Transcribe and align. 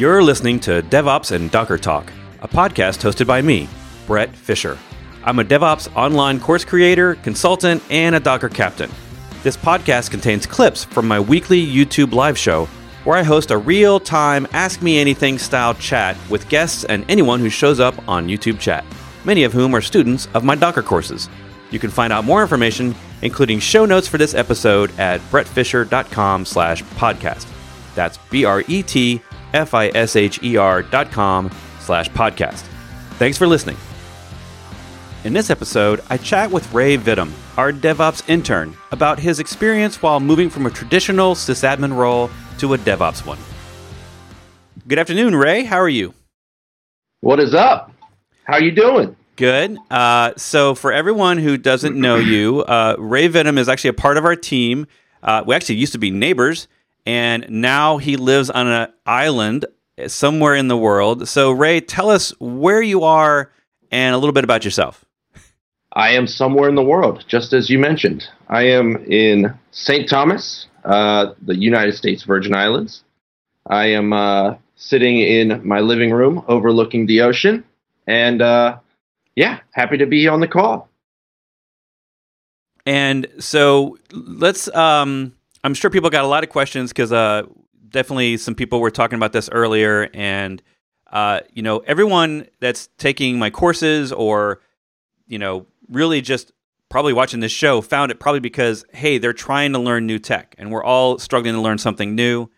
You're 0.00 0.22
listening 0.22 0.60
to 0.60 0.80
DevOps 0.80 1.30
and 1.30 1.50
Docker 1.50 1.76
Talk, 1.76 2.10
a 2.40 2.48
podcast 2.48 3.02
hosted 3.02 3.26
by 3.26 3.42
me, 3.42 3.68
Bret 4.06 4.34
Fisher. 4.34 4.78
I'm 5.24 5.40
a 5.40 5.44
DevOps 5.44 5.94
online 5.94 6.40
course 6.40 6.64
creator, 6.64 7.16
consultant, 7.16 7.82
and 7.90 8.16
a 8.16 8.20
Docker 8.20 8.48
captain. 8.48 8.90
This 9.42 9.58
podcast 9.58 10.10
contains 10.10 10.46
clips 10.46 10.84
from 10.84 11.06
my 11.06 11.20
weekly 11.20 11.62
YouTube 11.62 12.14
live 12.14 12.38
show 12.38 12.64
where 13.04 13.18
I 13.18 13.22
host 13.22 13.50
a 13.50 13.58
real 13.58 14.00
time 14.00 14.46
Ask 14.54 14.80
Me 14.80 14.98
Anything 14.98 15.36
style 15.36 15.74
chat 15.74 16.16
with 16.30 16.48
guests 16.48 16.84
and 16.84 17.04
anyone 17.10 17.38
who 17.38 17.50
shows 17.50 17.78
up 17.78 18.08
on 18.08 18.26
YouTube 18.26 18.58
chat, 18.58 18.86
many 19.26 19.44
of 19.44 19.52
whom 19.52 19.76
are 19.76 19.82
students 19.82 20.28
of 20.32 20.44
my 20.44 20.54
Docker 20.54 20.82
courses. 20.82 21.28
You 21.70 21.78
can 21.78 21.90
find 21.90 22.10
out 22.10 22.24
more 22.24 22.40
information, 22.40 22.94
including 23.20 23.58
show 23.58 23.84
notes 23.84 24.08
for 24.08 24.16
this 24.16 24.32
episode 24.32 24.98
at 24.98 25.20
bretfisher.com 25.30 26.46
slash 26.46 26.82
podcast. 26.84 27.46
That's 27.94 28.16
B-R-E-T 28.30 29.20
F-I-S-H-E-R 29.54 30.82
dot 30.84 31.10
com 31.10 31.50
slash 31.80 32.08
podcast. 32.10 32.62
Thanks 33.18 33.36
for 33.38 33.46
listening. 33.46 33.76
In 35.22 35.34
this 35.34 35.50
episode, 35.50 36.00
I 36.08 36.16
chat 36.16 36.50
with 36.50 36.72
Ray 36.72 36.96
Vittum, 36.96 37.30
our 37.58 37.72
DevOps 37.72 38.26
intern, 38.28 38.74
about 38.90 39.18
his 39.18 39.38
experience 39.38 40.00
while 40.00 40.18
moving 40.18 40.48
from 40.48 40.64
a 40.64 40.70
traditional 40.70 41.34
sysadmin 41.34 41.94
role 41.94 42.30
to 42.58 42.72
a 42.72 42.78
DevOps 42.78 43.26
one. 43.26 43.38
Good 44.88 44.98
afternoon, 44.98 45.36
Ray. 45.36 45.64
How 45.64 45.76
are 45.76 45.90
you? 45.90 46.14
What 47.20 47.38
is 47.38 47.54
up? 47.54 47.92
How 48.44 48.54
are 48.54 48.62
you 48.62 48.70
doing? 48.70 49.14
Good. 49.36 49.76
Uh, 49.90 50.32
so, 50.38 50.74
for 50.74 50.90
everyone 50.90 51.36
who 51.36 51.58
doesn't 51.58 51.96
know 51.96 52.16
you, 52.16 52.62
uh, 52.62 52.96
Ray 52.98 53.28
Vittum 53.28 53.58
is 53.58 53.68
actually 53.68 53.90
a 53.90 53.94
part 53.94 54.16
of 54.16 54.24
our 54.24 54.36
team. 54.36 54.86
Uh, 55.22 55.44
we 55.46 55.54
actually 55.54 55.76
used 55.76 55.92
to 55.92 55.98
be 55.98 56.10
neighbors, 56.10 56.66
and 57.06 57.46
now 57.48 57.98
he 57.98 58.16
lives 58.16 58.50
on 58.50 58.66
an 58.66 58.92
island 59.06 59.66
somewhere 60.06 60.54
in 60.54 60.68
the 60.68 60.76
world. 60.76 61.28
So, 61.28 61.50
Ray, 61.50 61.80
tell 61.80 62.10
us 62.10 62.32
where 62.40 62.82
you 62.82 63.04
are 63.04 63.50
and 63.90 64.14
a 64.14 64.18
little 64.18 64.32
bit 64.32 64.44
about 64.44 64.64
yourself. 64.64 65.04
I 65.92 66.10
am 66.10 66.26
somewhere 66.26 66.68
in 66.68 66.76
the 66.76 66.82
world, 66.82 67.24
just 67.26 67.52
as 67.52 67.68
you 67.68 67.78
mentioned. 67.78 68.28
I 68.48 68.62
am 68.62 68.96
in 69.10 69.52
St. 69.72 70.08
Thomas, 70.08 70.68
uh, 70.84 71.32
the 71.42 71.56
United 71.56 71.94
States 71.94 72.22
Virgin 72.22 72.54
Islands. 72.54 73.02
I 73.66 73.86
am 73.86 74.12
uh, 74.12 74.54
sitting 74.76 75.18
in 75.18 75.66
my 75.66 75.80
living 75.80 76.12
room 76.12 76.44
overlooking 76.46 77.06
the 77.06 77.22
ocean, 77.22 77.64
and 78.06 78.40
uh, 78.40 78.78
yeah, 79.34 79.60
happy 79.72 79.98
to 79.98 80.06
be 80.06 80.28
on 80.28 80.40
the 80.40 80.48
call. 80.48 80.88
And 82.86 83.26
so 83.38 83.98
let's. 84.12 84.68
Um, 84.74 85.34
I'm 85.62 85.74
sure 85.74 85.90
people 85.90 86.10
got 86.10 86.24
a 86.24 86.28
lot 86.28 86.42
of 86.42 86.50
questions 86.50 86.90
because 86.90 87.12
uh, 87.12 87.42
definitely 87.88 88.36
some 88.36 88.54
people 88.54 88.80
were 88.80 88.90
talking 88.90 89.16
about 89.16 89.32
this 89.32 89.48
earlier, 89.50 90.08
and 90.14 90.62
uh, 91.12 91.40
you 91.52 91.62
know, 91.62 91.78
everyone 91.80 92.46
that's 92.60 92.88
taking 92.98 93.38
my 93.38 93.50
courses 93.50 94.12
or 94.12 94.60
you 95.26 95.38
know 95.38 95.66
really 95.88 96.20
just 96.20 96.52
probably 96.88 97.12
watching 97.12 97.40
this 97.40 97.52
show 97.52 97.80
found 97.80 98.10
it 98.10 98.18
probably 98.20 98.40
because 98.40 98.84
hey 98.92 99.16
they're 99.18 99.32
trying 99.32 99.72
to 99.72 99.78
learn 99.78 100.06
new 100.06 100.18
tech 100.18 100.54
and 100.58 100.70
we're 100.70 100.82
all 100.82 101.18
struggling 101.18 101.54
to 101.54 101.60
learn 101.60 101.78
something 101.78 102.14
new. 102.14 102.48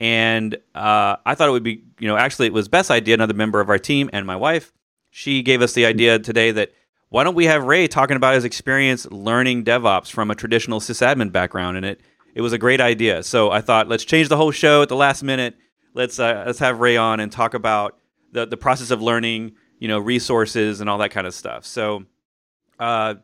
And 0.00 0.54
uh, 0.76 1.16
i 1.26 1.34
thought 1.34 1.48
it 1.48 1.52
would 1.52 1.64
be 1.64 1.82
you 1.98 2.06
know 2.06 2.16
actually 2.16 2.46
it 2.46 2.52
was 2.52 2.68
best 2.68 2.90
idea 2.90 3.14
another 3.14 3.34
member 3.34 3.60
of 3.60 3.68
our 3.68 3.78
team 3.78 4.10
and 4.12 4.26
my 4.26 4.36
wife. 4.36 4.72
She 5.10 5.42
gave 5.42 5.62
us 5.62 5.72
the 5.72 5.86
idea 5.86 6.18
today 6.18 6.50
that 6.52 6.72
why 7.08 7.24
don't 7.24 7.34
we 7.34 7.46
have 7.46 7.64
ray 7.64 7.88
talking 7.88 8.16
about 8.16 8.34
his 8.34 8.44
experience 8.44 9.06
learning 9.10 9.64
devops 9.64 10.10
from 10.10 10.30
a 10.30 10.34
traditional 10.34 10.80
sysadmin 10.80 11.32
background 11.32 11.76
and 11.76 11.86
it 11.86 12.00
it 12.38 12.40
was 12.40 12.52
a 12.54 12.58
great 12.58 12.80
idea 12.80 13.22
so 13.22 13.50
i 13.50 13.60
thought 13.60 13.88
let's 13.88 14.04
change 14.04 14.28
the 14.28 14.36
whole 14.36 14.52
show 14.52 14.80
at 14.80 14.88
the 14.88 14.96
last 14.96 15.22
minute 15.22 15.56
let's 15.92 16.18
uh, 16.18 16.44
let's 16.46 16.60
have 16.60 16.78
ray 16.78 16.96
on 16.96 17.20
and 17.20 17.32
talk 17.32 17.52
about 17.52 17.98
the 18.32 18.46
the 18.46 18.56
process 18.56 18.90
of 18.90 19.02
learning 19.02 19.52
you 19.78 19.88
know 19.88 19.98
resources 19.98 20.80
and 20.80 20.88
all 20.88 20.98
that 20.98 21.10
kind 21.10 21.26
of 21.26 21.34
stuff 21.34 21.66
so 21.66 22.04
uh, 22.78 23.14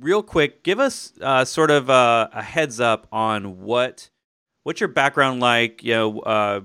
real 0.00 0.22
quick, 0.22 0.62
give 0.62 0.80
us 0.80 1.12
uh, 1.20 1.44
sort 1.44 1.70
of 1.70 1.90
uh, 1.90 2.28
a 2.32 2.42
heads 2.42 2.80
up 2.80 3.06
on 3.12 3.60
what 3.62 4.08
what's 4.62 4.80
your 4.80 4.88
background 4.88 5.40
like. 5.40 5.82
You 5.82 5.94
know, 5.94 6.20
uh, 6.20 6.60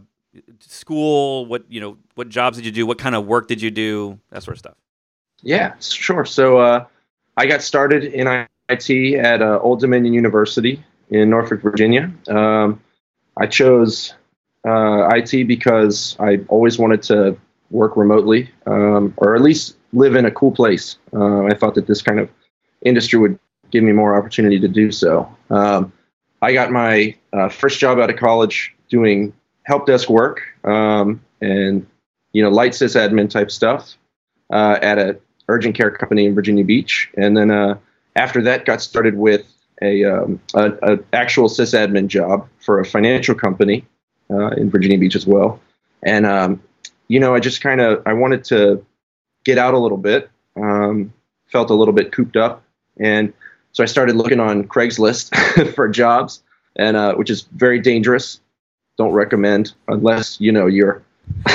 school. 0.60 1.46
What 1.46 1.66
you 1.70 1.81
know, 1.81 1.98
what 2.16 2.30
jobs 2.30 2.58
did 2.58 2.66
you 2.66 2.72
do? 2.72 2.86
What 2.86 2.98
kind 2.98 3.16
of 3.16 3.26
work 3.26 3.48
did 3.48 3.62
you 3.62 3.72
do? 3.72 4.20
That 4.31 4.44
sort 4.44 4.56
of 4.56 4.60
stuff. 4.60 4.76
Yeah, 5.42 5.76
sure. 5.80 6.26
So 6.26 6.58
uh, 6.58 6.86
I 7.38 7.46
got 7.46 7.62
started 7.62 8.06
in 8.06 8.28
IT 8.70 9.20
at 9.20 9.42
Old 9.42 9.80
Dominion 9.80 10.14
University 10.14 10.84
in 11.09 11.30
Norfolk, 11.30 11.62
Virginia. 11.62 12.12
Um, 12.28 12.81
I 13.38 13.47
chose 13.47 14.14
uh, 14.68 15.09
IT 15.16 15.47
because 15.47 16.16
I 16.20 16.40
always 16.47 16.78
wanted 16.78 17.02
to 17.03 17.38
work 17.72 17.96
remotely, 17.96 18.50
um, 18.66 19.14
or 19.18 19.36
at 19.36 19.42
least 19.42 19.78
live 19.94 20.16
in 20.16 20.25
a 20.25 20.31
cool 20.31 20.52
place. 20.52 20.98
Uh, 21.14 21.44
I 21.44 21.53
thought 21.53 21.75
that 21.75 21.88
this 21.88 22.02
kind 22.02 22.19
of 22.19 22.30
industry 22.84 23.19
would 23.19 23.40
give 23.72 23.84
me 23.84 23.92
more 23.92 24.18
opportunity 24.18 24.59
to 24.59 24.68
do 24.68 24.92
so. 24.92 25.34
Um, 25.50 25.94
I 26.42 26.53
got 26.53 26.72
my 26.72 27.16
uh, 27.34 27.50
first 27.50 27.80
job 27.80 28.00
out 28.00 28.09
of 28.09 28.18
college 28.18 28.75
doing 28.90 29.34
help 29.64 29.86
desk 29.86 30.09
work 30.09 30.42
um, 30.64 31.22
and 31.42 31.86
you 32.34 32.42
know 32.42 32.50
light 32.50 32.72
sysadmin 32.72 33.30
type 33.30 33.52
stuff 33.52 33.96
uh, 34.52 34.80
at 34.81 34.98
a 34.98 35.19
urgent 35.48 35.75
care 35.75 35.92
company 35.92 36.25
in 36.25 36.36
Virginia 36.36 36.64
Beach, 36.64 37.09
and 37.18 37.36
then 37.36 37.52
uh, 37.52 37.78
after 38.16 38.42
that 38.44 38.66
got 38.66 38.81
started 38.81 39.18
with 39.18 39.46
a, 39.82 40.04
um, 40.04 40.40
a, 40.54 40.72
a, 40.82 41.00
actual 41.14 41.48
sysadmin 41.48 42.08
job 42.08 42.48
for 42.60 42.80
a 42.80 42.86
financial 42.86 43.36
company 43.36 43.86
uh, 44.30 44.50
in 44.50 44.70
Virginia 44.70 44.98
Beach 44.98 45.16
as 45.16 45.26
well. 45.26 45.60
And 46.04 46.26
um, 46.26 46.62
you 47.08 47.20
know, 47.20 47.36
I 47.36 47.40
just 47.40 47.62
kind 47.62 47.82
of 47.82 48.02
I 48.06 48.14
wanted 48.14 48.44
to 48.46 48.86
get 49.44 49.58
out 49.58 49.74
a 49.74 49.80
little 49.80 49.98
bit. 49.98 50.30
Um, 50.56 51.14
felt 51.48 51.70
a 51.70 51.74
little 51.74 51.94
bit 51.94 52.12
cooped 52.12 52.38
up, 52.38 52.64
and 52.98 53.34
so 53.72 53.84
I 53.84 53.86
started 53.86 54.16
looking 54.16 54.40
on 54.40 54.68
Craigslist 54.68 55.74
for 55.76 55.88
jobs, 55.88 56.44
and 56.76 56.96
uh, 56.96 57.16
which 57.16 57.30
is 57.30 57.42
very 57.54 57.80
dangerous. 57.80 58.40
Don't 58.98 59.14
recommend 59.14 59.74
unless 59.88 60.40
you 60.40 60.52
know 60.52 60.68
you're. 60.68 61.02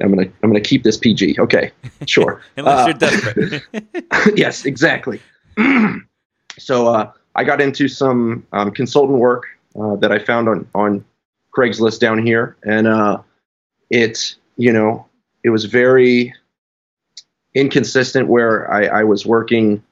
I'm 0.00 0.14
gonna 0.14 0.28
I'm 0.42 0.50
gonna 0.50 0.60
keep 0.60 0.84
this 0.84 0.96
PG. 0.96 1.36
Okay, 1.40 1.72
sure. 2.06 2.40
unless 2.56 2.80
uh, 2.80 2.86
you're 2.86 2.98
desperate. 2.98 4.38
yes, 4.38 4.64
exactly. 4.64 5.20
so 6.58 6.86
uh, 6.86 7.12
I 7.38 7.44
got 7.44 7.60
into 7.60 7.86
some 7.86 8.44
um, 8.52 8.72
consultant 8.72 9.20
work 9.20 9.46
uh, 9.80 9.94
that 9.96 10.10
I 10.10 10.18
found 10.18 10.48
on 10.48 10.68
on 10.74 11.04
Craigslist 11.56 12.00
down 12.00 12.26
here, 12.26 12.56
and 12.64 12.88
uh, 12.88 13.22
it 13.90 14.34
you 14.56 14.72
know 14.72 15.06
it 15.44 15.50
was 15.50 15.66
very 15.66 16.34
inconsistent 17.54 18.26
where 18.26 18.68
I, 18.72 18.86
I 18.86 19.04
was 19.04 19.24
working 19.24 19.84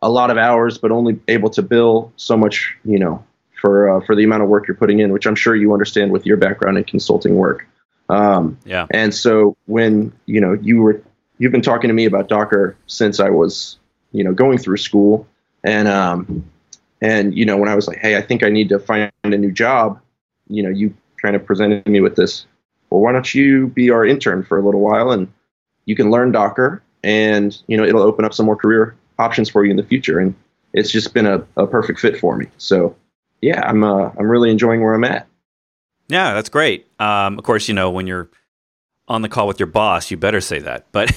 a 0.00 0.08
lot 0.08 0.30
of 0.30 0.38
hours 0.38 0.78
but 0.78 0.90
only 0.90 1.20
able 1.28 1.50
to 1.50 1.62
bill 1.62 2.12
so 2.16 2.36
much 2.36 2.74
you 2.84 2.98
know 2.98 3.22
for 3.60 3.88
uh, 3.90 4.04
for 4.04 4.16
the 4.16 4.24
amount 4.24 4.42
of 4.42 4.48
work 4.48 4.66
you're 4.66 4.74
putting 4.74 4.98
in 4.98 5.12
which 5.12 5.26
i'm 5.26 5.36
sure 5.36 5.54
you 5.54 5.72
understand 5.72 6.10
with 6.10 6.26
your 6.26 6.36
background 6.36 6.78
in 6.78 6.84
consulting 6.84 7.36
work. 7.36 7.66
Um, 8.08 8.58
yeah. 8.64 8.86
and 8.90 9.14
so 9.14 9.56
when 9.66 10.12
you 10.24 10.40
know 10.40 10.54
you 10.54 10.80
were 10.80 11.02
you've 11.38 11.52
been 11.52 11.62
talking 11.62 11.88
to 11.88 11.94
me 11.94 12.06
about 12.06 12.28
docker 12.28 12.76
since 12.86 13.20
i 13.20 13.28
was 13.28 13.78
you 14.12 14.24
know 14.24 14.32
going 14.32 14.56
through 14.56 14.78
school. 14.78 15.26
And 15.66 15.88
um 15.88 16.44
and 17.04 17.36
you 17.36 17.44
know 17.44 17.56
when 17.56 17.68
i 17.68 17.74
was 17.74 17.86
like 17.86 17.98
hey 17.98 18.16
i 18.16 18.22
think 18.22 18.42
i 18.42 18.48
need 18.48 18.68
to 18.68 18.78
find 18.78 19.10
a 19.24 19.28
new 19.28 19.52
job 19.52 20.00
you 20.48 20.62
know 20.62 20.70
you 20.70 20.94
kind 21.20 21.36
of 21.36 21.44
presented 21.44 21.86
me 21.86 22.00
with 22.00 22.16
this 22.16 22.46
well 22.90 23.00
why 23.00 23.12
don't 23.12 23.34
you 23.34 23.68
be 23.68 23.90
our 23.90 24.04
intern 24.04 24.42
for 24.42 24.58
a 24.58 24.62
little 24.62 24.80
while 24.80 25.10
and 25.10 25.32
you 25.86 25.94
can 25.94 26.10
learn 26.10 26.32
docker 26.32 26.82
and 27.02 27.62
you 27.66 27.76
know 27.76 27.84
it'll 27.84 28.02
open 28.02 28.24
up 28.24 28.34
some 28.34 28.46
more 28.46 28.56
career 28.56 28.96
options 29.18 29.48
for 29.48 29.64
you 29.64 29.70
in 29.70 29.76
the 29.76 29.82
future. 29.84 30.18
And 30.18 30.34
it's 30.72 30.90
just 30.90 31.14
been 31.14 31.26
a, 31.26 31.44
a 31.56 31.66
perfect 31.66 32.00
fit 32.00 32.18
for 32.18 32.36
me. 32.36 32.46
So 32.58 32.96
yeah, 33.40 33.60
I'm 33.68 33.84
uh, 33.84 34.10
I'm 34.18 34.30
really 34.30 34.50
enjoying 34.50 34.82
where 34.82 34.94
I'm 34.94 35.04
at. 35.04 35.26
Yeah, 36.08 36.34
that's 36.34 36.48
great. 36.48 36.86
Um, 37.00 37.38
of 37.38 37.44
course, 37.44 37.68
you 37.68 37.74
know 37.74 37.90
when 37.90 38.06
you're 38.06 38.30
on 39.08 39.22
the 39.22 39.28
call 39.28 39.46
with 39.46 39.60
your 39.60 39.66
boss, 39.66 40.10
you 40.10 40.16
better 40.16 40.40
say 40.40 40.58
that. 40.60 40.86
But 40.92 41.12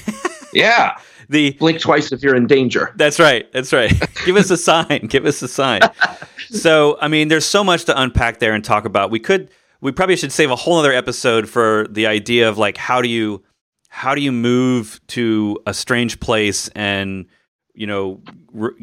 yeah, 0.54 1.00
the 1.30 1.52
blink 1.52 1.80
twice 1.80 2.12
if 2.12 2.24
you're 2.24 2.36
in 2.36 2.48
danger. 2.48 2.94
That's 2.96 3.20
right. 3.20 3.52
That's 3.52 3.74
right. 3.74 3.94
Give 4.26 4.36
us 4.36 4.50
a 4.50 4.58
sign. 4.58 5.08
Give 5.08 5.26
us 5.26 5.42
a 5.42 5.48
sign. 5.48 5.82
so, 6.50 6.98
I 7.02 7.08
mean, 7.08 7.28
there's 7.28 7.46
so 7.46 7.64
much 7.64 7.86
to 7.86 8.02
unpack 8.02 8.40
there 8.40 8.54
and 8.54 8.64
talk 8.64 8.86
about. 8.86 9.12
We 9.12 9.20
could, 9.20 9.50
we 9.82 9.92
probably 9.92 10.16
should 10.16 10.32
save 10.32 10.52
a 10.52 10.56
whole 10.56 10.78
other 10.78 10.94
episode 10.94 11.50
for 11.50 11.88
the 11.90 12.08
idea 12.08 12.50
of 12.50 12.58
like 12.58 12.78
how 12.78 13.02
do 13.02 13.10
you 13.10 13.44
how 13.90 14.16
do 14.16 14.22
you 14.22 14.32
move 14.32 15.00
to 15.08 15.58
a 15.66 15.74
strange 15.74 16.20
place 16.20 16.68
and 16.70 17.26
you 17.74 17.88
know 17.88 18.22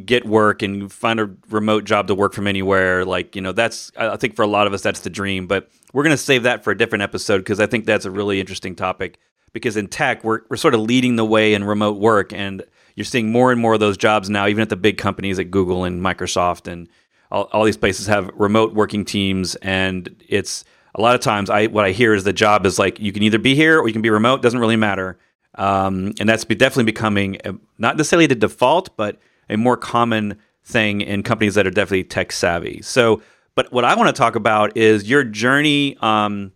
get 0.05 0.25
work 0.25 0.63
and 0.63 0.93
find 0.93 1.21
a 1.21 1.31
remote 1.51 1.85
job 1.85 2.07
to 2.07 2.15
work 2.15 2.33
from 2.33 2.47
anywhere 2.47 3.05
like 3.05 3.35
you 3.35 3.43
know 3.43 3.53
that's 3.53 3.91
i 3.97 4.17
think 4.17 4.37
for 4.37 4.43
a 4.43 4.47
lot 4.47 4.67
of 4.67 4.73
us 4.73 4.83
that's 4.83 5.01
the 5.01 5.11
dream 5.11 5.47
but 5.47 5.69
we're 5.93 6.05
going 6.05 6.17
to 6.17 6.17
save 6.17 6.45
that 6.45 6.63
for 6.63 6.71
a 6.71 6.79
different 6.79 7.03
episode 7.03 7.39
because 7.39 7.61
i 7.61 7.67
think 7.67 7.85
that's 7.85 8.05
a 8.05 8.11
really 8.11 8.41
interesting 8.41 8.75
topic 8.75 9.19
because 9.55 9.79
in 9.79 9.89
tech 9.89 10.23
we're, 10.23 10.43
we're 10.51 10.57
sort 10.57 10.75
of 10.75 10.81
leading 10.81 11.17
the 11.17 11.25
way 11.25 11.55
in 11.55 11.65
remote 11.65 11.99
work 11.99 12.31
and 12.35 12.63
you're 12.97 13.05
seeing 13.05 13.33
more 13.33 13.51
and 13.51 13.61
more 13.61 13.75
of 13.75 13.81
those 13.81 13.97
jobs 13.97 14.29
now 14.29 14.47
even 14.47 14.61
at 14.61 14.69
the 14.69 14.77
big 14.77 14.99
companies 14.99 15.39
like 15.39 15.51
google 15.51 15.85
and 15.85 16.03
microsoft 16.03 16.71
and 16.71 16.87
all, 17.31 17.45
all 17.53 17.65
these 17.65 17.79
places 17.79 18.07
have 18.07 18.31
remote 18.35 18.75
working 18.75 19.07
teams 19.07 19.55
and 19.57 20.23
it's 20.29 20.65
a 20.95 21.01
lot 21.01 21.15
of 21.15 21.21
times 21.21 21.51
I 21.51 21.67
what 21.67 21.85
I 21.85 21.91
hear 21.91 22.15
is 22.15 22.25
the 22.25 22.33
job 22.33 22.67
is 22.67 22.79
like 22.79 23.01
you 23.01 23.13
can 23.13 23.23
either 23.23 23.39
be 23.39 23.55
here 23.55 23.81
or 23.81 23.89
you 23.89 23.93
can 23.93 24.03
be 24.03 24.11
remote. 24.11 24.43
Doesn't 24.43 24.61
really 24.61 24.77
matter. 24.77 25.19
Um, 25.57 26.15
and 26.19 26.29
that's 26.29 26.45
be 26.45 26.55
definitely 26.55 26.85
becoming 26.85 27.39
a, 27.45 27.55
not 27.79 27.97
necessarily 27.97 28.27
the 28.27 28.35
default, 28.35 28.97
but 28.97 29.19
a 29.49 29.57
more 29.57 29.77
common 29.77 30.39
thing 30.65 31.01
in 31.01 31.23
companies 31.23 31.55
that 31.55 31.67
are 31.67 31.71
definitely 31.71 32.05
tech 32.05 32.33
savvy. 32.33 32.81
So, 32.83 33.23
but 33.55 33.73
what 33.73 33.85
I 33.85 33.95
want 33.95 34.09
to 34.09 34.19
talk 34.19 34.37
about 34.37 34.77
is 34.77 35.09
your 35.09 35.23
journey. 35.25 35.97
Um, 36.01 36.53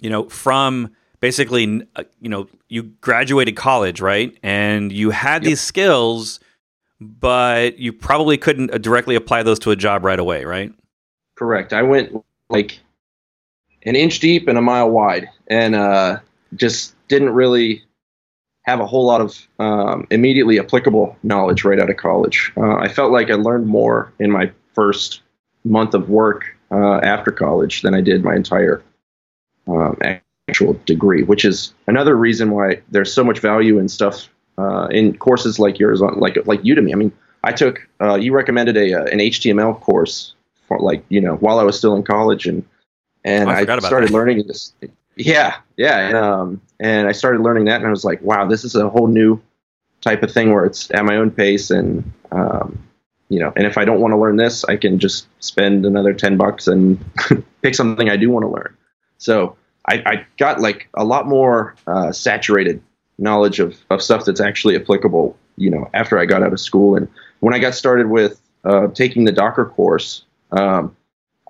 you 0.00 0.10
know, 0.10 0.28
from 0.28 0.90
basically, 1.22 1.80
uh, 1.96 2.02
you 2.20 2.28
know, 2.28 2.48
you 2.68 2.82
graduated 2.82 3.56
college, 3.56 4.02
right, 4.02 4.36
and 4.42 4.92
you 4.92 5.08
had 5.10 5.42
yep. 5.42 5.50
these 5.50 5.60
skills, 5.60 6.40
but 7.00 7.78
you 7.78 7.92
probably 7.94 8.36
couldn't 8.36 8.74
uh, 8.74 8.78
directly 8.78 9.14
apply 9.14 9.42
those 9.42 9.58
to 9.60 9.70
a 9.70 9.76
job 9.76 10.04
right 10.04 10.18
away, 10.18 10.44
right? 10.44 10.74
Correct. 11.36 11.72
I 11.72 11.82
went 11.82 12.22
like 12.50 12.78
an 13.84 13.96
inch 13.96 14.18
deep 14.18 14.48
and 14.48 14.58
a 14.58 14.60
mile 14.60 14.90
wide, 14.90 15.28
and 15.46 15.74
uh, 15.74 16.18
just 16.56 16.94
didn't 17.08 17.30
really 17.30 17.82
have 18.64 18.80
a 18.80 18.86
whole 18.86 19.06
lot 19.06 19.20
of 19.20 19.48
um, 19.58 20.06
immediately 20.10 20.58
applicable 20.58 21.16
knowledge 21.22 21.64
right 21.64 21.80
out 21.80 21.88
of 21.88 21.96
college. 21.96 22.52
Uh, 22.56 22.76
I 22.76 22.88
felt 22.88 23.12
like 23.12 23.30
I 23.30 23.34
learned 23.34 23.66
more 23.66 24.12
in 24.18 24.30
my 24.30 24.50
first 24.74 25.22
month 25.64 25.94
of 25.94 26.08
work 26.08 26.56
uh, 26.72 26.98
after 26.98 27.30
college 27.30 27.82
than 27.82 27.94
I 27.94 28.00
did 28.00 28.24
my 28.24 28.34
entire 28.34 28.82
um, 29.68 29.96
actual 30.52 30.78
degree, 30.86 31.22
which 31.22 31.44
is 31.44 31.72
another 31.86 32.14
reason 32.16 32.50
why 32.50 32.82
there's 32.90 33.12
so 33.12 33.24
much 33.24 33.38
value 33.40 33.78
in 33.78 33.88
stuff 33.88 34.28
uh, 34.58 34.86
in 34.90 35.16
courses 35.16 35.58
like 35.58 35.78
yours, 35.78 36.02
on 36.02 36.20
like 36.20 36.36
like 36.46 36.62
Udemy. 36.62 36.92
I 36.92 36.96
mean, 36.96 37.12
I 37.42 37.52
took 37.52 37.88
uh, 38.00 38.16
you 38.16 38.34
recommended 38.34 38.76
a 38.76 38.94
uh, 38.94 39.04
an 39.04 39.18
HTML 39.18 39.80
course 39.80 40.34
for 40.68 40.78
like 40.78 41.04
you 41.08 41.20
know 41.20 41.36
while 41.36 41.58
I 41.58 41.64
was 41.64 41.78
still 41.78 41.96
in 41.96 42.02
college, 42.02 42.46
and 42.46 42.64
and 43.24 43.48
oh, 43.48 43.52
I, 43.52 43.60
I 43.60 43.78
started 43.78 44.10
that. 44.10 44.14
learning 44.14 44.46
this 44.46 44.72
yeah, 45.16 45.56
yeah, 45.76 45.98
and, 46.08 46.16
um, 46.16 46.60
and 46.80 47.08
I 47.08 47.12
started 47.12 47.42
learning 47.42 47.66
that, 47.66 47.76
and 47.76 47.86
I 47.86 47.90
was 47.90 48.04
like, 48.04 48.22
wow, 48.22 48.46
this 48.46 48.64
is 48.64 48.74
a 48.74 48.88
whole 48.88 49.08
new 49.08 49.40
type 50.00 50.22
of 50.22 50.32
thing 50.32 50.52
where 50.52 50.64
it's 50.64 50.90
at 50.92 51.04
my 51.04 51.16
own 51.16 51.30
pace, 51.30 51.70
and 51.70 52.10
um, 52.30 52.82
you 53.28 53.38
know, 53.38 53.52
and 53.56 53.66
if 53.66 53.76
I 53.76 53.84
don't 53.84 54.00
want 54.00 54.12
to 54.12 54.18
learn 54.18 54.36
this, 54.36 54.64
I 54.64 54.76
can 54.76 54.98
just 54.98 55.26
spend 55.40 55.84
another 55.84 56.14
ten 56.14 56.36
bucks 56.36 56.66
and 56.66 57.02
pick 57.62 57.74
something 57.74 58.08
I 58.08 58.16
do 58.16 58.30
want 58.30 58.44
to 58.44 58.48
learn. 58.48 58.76
So 59.18 59.56
I, 59.88 60.02
I 60.06 60.26
got 60.38 60.60
like 60.60 60.88
a 60.94 61.04
lot 61.04 61.26
more 61.26 61.74
uh, 61.86 62.12
saturated 62.12 62.82
knowledge 63.18 63.60
of 63.60 63.78
of 63.90 64.02
stuff 64.02 64.24
that's 64.24 64.40
actually 64.40 64.76
applicable. 64.76 65.36
You 65.56 65.70
know, 65.70 65.90
after 65.94 66.18
I 66.18 66.24
got 66.24 66.42
out 66.42 66.52
of 66.52 66.60
school, 66.60 66.96
and 66.96 67.08
when 67.40 67.54
I 67.54 67.58
got 67.58 67.74
started 67.74 68.08
with 68.08 68.40
uh, 68.64 68.88
taking 68.88 69.24
the 69.24 69.32
Docker 69.32 69.66
course, 69.66 70.24
um, 70.52 70.96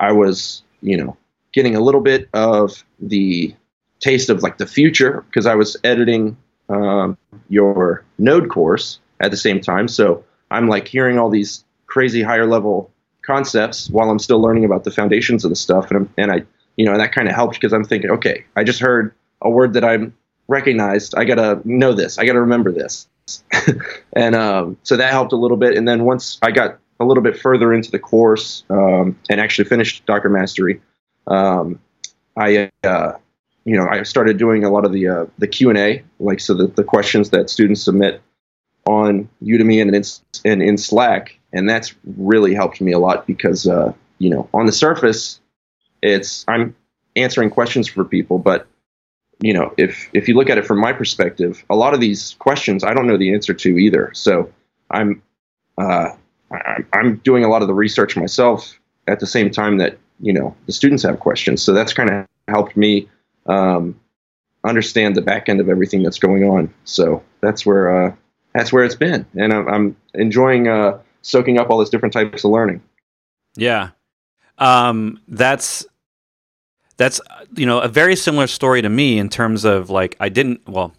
I 0.00 0.12
was 0.12 0.62
you 0.81 0.96
know 0.96 1.17
getting 1.52 1.76
a 1.76 1.81
little 1.81 2.00
bit 2.00 2.29
of 2.32 2.84
the 3.00 3.55
taste 4.00 4.31
of 4.31 4.43
like 4.43 4.58
the 4.58 4.67
future 4.67 5.25
because 5.28 5.46
I 5.46 5.55
was 5.55 5.76
editing 5.85 6.37
um, 6.69 7.17
your 7.49 8.05
Node 8.19 8.50
course 8.50 8.99
at 9.20 9.31
the 9.31 9.37
same 9.37 9.61
time. 9.61 9.88
So 9.88 10.25
I'm 10.50 10.69
like 10.69 10.88
hearing 10.88 11.19
all 11.19 11.31
these 11.31 11.64
crazy 11.87 12.23
higher 12.23 12.46
level 12.46 12.90
concepts 13.23 13.88
while 13.90 14.11
I'm 14.11 14.19
still 14.19 14.40
learning 14.40 14.64
about 14.64 14.85
the 14.85 14.90
foundations 14.90 15.44
of 15.44 15.50
the 15.50 15.56
stuff, 15.56 15.90
and 15.90 15.99
I'm, 15.99 16.14
and 16.17 16.32
I 16.32 16.43
you 16.77 16.85
know 16.85 16.93
and 16.93 17.01
that 17.01 17.13
kind 17.13 17.29
of 17.29 17.35
helped 17.35 17.55
because 17.55 17.73
I'm 17.73 17.85
thinking, 17.85 18.11
okay, 18.11 18.45
I 18.57 18.65
just 18.65 18.81
heard 18.81 19.15
a 19.41 19.51
word 19.51 19.75
that 19.75 19.85
I'm 19.85 20.15
recognized. 20.49 21.15
I 21.17 21.25
gotta 21.25 21.61
know 21.65 21.93
this. 21.93 22.19
I 22.19 22.27
gotta 22.27 22.41
remember 22.41 22.73
this. 22.73 23.09
and 24.13 24.35
um, 24.35 24.77
so 24.83 24.97
that 24.97 25.13
helped 25.13 25.33
a 25.33 25.37
little 25.37 25.57
bit. 25.57 25.77
And 25.77 25.87
then 25.87 26.05
once 26.05 26.39
I 26.43 26.51
got 26.51 26.79
a 27.01 27.05
little 27.05 27.23
bit 27.23 27.39
further 27.39 27.73
into 27.73 27.91
the 27.91 27.99
course 27.99 28.65
um, 28.71 29.19
and 29.31 29.41
actually 29.41 29.67
finished 29.67 30.05
Docker 30.07 30.29
Mastery, 30.29 30.81
um, 31.27 31.79
I 32.37 32.71
uh, 32.85 33.13
you 33.65 33.77
know 33.77 33.87
I 33.89 34.03
started 34.03 34.39
doing 34.39 34.65
a 34.65 34.71
lot 34.71 34.85
of 34.85 34.93
the 34.93 35.09
uh, 35.09 35.27
the 35.39 35.47
Q 35.47 35.71
and 35.71 35.79
A, 35.79 36.03
like 36.19 36.41
so 36.41 36.55
the, 36.55 36.67
the 36.69 36.85
questions 36.85 37.31
that 37.31 37.51
students 37.51 37.83
submit 37.83 38.21
on 38.87 39.29
Udemy 39.43 39.81
and 39.81 39.95
in, 39.95 40.03
and 40.45 40.63
in 40.63 40.79
Slack, 40.79 41.39
and 41.53 41.69
that's 41.69 41.95
really 42.17 42.55
helped 42.55 42.81
me 42.81 42.93
a 42.93 42.99
lot 42.99 43.27
because 43.27 43.69
uh, 43.69 43.93
you 44.19 44.31
know 44.31 44.49
on 44.55 44.67
the 44.67 44.73
surface, 44.73 45.41
it's 46.02 46.44
I'm 46.49 46.75
answering 47.16 47.50
questions 47.50 47.88
for 47.88 48.04
people, 48.04 48.38
but 48.38 48.66
you 49.40 49.52
know 49.52 49.72
if 49.78 50.08
if 50.12 50.28
you 50.28 50.34
look 50.34 50.50
at 50.50 50.58
it 50.58 50.66
from 50.66 50.78
my 50.78 50.93
perspective, 50.93 51.64
a 51.70 51.76
lot 51.76 51.94
of 51.94 52.00
these 52.00 52.37
questions 52.38 52.84
I 52.84 52.94
don't 52.94 53.06
know 53.06 53.16
the 53.16 53.32
answer 53.32 53.54
to 53.54 53.78
either. 53.78 54.10
So 54.14 54.52
I'm 54.90 55.22
uh, 55.78 56.10
I'm 56.93 57.16
doing 57.19 57.44
a 57.44 57.49
lot 57.49 57.62
of 57.62 57.69
the 57.69 57.75
research 57.75 58.16
myself 58.16 58.78
at 59.08 59.20
the 59.20 59.26
same 59.26 59.50
time 59.50 59.78
that 59.78 59.99
you 60.20 60.32
know 60.32 60.54
the 60.66 60.72
students 60.72 61.02
have 61.04 61.20
questions. 61.20 61.62
So 61.62 61.72
that's 61.72 61.93
kind 61.93 62.10
of 62.10 62.26
helped 62.49 62.76
me 62.76 63.08
um, 63.46 63.99
understand 64.64 65.16
the 65.16 65.22
back 65.22 65.49
end 65.49 65.60
of 65.60 65.69
everything 65.69 66.02
that's 66.02 66.19
going 66.19 66.44
on. 66.44 66.72
So 66.84 67.22
that's 67.40 67.64
where 67.66 68.06
uh, 68.06 68.14
that's 68.54 68.72
where 68.72 68.84
it's 68.84 68.94
been, 68.94 69.26
and 69.34 69.52
I'm, 69.52 69.69
I'm 69.69 69.96
enjoying 70.14 70.69
uh, 70.69 70.99
soaking 71.22 71.58
up 71.58 71.70
all 71.70 71.78
these 71.78 71.90
different 71.90 72.12
types 72.12 72.44
of 72.44 72.50
learning. 72.50 72.82
Yeah, 73.54 73.90
um, 74.58 75.20
that's 75.28 75.87
that's 76.97 77.21
you 77.56 77.67
know 77.67 77.81
a 77.81 77.89
very 77.89 78.17
similar 78.17 78.47
story 78.47 78.83
to 78.83 78.89
me 78.89 79.19
in 79.19 79.29
terms 79.29 79.65
of 79.65 79.91
like 79.91 80.17
I 80.21 80.29
didn't 80.29 80.67
well 80.69 80.93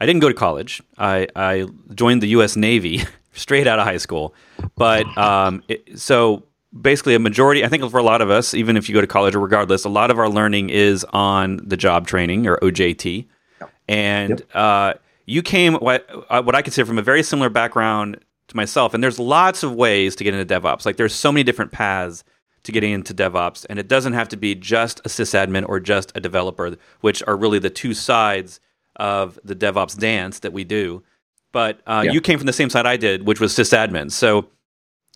I 0.00 0.06
didn't 0.06 0.20
go 0.20 0.28
to 0.28 0.34
college. 0.34 0.82
I 0.98 1.28
I 1.34 1.66
joined 1.94 2.22
the 2.22 2.28
U.S. 2.28 2.56
Navy 2.56 3.02
straight 3.32 3.66
out 3.66 3.78
of 3.78 3.84
high 3.84 3.96
school, 3.96 4.34
but 4.76 5.06
um, 5.16 5.62
it, 5.68 5.98
so 5.98 6.44
basically 6.82 7.14
a 7.14 7.18
majority 7.18 7.64
i 7.64 7.68
think 7.68 7.88
for 7.90 7.98
a 7.98 8.02
lot 8.02 8.20
of 8.20 8.30
us 8.30 8.52
even 8.52 8.76
if 8.76 8.88
you 8.88 8.94
go 8.94 9.00
to 9.00 9.06
college 9.06 9.34
or 9.34 9.40
regardless 9.40 9.84
a 9.84 9.88
lot 9.88 10.10
of 10.10 10.18
our 10.18 10.28
learning 10.28 10.68
is 10.68 11.04
on 11.12 11.58
the 11.64 11.76
job 11.76 12.06
training 12.06 12.46
or 12.46 12.58
ojt 12.58 13.26
yep. 13.60 13.70
and 13.88 14.40
yep. 14.40 14.48
Uh, 14.54 14.94
you 15.24 15.42
came 15.42 15.74
what, 15.74 16.08
uh, 16.28 16.42
what 16.42 16.54
i 16.54 16.60
consider 16.60 16.84
from 16.84 16.98
a 16.98 17.02
very 17.02 17.22
similar 17.22 17.48
background 17.48 18.18
to 18.48 18.56
myself 18.56 18.92
and 18.92 19.02
there's 19.02 19.18
lots 19.18 19.62
of 19.62 19.74
ways 19.74 20.14
to 20.14 20.24
get 20.24 20.34
into 20.34 20.54
devops 20.54 20.84
like 20.84 20.96
there's 20.96 21.14
so 21.14 21.32
many 21.32 21.42
different 21.42 21.72
paths 21.72 22.22
to 22.64 22.72
getting 22.72 22.92
into 22.92 23.14
devops 23.14 23.64
and 23.68 23.78
it 23.78 23.88
doesn't 23.88 24.12
have 24.12 24.28
to 24.28 24.36
be 24.36 24.54
just 24.54 25.00
a 25.00 25.08
sysadmin 25.08 25.68
or 25.68 25.80
just 25.80 26.12
a 26.14 26.20
developer 26.20 26.76
which 27.00 27.22
are 27.26 27.36
really 27.36 27.58
the 27.58 27.70
two 27.70 27.94
sides 27.94 28.60
of 28.96 29.38
the 29.44 29.54
devops 29.54 29.98
dance 29.98 30.40
that 30.40 30.52
we 30.52 30.64
do 30.64 31.02
but 31.52 31.80
uh, 31.86 32.02
yeah. 32.04 32.12
you 32.12 32.20
came 32.20 32.38
from 32.38 32.46
the 32.46 32.52
same 32.52 32.70
side 32.70 32.86
i 32.86 32.96
did 32.96 33.26
which 33.26 33.40
was 33.40 33.52
sysadmin 33.52 34.10
so 34.10 34.48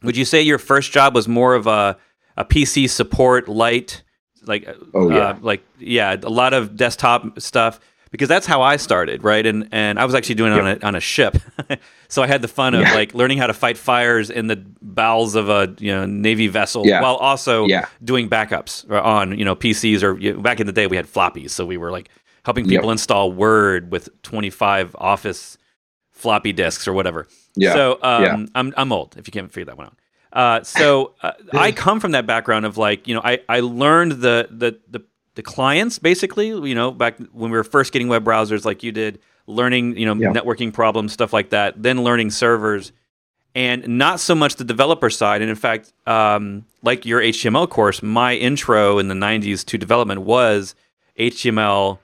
would 0.03 0.17
you 0.17 0.25
say 0.25 0.43
your 0.43 0.59
first 0.59 0.93
job 0.93 1.15
was 1.15 1.29
more 1.29 1.55
of 1.55 1.67
a, 1.67 1.97
a 2.37 2.45
PC 2.45 2.89
support 2.91 3.49
light, 3.49 4.03
like 4.45 4.69
oh, 4.95 5.11
yeah. 5.11 5.17
Uh, 5.17 5.39
like 5.41 5.63
yeah, 5.79 6.17
a 6.23 6.29
lot 6.29 6.53
of 6.53 6.77
desktop 6.77 7.41
stuff? 7.41 7.81
Because 8.13 8.29
that's 8.29 8.47
how 8.47 8.63
I 8.63 8.77
started, 8.77 9.25
right? 9.25 9.45
And 9.45 9.69
and 9.73 9.99
I 9.99 10.05
was 10.05 10.15
actually 10.15 10.37
doing 10.37 10.53
it 10.53 10.57
yep. 10.57 10.65
on 10.65 10.71
a 10.71 10.87
on 10.87 10.95
a 10.95 11.01
ship, 11.01 11.39
so 12.09 12.23
I 12.23 12.27
had 12.27 12.43
the 12.43 12.49
fun 12.49 12.75
of 12.75 12.83
yeah. 12.83 12.95
like 12.95 13.15
learning 13.15 13.39
how 13.39 13.47
to 13.47 13.55
fight 13.55 13.79
fires 13.79 14.29
in 14.29 14.47
the 14.47 14.57
bowels 14.83 15.35
of 15.35 15.49
a 15.49 15.75
you 15.79 15.91
know 15.91 16.05
navy 16.05 16.47
vessel, 16.47 16.87
yeah. 16.87 17.01
while 17.01 17.17
also 17.17 17.67
doing 18.05 18.29
backups 18.29 18.89
on 18.91 19.39
you 19.39 19.45
know 19.45 19.57
PCs 19.57 20.03
or 20.03 20.19
you 20.19 20.35
know, 20.35 20.41
back 20.41 20.61
in 20.61 20.67
the 20.67 20.73
day 20.73 20.87
we 20.87 20.97
had 20.97 21.07
floppies, 21.07 21.51
so 21.51 21.65
we 21.65 21.79
were 21.79 21.91
like 21.91 22.11
helping 22.45 22.67
people 22.67 22.87
yep. 22.89 22.93
install 22.93 23.33
Word 23.33 23.91
with 23.91 24.11
twenty 24.23 24.51
five 24.51 24.95
Office 24.99 25.57
floppy 26.11 26.53
disks 26.53 26.87
or 26.87 26.93
whatever. 26.93 27.27
Yeah. 27.57 27.73
So 27.73 27.99
um, 28.03 28.23
yeah. 28.23 28.47
I'm 28.55 28.75
I'm 28.77 28.93
old 28.93 29.17
if 29.17 29.27
you 29.27 29.33
can't 29.33 29.51
figure 29.51 29.67
that 29.67 29.79
one 29.79 29.87
out. 29.87 29.97
Uh, 30.33 30.63
so 30.63 31.15
uh, 31.23 31.33
I 31.53 31.73
come 31.73 32.01
from 32.01 32.13
that 32.13 32.27
background 32.27 32.65
of 32.65 32.79
like 32.79 33.07
you 33.07 33.15
know 33.15 33.21
I, 33.23 33.41
I 33.49 33.61
learned 33.61 34.13
the, 34.13 34.49
the 34.51 34.79
the 34.89 35.05
the 35.35 35.43
clients 35.43 35.99
basically 35.99 36.49
you 36.49 36.75
know 36.75 36.91
back 36.91 37.19
when 37.33 37.51
we 37.51 37.57
were 37.57 37.65
first 37.65 37.93
getting 37.93 38.09
web 38.09 38.25
browsers 38.25 38.65
like 38.65 38.83
you 38.83 38.93
did 38.93 39.19
learning 39.47 39.97
you 39.97 40.07
know 40.07 40.15
yeah. 40.15 40.33
networking 40.33 40.73
problems 40.73 41.13
stuff 41.13 41.33
like 41.33 41.51
that 41.51 41.83
then 41.83 42.05
learning 42.05 42.31
servers 42.31 42.93
and 43.55 43.87
not 43.87 44.19
so 44.19 44.35
much 44.35 44.57
the 44.57 44.65
developer 44.65 45.11
side 45.11 45.43
and 45.43 45.51
in 45.51 45.57
fact 45.57 45.93
um, 46.07 46.65
like 46.83 47.05
your 47.05 47.21
HTML 47.21 47.69
course 47.69 48.03
my 48.03 48.35
intro 48.35 48.99
in 48.99 49.09
the 49.09 49.15
90s 49.15 49.65
to 49.67 49.79
development 49.79 50.23
was 50.23 50.75
HTML 51.19 51.99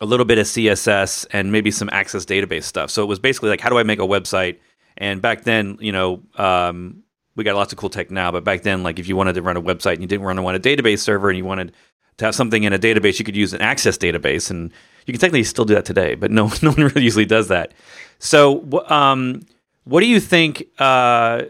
a 0.00 0.06
little 0.06 0.26
bit 0.26 0.38
of 0.38 0.46
CSS 0.46 1.26
and 1.32 1.50
maybe 1.50 1.70
some 1.70 1.88
access 1.92 2.24
database 2.24 2.64
stuff. 2.64 2.90
So 2.90 3.02
it 3.02 3.06
was 3.06 3.18
basically 3.18 3.50
like, 3.50 3.60
how 3.60 3.68
do 3.68 3.78
I 3.78 3.82
make 3.82 3.98
a 3.98 4.06
website? 4.06 4.58
And 4.96 5.20
back 5.20 5.44
then, 5.44 5.78
you 5.80 5.92
know, 5.92 6.22
um, 6.36 7.02
we 7.36 7.44
got 7.44 7.56
lots 7.56 7.72
of 7.72 7.78
cool 7.78 7.90
tech 7.90 8.10
now, 8.10 8.32
but 8.32 8.44
back 8.44 8.62
then, 8.62 8.82
like 8.82 8.98
if 8.98 9.08
you 9.08 9.16
wanted 9.16 9.34
to 9.34 9.42
run 9.42 9.56
a 9.56 9.62
website 9.62 9.94
and 9.94 10.02
you 10.02 10.08
didn't 10.08 10.26
run 10.26 10.38
on 10.38 10.54
a 10.54 10.60
database 10.60 11.00
server 11.00 11.30
and 11.30 11.38
you 11.38 11.44
wanted 11.44 11.72
to 12.18 12.24
have 12.24 12.34
something 12.34 12.64
in 12.64 12.72
a 12.72 12.78
database, 12.78 13.18
you 13.18 13.24
could 13.24 13.36
use 13.36 13.52
an 13.54 13.62
access 13.62 13.96
database, 13.96 14.50
and 14.50 14.72
you 15.06 15.12
can 15.12 15.20
technically 15.20 15.44
still 15.44 15.64
do 15.64 15.74
that 15.74 15.84
today, 15.84 16.14
but 16.14 16.30
no, 16.30 16.50
no 16.62 16.70
one 16.70 16.84
really 16.84 17.02
usually 17.02 17.26
does 17.26 17.48
that. 17.48 17.72
So, 18.18 18.84
um, 18.88 19.42
what 19.84 20.00
do 20.00 20.06
you 20.06 20.20
think? 20.20 20.64
Uh, 20.78 21.44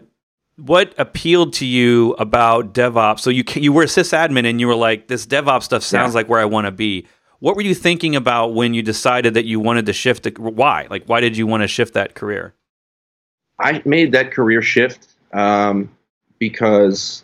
what 0.55 0.93
appealed 0.97 1.53
to 1.53 1.65
you 1.65 2.13
about 2.19 2.73
DevOps? 2.73 3.19
So 3.19 3.29
you 3.29 3.43
you 3.55 3.71
were 3.71 3.83
a 3.83 3.87
sysadmin 3.87 4.49
and 4.49 4.59
you 4.59 4.67
were 4.67 4.75
like, 4.75 5.07
this 5.07 5.25
DevOps 5.25 5.63
stuff 5.63 5.83
sounds 5.83 6.13
yeah. 6.13 6.17
like 6.17 6.29
where 6.29 6.39
I 6.39 6.45
want 6.45 6.65
to 6.65 6.71
be. 6.71 7.05
What 7.39 7.55
were 7.55 7.61
you 7.61 7.73
thinking 7.73 8.15
about 8.15 8.53
when 8.53 8.73
you 8.73 8.81
decided 8.81 9.33
that 9.35 9.45
you 9.45 9.59
wanted 9.61 9.85
to 9.85 9.93
shift? 9.93 10.23
The, 10.23 10.31
why? 10.31 10.87
Like, 10.89 11.05
why 11.05 11.21
did 11.21 11.37
you 11.37 11.47
want 11.47 11.63
to 11.63 11.67
shift 11.67 11.93
that 11.93 12.13
career? 12.13 12.53
I 13.59 13.81
made 13.85 14.11
that 14.11 14.31
career 14.31 14.61
shift 14.61 15.07
um, 15.33 15.89
because, 16.37 17.23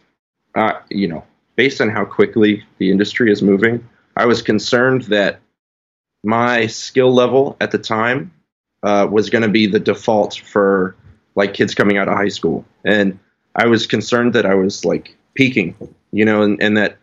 uh, 0.56 0.74
you 0.90 1.08
know, 1.08 1.26
based 1.56 1.82
on 1.82 1.90
how 1.90 2.06
quickly 2.06 2.64
the 2.78 2.92
industry 2.92 3.32
is 3.32 3.42
moving, 3.42 3.88
I 4.16 4.26
was 4.26 4.42
concerned 4.42 5.04
that 5.04 5.40
my 6.24 6.68
skill 6.68 7.14
level 7.14 7.56
at 7.62 7.72
the 7.72 7.78
time 7.78 8.32
uh, 8.84 9.08
was 9.10 9.30
going 9.30 9.44
to 9.44 9.50
be 9.50 9.68
the 9.68 9.80
default 9.80 10.36
for 10.38 10.96
like 11.36 11.54
kids 11.54 11.76
coming 11.76 11.98
out 11.98 12.08
of 12.08 12.16
high 12.16 12.30
school, 12.30 12.66
and 12.84 13.20
I 13.56 13.68
was 13.68 13.88
concerned 13.88 14.34
that 14.34 14.46
I 14.46 14.56
was 14.56 14.86
like 14.86 15.16
peaking, 15.34 15.76
you 16.12 16.26
know, 16.26 16.42
and, 16.42 16.62
and 16.62 16.78
that 16.78 16.98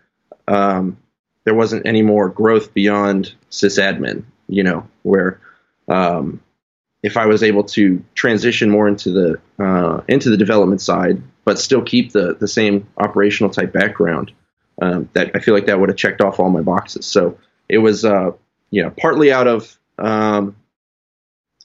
um, 0.48 0.96
there 1.44 1.54
wasn't 1.54 1.86
any 1.86 2.02
more 2.02 2.28
growth 2.28 2.74
beyond 2.74 3.34
sysadmin, 3.50 4.24
you 4.48 4.62
know, 4.62 4.88
where 5.02 5.40
um, 5.88 6.40
if 7.02 7.16
I 7.16 7.26
was 7.26 7.42
able 7.42 7.64
to 7.64 8.02
transition 8.14 8.70
more 8.70 8.88
into 8.88 9.10
the 9.10 9.40
uh, 9.64 10.02
into 10.08 10.30
the 10.30 10.36
development 10.36 10.80
side, 10.80 11.22
but 11.44 11.58
still 11.58 11.82
keep 11.82 12.12
the 12.12 12.34
the 12.34 12.48
same 12.48 12.88
operational 12.96 13.50
type 13.52 13.72
background, 13.72 14.32
um, 14.80 15.08
that 15.12 15.30
I 15.34 15.40
feel 15.40 15.54
like 15.54 15.66
that 15.66 15.78
would 15.78 15.88
have 15.88 15.98
checked 15.98 16.20
off 16.20 16.40
all 16.40 16.50
my 16.50 16.62
boxes. 16.62 17.06
So 17.06 17.38
it 17.68 17.78
was, 17.78 18.04
uh, 18.04 18.32
you 18.70 18.82
know, 18.82 18.90
partly 18.90 19.32
out 19.32 19.46
of 19.46 19.76
um, 19.98 20.56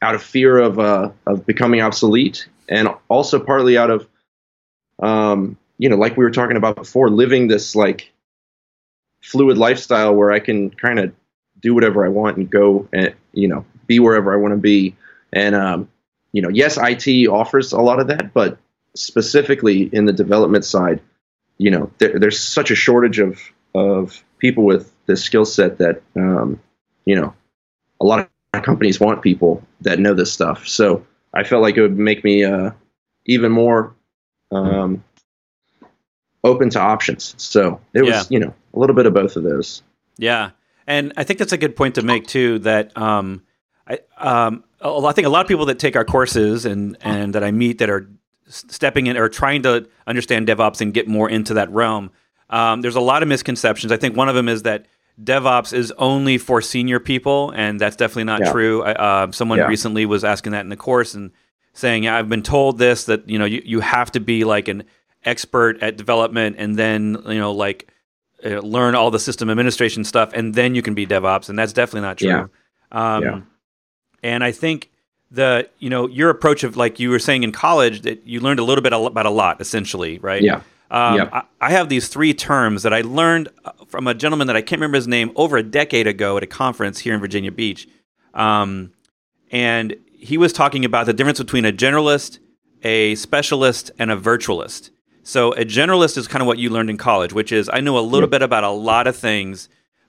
out 0.01 0.15
of 0.15 0.23
fear 0.23 0.57
of 0.57 0.79
uh, 0.79 1.11
of 1.25 1.45
becoming 1.45 1.81
obsolete, 1.81 2.47
and 2.67 2.89
also 3.07 3.39
partly 3.39 3.77
out 3.77 3.89
of, 3.89 4.07
um, 5.01 5.57
you 5.77 5.89
know, 5.89 5.95
like 5.95 6.17
we 6.17 6.23
were 6.23 6.31
talking 6.31 6.57
about 6.57 6.75
before, 6.75 7.09
living 7.09 7.47
this 7.47 7.75
like 7.75 8.11
fluid 9.21 9.57
lifestyle 9.57 10.13
where 10.13 10.31
I 10.31 10.39
can 10.39 10.69
kind 10.69 10.99
of 10.99 11.13
do 11.59 11.73
whatever 11.73 12.05
I 12.05 12.09
want 12.09 12.37
and 12.37 12.49
go 12.49 12.87
and 12.93 13.13
you 13.33 13.47
know 13.47 13.65
be 13.87 13.99
wherever 13.99 14.33
I 14.33 14.37
want 14.37 14.53
to 14.53 14.59
be. 14.59 14.95
And 15.33 15.55
um, 15.55 15.89
you 16.31 16.41
know, 16.41 16.49
yes, 16.49 16.77
IT 16.79 17.27
offers 17.27 17.71
a 17.71 17.81
lot 17.81 17.99
of 17.99 18.07
that, 18.07 18.33
but 18.33 18.57
specifically 18.95 19.89
in 19.93 20.05
the 20.05 20.13
development 20.13 20.65
side, 20.65 21.01
you 21.57 21.71
know, 21.71 21.91
there, 21.97 22.19
there's 22.19 22.39
such 22.39 22.71
a 22.71 22.75
shortage 22.75 23.19
of 23.19 23.41
of 23.73 24.23
people 24.39 24.63
with 24.63 24.91
this 25.05 25.23
skill 25.23 25.45
set 25.45 25.77
that 25.79 26.01
um, 26.15 26.59
you 27.05 27.15
know 27.15 27.33
a 27.99 28.05
lot 28.05 28.29
of 28.53 28.61
companies 28.63 28.99
want 28.99 29.21
people 29.21 29.63
that 29.81 29.99
know 29.99 30.13
this 30.13 30.31
stuff. 30.31 30.67
So 30.67 31.05
I 31.33 31.43
felt 31.43 31.61
like 31.61 31.77
it 31.77 31.81
would 31.81 31.97
make 31.97 32.23
me 32.23 32.43
uh, 32.43 32.71
even 33.25 33.51
more 33.51 33.95
um, 34.51 35.03
open 36.43 36.69
to 36.71 36.79
options. 36.79 37.35
So 37.37 37.81
it 37.93 38.01
was, 38.01 38.09
yeah. 38.11 38.23
you 38.29 38.39
know, 38.39 38.53
a 38.73 38.79
little 38.79 38.95
bit 38.95 39.05
of 39.05 39.13
both 39.13 39.35
of 39.35 39.43
those. 39.43 39.81
Yeah, 40.17 40.51
and 40.85 41.13
I 41.17 41.23
think 41.23 41.39
that's 41.39 41.51
a 41.51 41.57
good 41.57 41.75
point 41.75 41.95
to 41.95 42.01
make 42.01 42.27
too. 42.27 42.59
That 42.59 42.97
um, 42.97 43.43
I 43.87 43.99
um, 44.17 44.63
I 44.81 45.11
think 45.11 45.27
a 45.27 45.29
lot 45.29 45.41
of 45.41 45.47
people 45.47 45.65
that 45.65 45.79
take 45.79 45.95
our 45.95 46.05
courses 46.05 46.65
and 46.65 46.97
and 47.01 47.35
that 47.35 47.43
I 47.43 47.51
meet 47.51 47.79
that 47.79 47.89
are 47.89 48.09
stepping 48.47 49.07
in 49.07 49.17
or 49.17 49.29
trying 49.29 49.63
to 49.63 49.87
understand 50.05 50.47
DevOps 50.47 50.81
and 50.81 50.93
get 50.93 51.07
more 51.07 51.29
into 51.29 51.53
that 51.55 51.69
realm. 51.71 52.11
Um, 52.49 52.81
there's 52.81 52.95
a 52.95 53.01
lot 53.01 53.23
of 53.23 53.29
misconceptions. 53.29 53.91
I 53.91 53.97
think 53.97 54.15
one 54.15 54.29
of 54.29 54.35
them 54.35 54.47
is 54.47 54.63
that 54.63 54.85
DevOps 55.21 55.73
is 55.73 55.91
only 55.97 56.37
for 56.37 56.61
senior 56.61 56.99
people, 56.99 57.51
and 57.51 57.79
that's 57.79 57.95
definitely 57.95 58.25
not 58.25 58.41
yeah. 58.41 58.51
true. 58.51 58.83
Uh, 58.83 59.31
someone 59.31 59.57
yeah. 59.59 59.67
recently 59.67 60.05
was 60.05 60.23
asking 60.23 60.51
that 60.51 60.61
in 60.61 60.69
the 60.69 60.77
course 60.77 61.13
and 61.13 61.31
saying, 61.73 62.03
yeah, 62.03 62.17
"I've 62.17 62.29
been 62.29 62.43
told 62.43 62.77
this 62.77 63.05
that 63.05 63.27
you 63.27 63.39
know 63.39 63.45
you, 63.45 63.61
you 63.65 63.79
have 63.79 64.11
to 64.11 64.19
be 64.19 64.43
like 64.43 64.67
an 64.67 64.83
expert 65.25 65.81
at 65.81 65.97
development 65.97 66.55
and 66.59 66.77
then 66.77 67.17
you 67.25 67.39
know 67.39 67.51
like 67.51 67.89
uh, 68.45 68.59
learn 68.59 68.95
all 68.95 69.11
the 69.11 69.19
system 69.19 69.49
administration 69.49 70.03
stuff 70.03 70.31
and 70.33 70.53
then 70.53 70.75
you 70.75 70.81
can 70.81 70.93
be 70.93 71.07
DevOps, 71.07 71.49
and 71.49 71.57
that's 71.57 71.73
definitely 71.73 72.01
not 72.01 72.17
true. 72.17 72.29
Yeah. 72.29 72.47
Um, 72.91 73.23
yeah. 73.23 73.41
And 74.23 74.43
I 74.43 74.51
think 74.51 74.91
the 75.31 75.69
you 75.79 75.89
know 75.89 76.07
your 76.07 76.29
approach 76.29 76.63
of 76.63 76.77
like 76.77 76.99
you 76.99 77.09
were 77.09 77.19
saying 77.19 77.43
in 77.43 77.51
college 77.51 78.01
that 78.01 78.25
you 78.25 78.39
learned 78.39 78.59
a 78.59 78.63
little 78.63 78.81
bit 78.81 78.93
about 78.93 79.25
a 79.25 79.29
lot 79.29 79.59
essentially, 79.61 80.19
right? 80.19 80.41
Yeah. 80.41 80.61
Um, 80.89 81.29
I, 81.33 81.43
I, 81.59 81.71
have 81.71 81.89
these 81.89 82.07
three 82.07 82.33
terms 82.33 82.83
that 82.83 82.93
I 82.93 83.01
learned 83.01 83.49
uh, 83.65 83.73
from 83.87 84.07
a 84.07 84.13
gentleman 84.13 84.47
that 84.47 84.55
I 84.55 84.61
can't 84.61 84.79
remember 84.79 84.95
his 84.95 85.07
name 85.07 85.33
over 85.35 85.57
a 85.57 85.63
decade 85.63 86.07
ago 86.07 86.37
at 86.37 86.43
a 86.43 86.47
conference 86.47 86.99
here 86.99 87.13
in 87.13 87.19
Virginia 87.19 87.51
Beach, 87.51 87.89
um, 88.33 88.93
and 89.51 89.97
he 90.13 90.37
was 90.37 90.53
talking 90.53 90.85
about 90.85 91.05
the 91.05 91.13
difference 91.13 91.39
between 91.39 91.65
a 91.65 91.73
generalist, 91.73 92.39
a 92.83 93.15
specialist, 93.15 93.91
and 93.99 94.11
a 94.11 94.15
virtualist. 94.15 94.91
So 95.23 95.51
a 95.51 95.65
generalist 95.65 96.17
is 96.17 96.25
kind 96.25 96.41
of 96.41 96.47
what 96.47 96.57
you 96.57 96.69
learned 96.69 96.89
in 96.89 96.95
college, 96.95 97.33
which 97.33 97.51
is 97.51 97.69
I 97.71 97.81
know 97.81 97.97
a 97.97 97.99
little 97.99 98.21
yep. 98.21 98.31
bit 98.31 98.41
about 98.43 98.63
a 98.63 98.69
lot 98.69 99.07
of 99.07 99.15
things, 99.17 99.67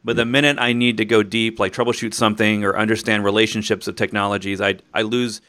but 0.09 0.17
the 0.17 0.25
minute 0.25 0.57
I 0.59 0.73
need 0.73 0.97
to 0.97 1.05
go 1.05 1.23
deep, 1.23 1.61
like 1.61 1.75
troubleshoot 1.75 2.15
something 2.15 2.65
or 2.65 2.79
understand 2.79 3.27
relationships 3.27 3.87
of 3.89 3.97
technologies, 3.97 4.59
I 4.59 4.77
I 4.95 5.03
lose. 5.03 5.43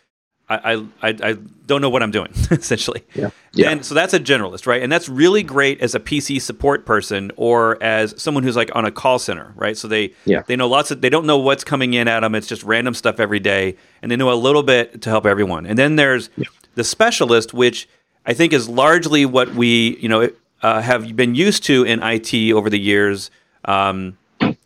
I, 0.52 0.84
I, 1.04 1.10
I 1.22 1.38
don't 1.68 1.80
know 1.80 1.92
what 1.92 2.04
I'm 2.04 2.12
doing 2.12 2.32
essentially. 2.52 3.04
Yeah. 3.14 3.30
yeah. 3.54 3.70
And 3.70 3.86
so 3.86 3.94
that's 3.94 4.14
a 4.16 4.20
generalist, 4.20 4.66
right? 4.66 4.82
And 4.82 4.92
that's 4.92 5.08
really 5.08 5.44
great 5.44 5.80
as 5.80 5.94
a 5.94 6.00
PC 6.00 6.42
support 6.42 6.88
person 6.88 7.32
or 7.38 7.82
as 7.84 8.20
someone 8.20 8.44
who's 8.44 8.56
like 8.56 8.76
on 8.76 8.84
a 8.84 8.92
call 8.92 9.20
center, 9.20 9.54
right? 9.56 9.78
So 9.78 9.88
they 9.88 10.12
yeah. 10.26 10.42
they 10.46 10.58
know 10.58 10.68
lots 10.68 10.92
of 10.92 11.00
they 11.00 11.10
don't 11.10 11.26
know 11.26 11.38
what's 11.38 11.64
coming 11.64 11.94
in 11.94 12.10
at 12.10 12.20
them. 12.20 12.36
It's 12.36 12.48
just 12.48 12.64
random 12.64 12.96
stuff 12.96 13.22
every 13.22 13.40
day, 13.40 13.78
and 14.02 14.12
they 14.12 14.18
know 14.18 14.30
a 14.30 14.36
little 14.36 14.64
bit 14.64 15.04
to 15.04 15.10
help 15.10 15.26
everyone. 15.26 15.66
And 15.66 15.80
then 15.80 15.96
there's 15.96 16.30
yeah. 16.36 16.48
the 16.76 16.84
specialist, 16.84 17.54
which 17.54 17.88
I 18.26 18.34
think 18.34 18.52
is 18.52 18.68
largely 18.68 19.26
what 19.26 19.54
we, 19.54 19.98
you 20.02 20.10
know, 20.10 20.30
uh, 20.64 20.82
have 20.82 21.16
been 21.16 21.34
used 21.34 21.64
to 21.66 21.86
in 21.86 22.04
IT 22.04 22.52
over 22.52 22.70
the 22.70 22.80
years. 22.80 23.32
Um, 23.64 24.18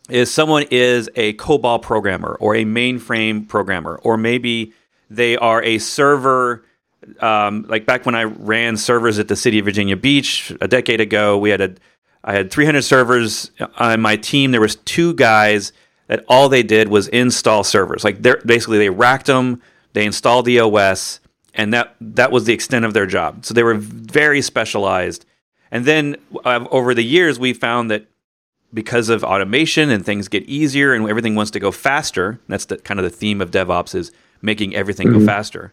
is 0.08 0.32
someone 0.32 0.64
is 0.70 1.08
a 1.14 1.32
COBOL 1.34 1.80
programmer 1.82 2.36
or 2.40 2.54
a 2.54 2.64
mainframe 2.64 3.48
programmer, 3.48 4.00
or 4.02 4.16
maybe 4.16 4.72
they 5.10 5.36
are 5.36 5.62
a 5.62 5.78
server. 5.78 6.64
Um, 7.20 7.64
like 7.68 7.86
back 7.86 8.06
when 8.06 8.14
I 8.14 8.24
ran 8.24 8.76
servers 8.76 9.18
at 9.18 9.28
the 9.28 9.36
city 9.36 9.58
of 9.58 9.64
Virginia 9.64 9.96
Beach 9.96 10.52
a 10.60 10.68
decade 10.68 11.00
ago, 11.00 11.38
we 11.38 11.50
had 11.50 11.60
a 11.60 11.74
I 12.26 12.32
had 12.32 12.50
300 12.50 12.82
servers 12.82 13.50
on 13.76 14.00
my 14.00 14.16
team. 14.16 14.50
There 14.50 14.60
was 14.60 14.76
two 14.76 15.12
guys 15.12 15.72
that 16.06 16.24
all 16.28 16.48
they 16.48 16.62
did 16.62 16.88
was 16.88 17.08
install 17.08 17.64
servers. 17.64 18.02
Like 18.02 18.22
they 18.22 18.34
basically 18.44 18.78
they 18.78 18.90
racked 18.90 19.26
them, 19.26 19.62
they 19.92 20.06
installed 20.06 20.46
the 20.46 20.60
OS, 20.60 21.20
and 21.54 21.72
that 21.74 21.94
that 22.00 22.32
was 22.32 22.44
the 22.44 22.54
extent 22.54 22.84
of 22.84 22.94
their 22.94 23.06
job. 23.06 23.44
So 23.44 23.54
they 23.54 23.62
were 23.62 23.74
very 23.74 24.40
specialized. 24.40 25.26
And 25.70 25.84
then 25.84 26.16
uh, 26.44 26.66
over 26.70 26.94
the 26.94 27.04
years, 27.04 27.38
we 27.38 27.52
found 27.52 27.90
that 27.90 28.06
because 28.74 29.08
of 29.08 29.24
automation 29.24 29.88
and 29.90 30.04
things 30.04 30.28
get 30.28 30.42
easier 30.44 30.92
and 30.92 31.08
everything 31.08 31.34
wants 31.34 31.50
to 31.52 31.60
go 31.60 31.70
faster. 31.70 32.40
That's 32.48 32.66
the 32.66 32.76
kind 32.76 33.00
of 33.00 33.04
the 33.04 33.10
theme 33.10 33.40
of 33.40 33.50
DevOps 33.50 33.94
is 33.94 34.12
making 34.42 34.74
everything 34.74 35.08
mm-hmm. 35.08 35.20
go 35.20 35.26
faster. 35.26 35.72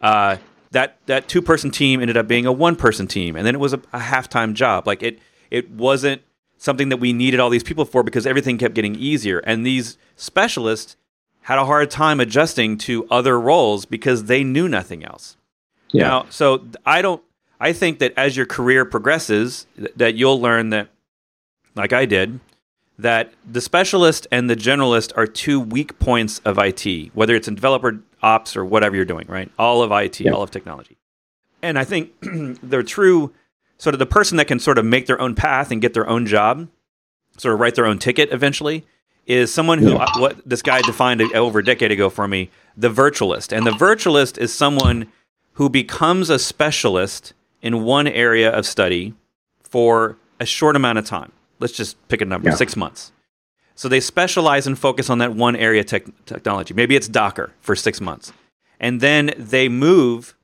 Uh, 0.00 0.36
that 0.70 0.98
that 1.06 1.28
two 1.28 1.42
person 1.42 1.70
team 1.70 2.00
ended 2.00 2.16
up 2.16 2.28
being 2.28 2.46
a 2.46 2.52
one 2.52 2.76
person 2.76 3.06
team, 3.06 3.36
and 3.36 3.46
then 3.46 3.54
it 3.54 3.58
was 3.58 3.72
a, 3.72 3.80
a 3.92 3.98
half 3.98 4.28
time 4.28 4.54
job. 4.54 4.86
Like 4.86 5.02
it 5.02 5.18
it 5.50 5.70
wasn't 5.70 6.22
something 6.58 6.88
that 6.90 6.98
we 6.98 7.12
needed 7.12 7.40
all 7.40 7.50
these 7.50 7.62
people 7.62 7.84
for 7.84 8.02
because 8.02 8.26
everything 8.26 8.58
kept 8.58 8.74
getting 8.74 8.94
easier. 8.96 9.38
And 9.38 9.64
these 9.64 9.96
specialists 10.16 10.96
had 11.42 11.58
a 11.58 11.64
hard 11.64 11.90
time 11.90 12.20
adjusting 12.20 12.76
to 12.76 13.06
other 13.10 13.40
roles 13.40 13.84
because 13.86 14.24
they 14.24 14.44
knew 14.44 14.68
nothing 14.68 15.04
else. 15.04 15.36
Yeah. 15.92 16.08
Now, 16.08 16.26
so 16.30 16.66
I 16.84 17.00
don't. 17.00 17.22
I 17.60 17.72
think 17.72 17.98
that 17.98 18.12
as 18.16 18.36
your 18.36 18.46
career 18.46 18.84
progresses, 18.84 19.66
that 19.96 20.14
you'll 20.14 20.40
learn 20.40 20.70
that, 20.70 20.90
like 21.78 21.92
I 21.92 22.04
did, 22.04 22.40
that 22.98 23.32
the 23.50 23.60
specialist 23.60 24.26
and 24.30 24.50
the 24.50 24.56
generalist 24.56 25.12
are 25.16 25.26
two 25.26 25.60
weak 25.60 25.98
points 25.98 26.40
of 26.44 26.58
IT, 26.58 27.10
whether 27.14 27.34
it's 27.34 27.48
in 27.48 27.54
developer 27.54 28.00
ops 28.22 28.56
or 28.56 28.64
whatever 28.64 28.96
you're 28.96 29.04
doing, 29.04 29.26
right? 29.28 29.50
All 29.58 29.82
of 29.82 29.92
IT, 29.92 30.20
yeah. 30.20 30.32
all 30.32 30.42
of 30.42 30.50
technology. 30.50 30.96
And 31.62 31.78
I 31.78 31.84
think 31.84 32.12
they're 32.62 32.82
true, 32.82 33.32
sort 33.78 33.94
of 33.94 33.98
the 33.98 34.06
person 34.06 34.36
that 34.38 34.46
can 34.46 34.58
sort 34.58 34.78
of 34.78 34.84
make 34.84 35.06
their 35.06 35.20
own 35.20 35.34
path 35.34 35.70
and 35.70 35.80
get 35.80 35.94
their 35.94 36.08
own 36.08 36.26
job, 36.26 36.68
sort 37.36 37.54
of 37.54 37.60
write 37.60 37.76
their 37.76 37.86
own 37.86 37.98
ticket 37.98 38.32
eventually, 38.32 38.84
is 39.28 39.52
someone 39.52 39.78
who 39.78 39.90
yeah. 39.90 40.04
Uh, 40.04 40.20
what 40.20 40.48
this 40.48 40.62
guy 40.62 40.80
defined 40.82 41.20
over 41.34 41.60
a 41.60 41.64
decade 41.64 41.92
ago 41.92 42.10
for 42.10 42.26
me 42.26 42.50
the 42.76 42.88
virtualist 42.88 43.54
and 43.54 43.66
the 43.66 43.70
virtualist 43.70 44.38
is 44.38 44.52
someone 44.52 45.06
who 45.52 45.68
becomes 45.68 46.30
a 46.30 46.38
specialist 46.38 47.34
in 47.60 47.84
one 47.84 48.06
area 48.06 48.50
of 48.50 48.64
study 48.64 49.14
for 49.62 50.16
a 50.40 50.46
short 50.46 50.74
amount 50.74 50.98
of 50.98 51.04
time 51.04 51.30
let's 51.58 51.72
just 51.72 51.96
pick 52.08 52.20
a 52.20 52.24
number 52.24 52.50
yeah. 52.50 52.54
six 52.54 52.76
months 52.76 53.12
so 53.74 53.88
they 53.88 54.00
specialize 54.00 54.66
and 54.66 54.78
focus 54.78 55.08
on 55.08 55.18
that 55.18 55.34
one 55.34 55.56
area 55.56 55.84
tech 55.84 56.04
technology 56.26 56.74
maybe 56.74 56.96
it's 56.96 57.08
docker 57.08 57.52
for 57.60 57.74
six 57.76 58.00
months 58.00 58.32
and 58.80 59.00
then 59.00 59.32
they 59.36 59.68
move 59.68 60.34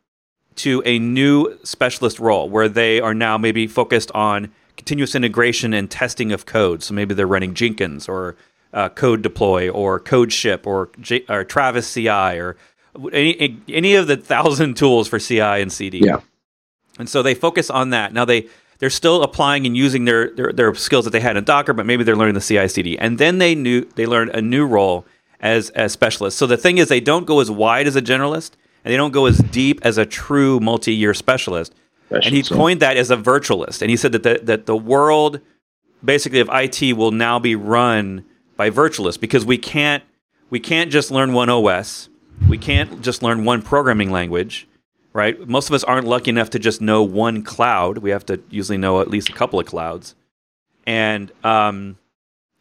to 0.57 0.83
a 0.85 0.99
new 0.99 1.59
specialist 1.65 2.21
role 2.21 2.49
where 2.49 2.69
they 2.69 3.01
are 3.01 3.15
now 3.15 3.37
maybe 3.37 3.67
focused 3.67 4.11
on 4.13 4.53
continuous 4.77 5.15
integration 5.15 5.73
and 5.73 5.91
testing 5.91 6.33
of 6.33 6.47
code 6.47 6.83
so 6.83 6.95
maybe 6.95 7.15
they're 7.15 7.27
running 7.27 7.55
jenkins 7.55 8.09
or 8.09 8.37
uh, 8.75 8.89
CodeDeploy 8.89 9.73
or 9.73 10.01
Codeship 10.01 10.67
or, 10.67 10.91
J- 11.01 11.25
or 11.29 11.45
Travis 11.45 11.95
CI 11.95 12.09
or 12.09 12.57
any 13.13 13.61
any 13.69 13.95
of 13.95 14.07
the 14.07 14.17
thousand 14.17 14.77
tools 14.77 15.09
for 15.09 15.19
CI 15.19 15.41
and 15.41 15.73
CD. 15.73 16.01
Yeah. 16.05 16.21
And 16.99 17.09
so 17.09 17.23
they 17.23 17.35
focus 17.35 17.71
on 17.71 17.91
that. 17.91 18.13
Now 18.13 18.25
they 18.25 18.49
they're 18.79 18.91
still 18.91 19.23
applying 19.23 19.67
and 19.67 19.77
using 19.77 20.05
their, 20.05 20.31
their, 20.31 20.53
their 20.53 20.75
skills 20.75 21.05
that 21.05 21.13
they 21.13 21.21
had 21.21 21.37
in 21.37 21.45
Docker, 21.45 21.73
but 21.73 21.87
maybe 21.87 22.05
they're 22.05 22.17
learning 22.17 22.35
the 22.35 22.41
CI 22.41 22.69
CD. 22.69 22.99
And 22.99 23.19
then 23.19 23.39
they 23.39 23.55
knew 23.55 23.83
they 23.95 24.07
learn 24.07 24.31
a 24.31 24.41
new 24.41 24.67
role 24.67 25.07
as 25.41 25.71
as 25.71 25.93
specialists. 25.93 26.39
So 26.39 26.47
the 26.47 26.57
thing 26.57 26.79
is 26.79 26.89
they 26.89 27.01
don't 27.01 27.27
go 27.27 27.41
as 27.41 27.51
wide 27.51 27.87
as 27.87 27.97
a 27.97 28.03
generalist 28.03 28.53
and 28.85 28.93
they 28.93 28.97
don't 28.97 29.13
go 29.13 29.27
as 29.27 29.39
deep 29.39 29.81
as 29.83 29.99
a 29.99 30.07
true 30.07 30.61
multi-year 30.61 31.15
specialist. 31.15 31.75
and 32.11 32.35
he 32.35 32.43
coined 32.43 32.81
that 32.81 32.97
as 32.97 33.11
a 33.11 33.17
virtualist. 33.17 33.83
And 33.83 33.91
he 33.91 33.97
said 33.97 34.13
that 34.13 34.23
the, 34.23 34.41
that 34.43 34.67
the 34.67 34.77
world 34.77 35.41
basically 36.05 36.41
of 36.41 36.51
IT 36.53 36.97
will 36.97 37.11
now 37.11 37.39
be 37.39 37.55
run 37.57 38.25
by 38.57 38.71
virtualists 38.71 39.19
because 39.19 39.45
we 39.45 39.59
can't 39.59 40.03
we 40.51 40.61
can't 40.61 40.91
just 40.93 41.11
learn 41.11 41.33
one 41.33 41.49
OS. 41.49 42.09
We 42.49 42.59
can't 42.59 43.01
just 43.01 43.23
learn 43.23 43.45
one 43.45 43.63
programming 43.63 44.11
language, 44.11 44.69
right? 45.15 45.49
Most 45.49 45.69
of 45.71 45.75
us 45.75 45.85
aren't 45.85 46.07
lucky 46.07 46.29
enough 46.31 46.51
to 46.51 46.59
just 46.59 46.81
know 46.83 47.03
one 47.03 47.43
cloud. 47.43 47.99
We 47.99 48.11
have 48.11 48.27
to 48.27 48.43
usually 48.51 48.77
know 48.79 49.01
at 49.01 49.09
least 49.09 49.31
a 49.31 49.33
couple 49.33 49.59
of 49.59 49.65
clouds. 49.67 50.15
And 50.87 51.33
um, 51.45 51.97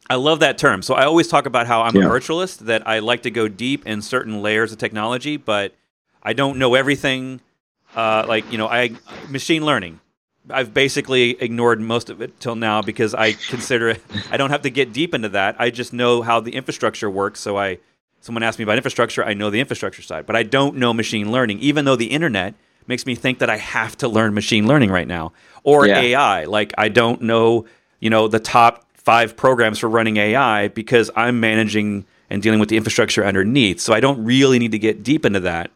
I 0.09 0.15
love 0.15 0.39
that 0.39 0.57
term. 0.57 0.81
So 0.83 0.93
I 0.93 1.03
always 1.03 1.27
talk 1.27 1.45
about 1.45 1.67
how 1.67 1.81
I'm 1.81 1.95
Yeah. 1.95 2.05
a 2.05 2.09
virtualist, 2.09 2.59
that 2.59 2.87
I 2.87 2.99
like 2.99 3.23
to 3.23 3.31
go 3.31 3.47
deep 3.47 3.85
in 3.85 4.01
certain 4.01 4.41
layers 4.41 4.71
of 4.71 4.77
technology, 4.77 5.35
but 5.35 5.73
I 6.21 6.33
don't 6.33 6.57
know 6.57 6.75
everything. 6.75 7.41
Uh, 7.95 8.23
like, 8.27 8.49
you 8.51 8.57
know, 8.57 8.67
I 8.67 8.91
machine 9.29 9.65
learning. 9.65 9.99
I've 10.49 10.73
basically 10.73 11.41
ignored 11.41 11.79
most 11.79 12.09
of 12.09 12.21
it 12.21 12.39
till 12.39 12.55
now 12.55 12.81
because 12.81 13.13
I 13.15 13.31
consider 13.33 13.89
it, 13.89 14.01
I 14.29 14.35
don't 14.37 14.49
have 14.49 14.63
to 14.63 14.69
get 14.69 14.91
deep 14.91 15.13
into 15.13 15.29
that. 15.29 15.55
I 15.57 15.69
just 15.69 15.93
know 15.93 16.21
how 16.21 16.39
the 16.41 16.51
infrastructure 16.53 17.09
works. 17.09 17.39
So 17.39 17.57
I, 17.57 17.77
someone 18.23 18.41
asked 18.41 18.57
me 18.57 18.63
about 18.63 18.77
infrastructure, 18.77 19.23
I 19.23 19.33
know 19.33 19.49
the 19.49 19.59
infrastructure 19.59 20.01
side, 20.01 20.25
but 20.25 20.35
I 20.35 20.43
don't 20.43 20.77
know 20.77 20.93
machine 20.93 21.29
learning, 21.31 21.59
even 21.59 21.83
though 21.83 21.97
the 21.97 22.05
internet 22.07 22.55
makes 22.87 23.05
me 23.05 23.15
think 23.15 23.39
that 23.39 23.49
I 23.49 23.57
have 23.57 23.97
to 23.97 24.07
learn 24.07 24.33
machine 24.33 24.65
learning 24.65 24.91
right 24.91 25.07
now 25.07 25.33
or 25.63 25.85
Yeah. 25.85 25.99
AI. 25.99 26.45
Like 26.45 26.73
I 26.77 26.87
don't 26.87 27.21
know, 27.21 27.65
you 27.99 28.09
know, 28.09 28.29
the 28.29 28.39
top 28.39 28.85
five 28.95 29.35
programs 29.35 29.79
for 29.79 29.89
running 29.89 30.15
AI 30.15 30.69
because 30.69 31.11
I'm 31.17 31.41
managing 31.41 32.05
and 32.29 32.41
dealing 32.41 32.61
with 32.61 32.69
the 32.69 32.77
infrastructure 32.77 33.25
underneath. 33.25 33.81
So 33.81 33.93
I 33.93 33.99
don't 33.99 34.23
really 34.23 34.57
need 34.57 34.71
to 34.71 34.79
get 34.79 35.03
deep 35.03 35.25
into 35.25 35.41
that. 35.41 35.69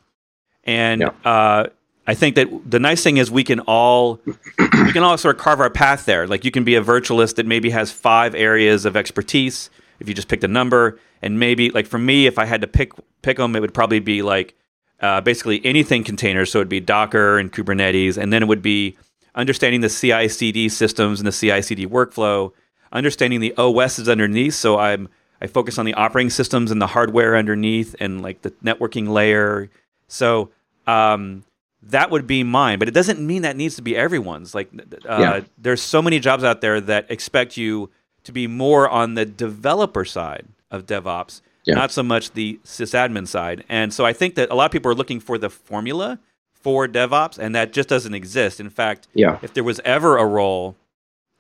And 0.64 1.02
Yeah. 1.02 1.10
uh, 1.26 1.68
I 2.10 2.14
think 2.14 2.36
that 2.36 2.48
the 2.66 2.80
nice 2.80 3.04
thing 3.04 3.18
is 3.18 3.30
we 3.30 3.44
can 3.44 3.60
all 3.62 4.22
we 4.58 4.94
can 4.94 5.04
all 5.04 5.18
sort 5.18 5.36
of 5.36 5.42
carve 5.42 5.60
our 5.60 5.70
path 5.70 6.06
there. 6.06 6.26
Like 6.28 6.46
you 6.46 6.52
can 6.52 6.64
be 6.64 6.76
a 6.76 6.82
virtualist 6.82 7.36
that 7.36 7.46
maybe 7.46 7.72
has 7.72 7.92
five 7.92 8.34
areas 8.34 8.86
of 8.86 8.96
expertise 8.96 9.70
if 10.00 10.08
you 10.08 10.14
just 10.14 10.28
picked 10.28 10.44
a 10.44 10.48
number, 10.48 11.00
and 11.22 11.40
maybe 11.40 11.70
like 11.70 11.88
for 11.88 11.98
me, 11.98 12.28
if 12.28 12.38
I 12.40 12.46
had 12.46 12.62
to 12.62 12.68
pick 12.68 12.92
pick 13.22 13.38
them, 13.38 13.56
it 13.56 13.60
would 13.62 13.74
probably 13.74 14.00
be 14.00 14.22
like 14.22 14.56
uh, 15.02 15.22
basically 15.22 15.64
anything 15.66 16.04
containers. 16.04 16.52
So 16.52 16.60
it'd 16.60 16.70
be 16.70 16.80
Docker 16.80 17.38
and 17.38 17.52
Kubernetes, 17.52 18.18
and 18.18 18.32
then 18.34 18.44
it 18.44 18.48
would 18.48 18.62
be 18.62 18.96
understanding 19.36 19.82
the 19.82 19.90
CI/CD 19.90 20.70
systems 20.70 21.20
and 21.20 21.28
the 21.28 21.32
CI/CD 21.32 21.86
workflow, 21.88 22.52
understanding 22.92 23.40
the 23.40 23.54
OSs 23.58 24.08
underneath. 24.10 24.54
So 24.56 24.78
I'm 24.80 25.10
I 25.42 25.48
focus 25.48 25.78
on 25.78 25.86
the 25.86 25.94
operating 25.94 26.32
systems 26.32 26.72
and 26.72 26.82
the 26.82 26.88
hardware 26.88 27.36
underneath, 27.38 27.96
and 28.00 28.22
like 28.22 28.42
the 28.42 28.52
networking 28.64 29.08
layer. 29.10 29.70
So 30.08 30.50
um, 30.88 31.44
that 31.84 32.10
would 32.12 32.26
be 32.26 32.44
mine, 32.44 32.80
but 32.80 32.88
it 32.88 32.94
doesn't 32.94 33.20
mean 33.20 33.44
that 33.44 33.56
needs 33.56 33.76
to 33.76 33.82
be 33.82 33.96
everyone's. 33.96 34.56
Like, 34.56 34.70
uh, 35.08 35.18
Yeah. 35.20 35.42
there's 35.58 35.82
so 35.82 36.02
many 36.02 36.20
jobs 36.20 36.44
out 36.44 36.62
there 36.62 36.82
that 36.82 37.06
expect 37.12 37.56
you 37.58 37.90
to 38.28 38.32
be 38.32 38.46
more 38.48 38.88
on 38.88 39.16
the 39.16 39.26
developer 39.26 40.06
side 40.06 40.46
of 40.70 40.86
DevOps, 40.86 41.42
Yeah. 41.66 41.76
not 41.76 41.92
so 41.92 42.04
much 42.04 42.32
the 42.34 42.60
sysadmin 42.64 43.28
side. 43.28 43.64
And 43.68 43.94
so 43.94 44.06
I 44.06 44.14
think 44.14 44.36
that 44.36 44.50
a 44.50 44.54
lot 44.56 44.66
of 44.66 44.72
people 44.72 44.92
are 44.92 44.96
looking 44.96 45.20
for 45.20 45.38
the 45.38 45.50
formula 45.50 46.20
for 46.54 46.88
DevOps, 46.88 47.38
and 47.40 47.56
that 47.56 47.72
just 47.74 47.88
doesn't 47.90 48.14
exist. 48.14 48.60
In 48.60 48.70
fact, 48.70 49.08
Yeah. 49.14 49.40
if 49.42 49.54
there 49.54 49.64
was 49.64 49.80
ever 49.86 50.18
a 50.18 50.26
role 50.26 50.76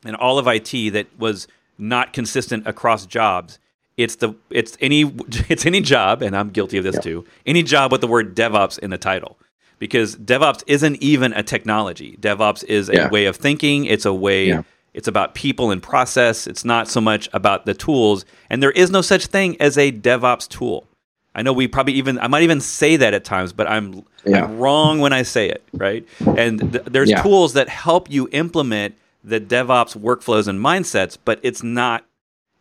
in 0.05 0.15
all 0.15 0.39
of 0.39 0.47
IT 0.47 0.89
that 0.91 1.07
was 1.19 1.47
not 1.77 2.13
consistent 2.13 2.65
across 2.65 3.05
jobs, 3.05 3.59
it's 3.97 4.15
the 4.15 4.33
it's 4.49 4.77
any 4.79 5.01
it's 5.49 5.65
any 5.65 5.81
job, 5.81 6.21
and 6.21 6.35
I'm 6.37 6.49
guilty 6.51 6.77
of 6.77 6.83
this 6.83 6.95
Yeah. 6.95 7.01
too. 7.01 7.25
Any 7.45 7.63
job 7.63 7.91
with 7.91 8.01
the 8.01 8.07
word 8.07 8.35
DevOps 8.35 8.79
in 8.79 8.89
the 8.91 8.97
title, 8.97 9.37
because 9.79 10.15
DevOps 10.15 10.63
isn't 10.67 10.95
even 11.01 11.33
a 11.33 11.43
technology. 11.43 12.17
DevOps 12.21 12.63
is 12.63 12.89
a 12.89 13.09
way 13.09 13.25
of 13.25 13.35
thinking. 13.35 13.83
It's 13.85 14.05
a 14.05 14.13
way. 14.13 14.63
It's 14.93 15.07
about 15.07 15.35
people 15.35 15.69
and 15.71 15.81
process. 15.81 16.47
It's 16.47 16.65
not 16.65 16.87
so 16.87 16.99
much 16.99 17.29
about 17.33 17.65
the 17.65 17.73
tools. 17.73 18.25
And 18.49 18.63
there 18.63 18.71
is 18.71 18.89
no 18.89 19.01
such 19.01 19.27
thing 19.27 19.55
as 19.59 19.77
a 19.77 19.91
DevOps 19.91 20.47
tool. 20.47 20.87
I 21.35 21.43
know 21.43 21.53
we 21.53 21.67
probably 21.67 21.93
even 21.93 22.17
I 22.19 22.27
might 22.27 22.41
even 22.43 22.59
say 22.61 22.95
that 22.95 23.13
at 23.13 23.23
times, 23.23 23.53
but 23.53 23.67
I'm, 23.69 24.03
Yeah. 24.25 24.45
I'm 24.45 24.57
wrong 24.57 24.99
when 24.99 25.13
I 25.13 25.21
say 25.21 25.47
it, 25.49 25.63
right? 25.73 26.03
And 26.35 26.59
th- 26.73 26.85
there's 26.85 27.11
Yeah. 27.11 27.21
tools 27.21 27.53
that 27.53 27.69
help 27.69 28.09
you 28.09 28.27
implement 28.31 28.95
the 29.23 29.39
DevOps 29.39 29.95
workflows 29.95 30.47
and 30.47 30.59
mindsets, 30.59 31.17
but 31.23 31.39
it's 31.43 31.61
not 31.61 32.03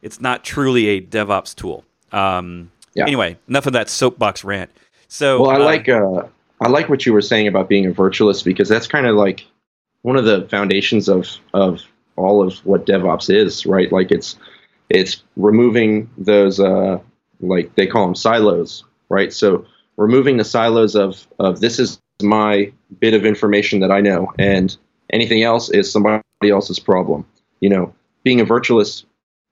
it's 0.02 0.20
not 0.20 0.44
truly 0.44 0.88
a 0.88 1.00
DevOps 1.00 1.54
tool. 1.54 1.84
Um, 2.12 2.70
Yeah. 2.94 3.04
Anyway, 3.04 3.36
enough 3.48 3.66
of 3.66 3.72
that 3.72 3.88
soapbox 3.88 4.44
rant. 4.44 4.70
So, 5.08 5.40
Well, 5.42 5.50
I 5.50 5.56
uh, 5.56 5.64
like 5.64 5.88
uh, 5.88 6.22
I 6.60 6.68
like 6.68 6.88
what 6.90 7.06
you 7.06 7.12
were 7.14 7.22
saying 7.22 7.46
about 7.46 7.68
being 7.68 7.86
a 7.86 7.92
virtualist 7.92 8.44
because 8.44 8.68
that's 8.68 8.86
kind 8.86 9.06
of 9.06 9.16
like 9.16 9.46
one 10.02 10.16
of 10.16 10.24
the 10.26 10.46
foundations 10.50 11.08
of 11.08 11.26
of 11.54 11.80
all 12.16 12.46
of 12.46 12.58
what 12.64 12.86
DevOps 12.86 13.34
is, 13.34 13.66
right? 13.66 13.90
Like 13.92 14.10
it's 14.10 14.36
it's 14.88 15.22
removing 15.36 16.10
those 16.16 16.60
uh, 16.60 16.98
like 17.40 17.74
they 17.74 17.86
call 17.86 18.06
them 18.06 18.14
silos, 18.14 18.84
right? 19.08 19.32
So 19.32 19.66
removing 19.96 20.36
the 20.36 20.44
silos 20.44 20.94
of 20.94 21.26
of 21.38 21.60
this 21.60 21.78
is 21.78 22.00
my 22.22 22.72
bit 23.00 23.14
of 23.14 23.24
information 23.24 23.80
that 23.80 23.90
I 23.90 24.00
know, 24.00 24.32
and 24.38 24.76
anything 25.12 25.42
else 25.42 25.70
is 25.70 25.90
somebody 25.90 26.22
else's 26.44 26.78
problem. 26.78 27.26
You 27.60 27.70
know, 27.70 27.94
being 28.22 28.40
a 28.40 28.46
virtualist 28.46 29.04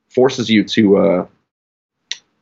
forces 0.09 0.50
you 0.50 0.64
to 0.64 0.96
uh, 0.98 1.27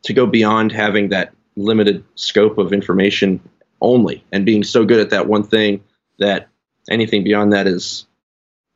to 0.03 0.13
go 0.13 0.27
beyond 0.27 0.73
having 0.73 1.09
that 1.11 1.33
limited 1.57 2.05
scope 2.15 2.59
of 2.59 2.73
information 2.73 3.41
only 3.81 4.25
and 4.33 4.47
being 4.47 4.65
so 4.65 4.85
good 4.85 5.01
at 5.01 5.11
that 5.11 5.29
one 5.29 5.43
thing 5.43 5.83
that 6.19 6.49
anything 6.91 7.25
beyond 7.25 7.53
that 7.53 7.67
is 7.67 8.07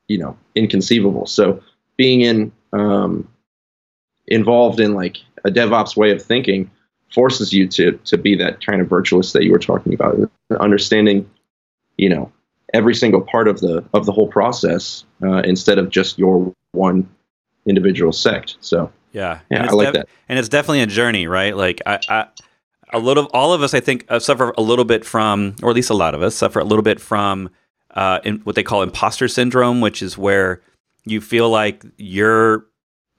you 0.08 0.18
know 0.18 0.36
inconceivable 0.54 1.26
so 1.26 1.62
being 1.96 2.20
in 2.20 2.52
um, 2.72 3.28
involved 4.26 4.80
in 4.80 4.94
like 4.94 5.16
a 5.44 5.50
devops 5.50 5.96
way 5.96 6.10
of 6.10 6.22
thinking 6.22 6.70
forces 7.12 7.52
you 7.52 7.66
to 7.68 7.92
to 8.04 8.18
be 8.18 8.34
that 8.34 8.64
kind 8.64 8.80
of 8.80 8.88
virtualist 8.88 9.32
that 9.32 9.44
you 9.44 9.52
were 9.52 9.58
talking 9.58 9.94
about 9.94 10.16
understanding 10.60 11.28
you 11.96 12.08
know 12.08 12.30
every 12.74 12.94
single 12.94 13.20
part 13.20 13.48
of 13.48 13.60
the 13.60 13.84
of 13.94 14.06
the 14.06 14.12
whole 14.12 14.28
process 14.28 15.04
uh, 15.22 15.38
instead 15.38 15.78
of 15.78 15.90
just 15.90 16.18
your 16.18 16.52
one 16.72 17.08
individual 17.66 18.12
sect 18.12 18.56
so 18.60 18.92
Yeah, 19.12 19.40
Yeah, 19.50 19.60
and 19.60 19.70
I 19.70 19.72
like 19.72 19.94
that. 19.94 20.08
and 20.28 20.38
it's 20.38 20.48
definitely 20.48 20.82
a 20.82 20.86
journey, 20.86 21.26
right? 21.26 21.56
Like 21.56 21.80
I, 21.86 21.98
I, 22.08 22.26
a 22.92 22.98
little, 22.98 23.24
all 23.32 23.52
of 23.52 23.62
us, 23.62 23.74
I 23.74 23.80
think, 23.80 24.04
uh, 24.08 24.18
suffer 24.18 24.52
a 24.56 24.62
little 24.62 24.84
bit 24.84 25.04
from, 25.04 25.56
or 25.62 25.70
at 25.70 25.74
least 25.74 25.90
a 25.90 25.94
lot 25.94 26.14
of 26.14 26.22
us 26.22 26.34
suffer 26.34 26.60
a 26.60 26.64
little 26.64 26.82
bit 26.82 27.00
from, 27.00 27.50
uh, 27.96 28.20
in 28.24 28.36
what 28.40 28.54
they 28.54 28.62
call 28.62 28.82
imposter 28.82 29.26
syndrome, 29.26 29.80
which 29.80 30.02
is 30.02 30.16
where 30.16 30.60
you 31.04 31.20
feel 31.20 31.48
like 31.48 31.84
you're 31.96 32.66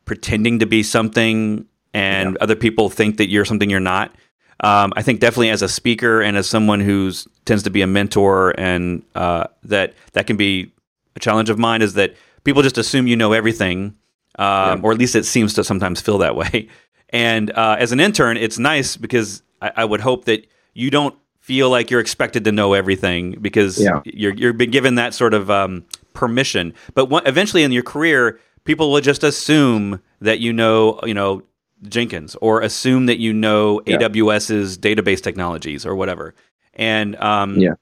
pretending 0.06 0.60
to 0.60 0.66
be 0.66 0.84
something, 0.84 1.66
and 1.94 2.38
other 2.38 2.56
people 2.56 2.90
think 2.90 3.18
that 3.18 3.28
you're 3.28 3.44
something 3.44 3.70
you're 3.70 3.80
not. 3.80 4.16
Um, 4.62 4.94
I 4.96 5.02
think 5.02 5.20
definitely 5.20 5.50
as 5.50 5.62
a 5.62 5.70
speaker 5.70 6.22
and 6.22 6.38
as 6.38 6.48
someone 6.48 6.80
who's 6.80 7.28
tends 7.46 7.64
to 7.64 7.70
be 7.70 7.82
a 7.82 7.88
mentor, 7.88 8.54
and 8.58 9.04
uh, 9.16 9.48
that 9.64 9.94
that 10.14 10.28
can 10.28 10.38
be 10.38 10.72
a 11.16 11.20
challenge 11.20 11.50
of 11.50 11.58
mine 11.58 11.82
is 11.82 11.96
that 11.96 12.16
people 12.44 12.62
just 12.62 12.78
assume 12.78 13.08
you 13.08 13.16
know 13.16 13.34
everything, 13.34 13.96
um, 14.38 14.86
or 14.86 14.92
at 14.92 14.98
least 14.98 15.16
it 15.16 15.26
seems 15.26 15.54
to 15.56 15.64
sometimes 15.64 16.00
feel 16.00 16.20
that 16.20 16.36
way. 16.36 16.70
And 17.10 17.52
uh, 17.52 17.78
as 17.80 17.94
an 17.94 18.02
intern, 18.02 18.36
it's 18.36 18.60
nice 18.60 18.98
because 18.98 19.42
I, 19.62 19.72
I 19.78 19.86
would 19.86 20.02
hope 20.02 20.26
that 20.26 20.46
you 20.74 20.92
don't 20.92 21.16
feel 21.48 21.70
like 21.70 21.90
you're 21.90 22.02
expected 22.02 22.44
to 22.44 22.52
know 22.52 22.74
everything 22.74 23.32
because 23.42 23.80
Yeah. 23.82 24.02
you're 24.04 24.34
you're 24.34 24.52
been 24.54 24.70
given 24.70 24.96
that 24.96 25.14
sort 25.14 25.34
of 25.34 25.50
um, 25.50 25.86
permission. 26.14 26.74
But 26.94 27.06
one, 27.06 27.26
eventually 27.26 27.64
in 27.64 27.72
your 27.72 27.84
career, 27.84 28.38
people 28.66 28.92
will 28.92 29.00
just 29.00 29.24
assume 29.24 30.02
that 30.20 30.40
you 30.40 30.52
know 30.52 31.00
you 31.06 31.14
know 31.14 31.44
Jenkins 31.88 32.36
or 32.42 32.60
assume 32.62 33.06
that 33.06 33.20
you 33.20 33.32
know 33.32 33.82
Yeah. 33.86 33.98
AWS's 33.98 34.78
database 34.78 35.22
technologies 35.22 35.86
or 35.86 35.96
whatever. 35.96 36.36
And 36.74 37.16
um, 37.16 37.56
Yeah. 37.58 37.76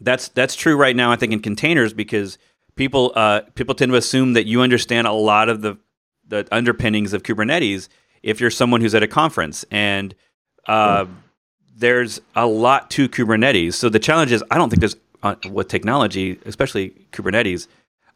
that's 0.00 0.28
that's 0.28 0.54
true 0.54 0.76
right 0.76 0.94
now. 0.94 1.10
I 1.10 1.16
think 1.16 1.32
in 1.32 1.40
containers 1.40 1.92
because 1.92 2.38
people 2.76 3.10
uh, 3.16 3.40
people 3.56 3.74
tend 3.74 3.90
to 3.90 3.98
assume 3.98 4.34
that 4.34 4.46
you 4.46 4.60
understand 4.62 5.08
a 5.08 5.12
lot 5.12 5.48
of 5.48 5.62
the 5.62 5.76
the 6.28 6.46
underpinnings 6.52 7.12
of 7.12 7.24
Kubernetes 7.24 7.88
if 8.22 8.40
you're 8.40 8.52
someone 8.52 8.80
who's 8.82 8.94
at 8.94 9.02
a 9.02 9.08
conference 9.08 9.64
and 9.72 10.14
uh, 10.68 11.06
there's 11.80 12.20
a 12.36 12.46
lot 12.46 12.90
to 12.90 13.08
Kubernetes. 13.08 13.74
So 13.74 13.88
the 13.88 13.98
challenge 13.98 14.32
is 14.32 14.42
I 14.50 14.56
don't 14.58 14.70
think 14.70 14.80
there's 14.80 14.96
uh, 15.22 15.34
with 15.50 15.68
technology, 15.68 16.38
especially 16.46 16.90
Kubernetes. 17.12 17.66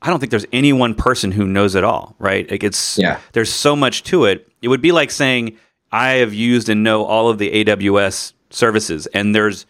I 0.03 0.09
don't 0.11 0.21
think 0.21 0.31
there's 0.31 0.47
any 0.53 0.73
one 0.73 0.95
person 0.95 1.33
who 1.33 1.47
knows 1.47 1.75
it 1.75 1.85
all, 1.85 2.15
right? 2.19 2.49
Like 2.51 2.63
it's 2.63 2.99
Yeah. 2.99 3.19
there's 3.33 3.53
so 3.53 3.75
much 3.75 4.03
to 4.05 4.25
it. 4.27 4.47
It 4.63 4.69
would 4.69 4.81
be 4.83 4.93
like 4.93 5.11
saying 5.11 5.57
I 5.93 6.11
have 6.23 6.33
used 6.35 6.69
and 6.69 6.83
know 6.83 7.05
all 7.05 7.29
of 7.29 7.39
the 7.39 7.51
AWS 7.65 8.33
services, 8.51 9.07
and 9.09 9.35
there's 9.35 9.67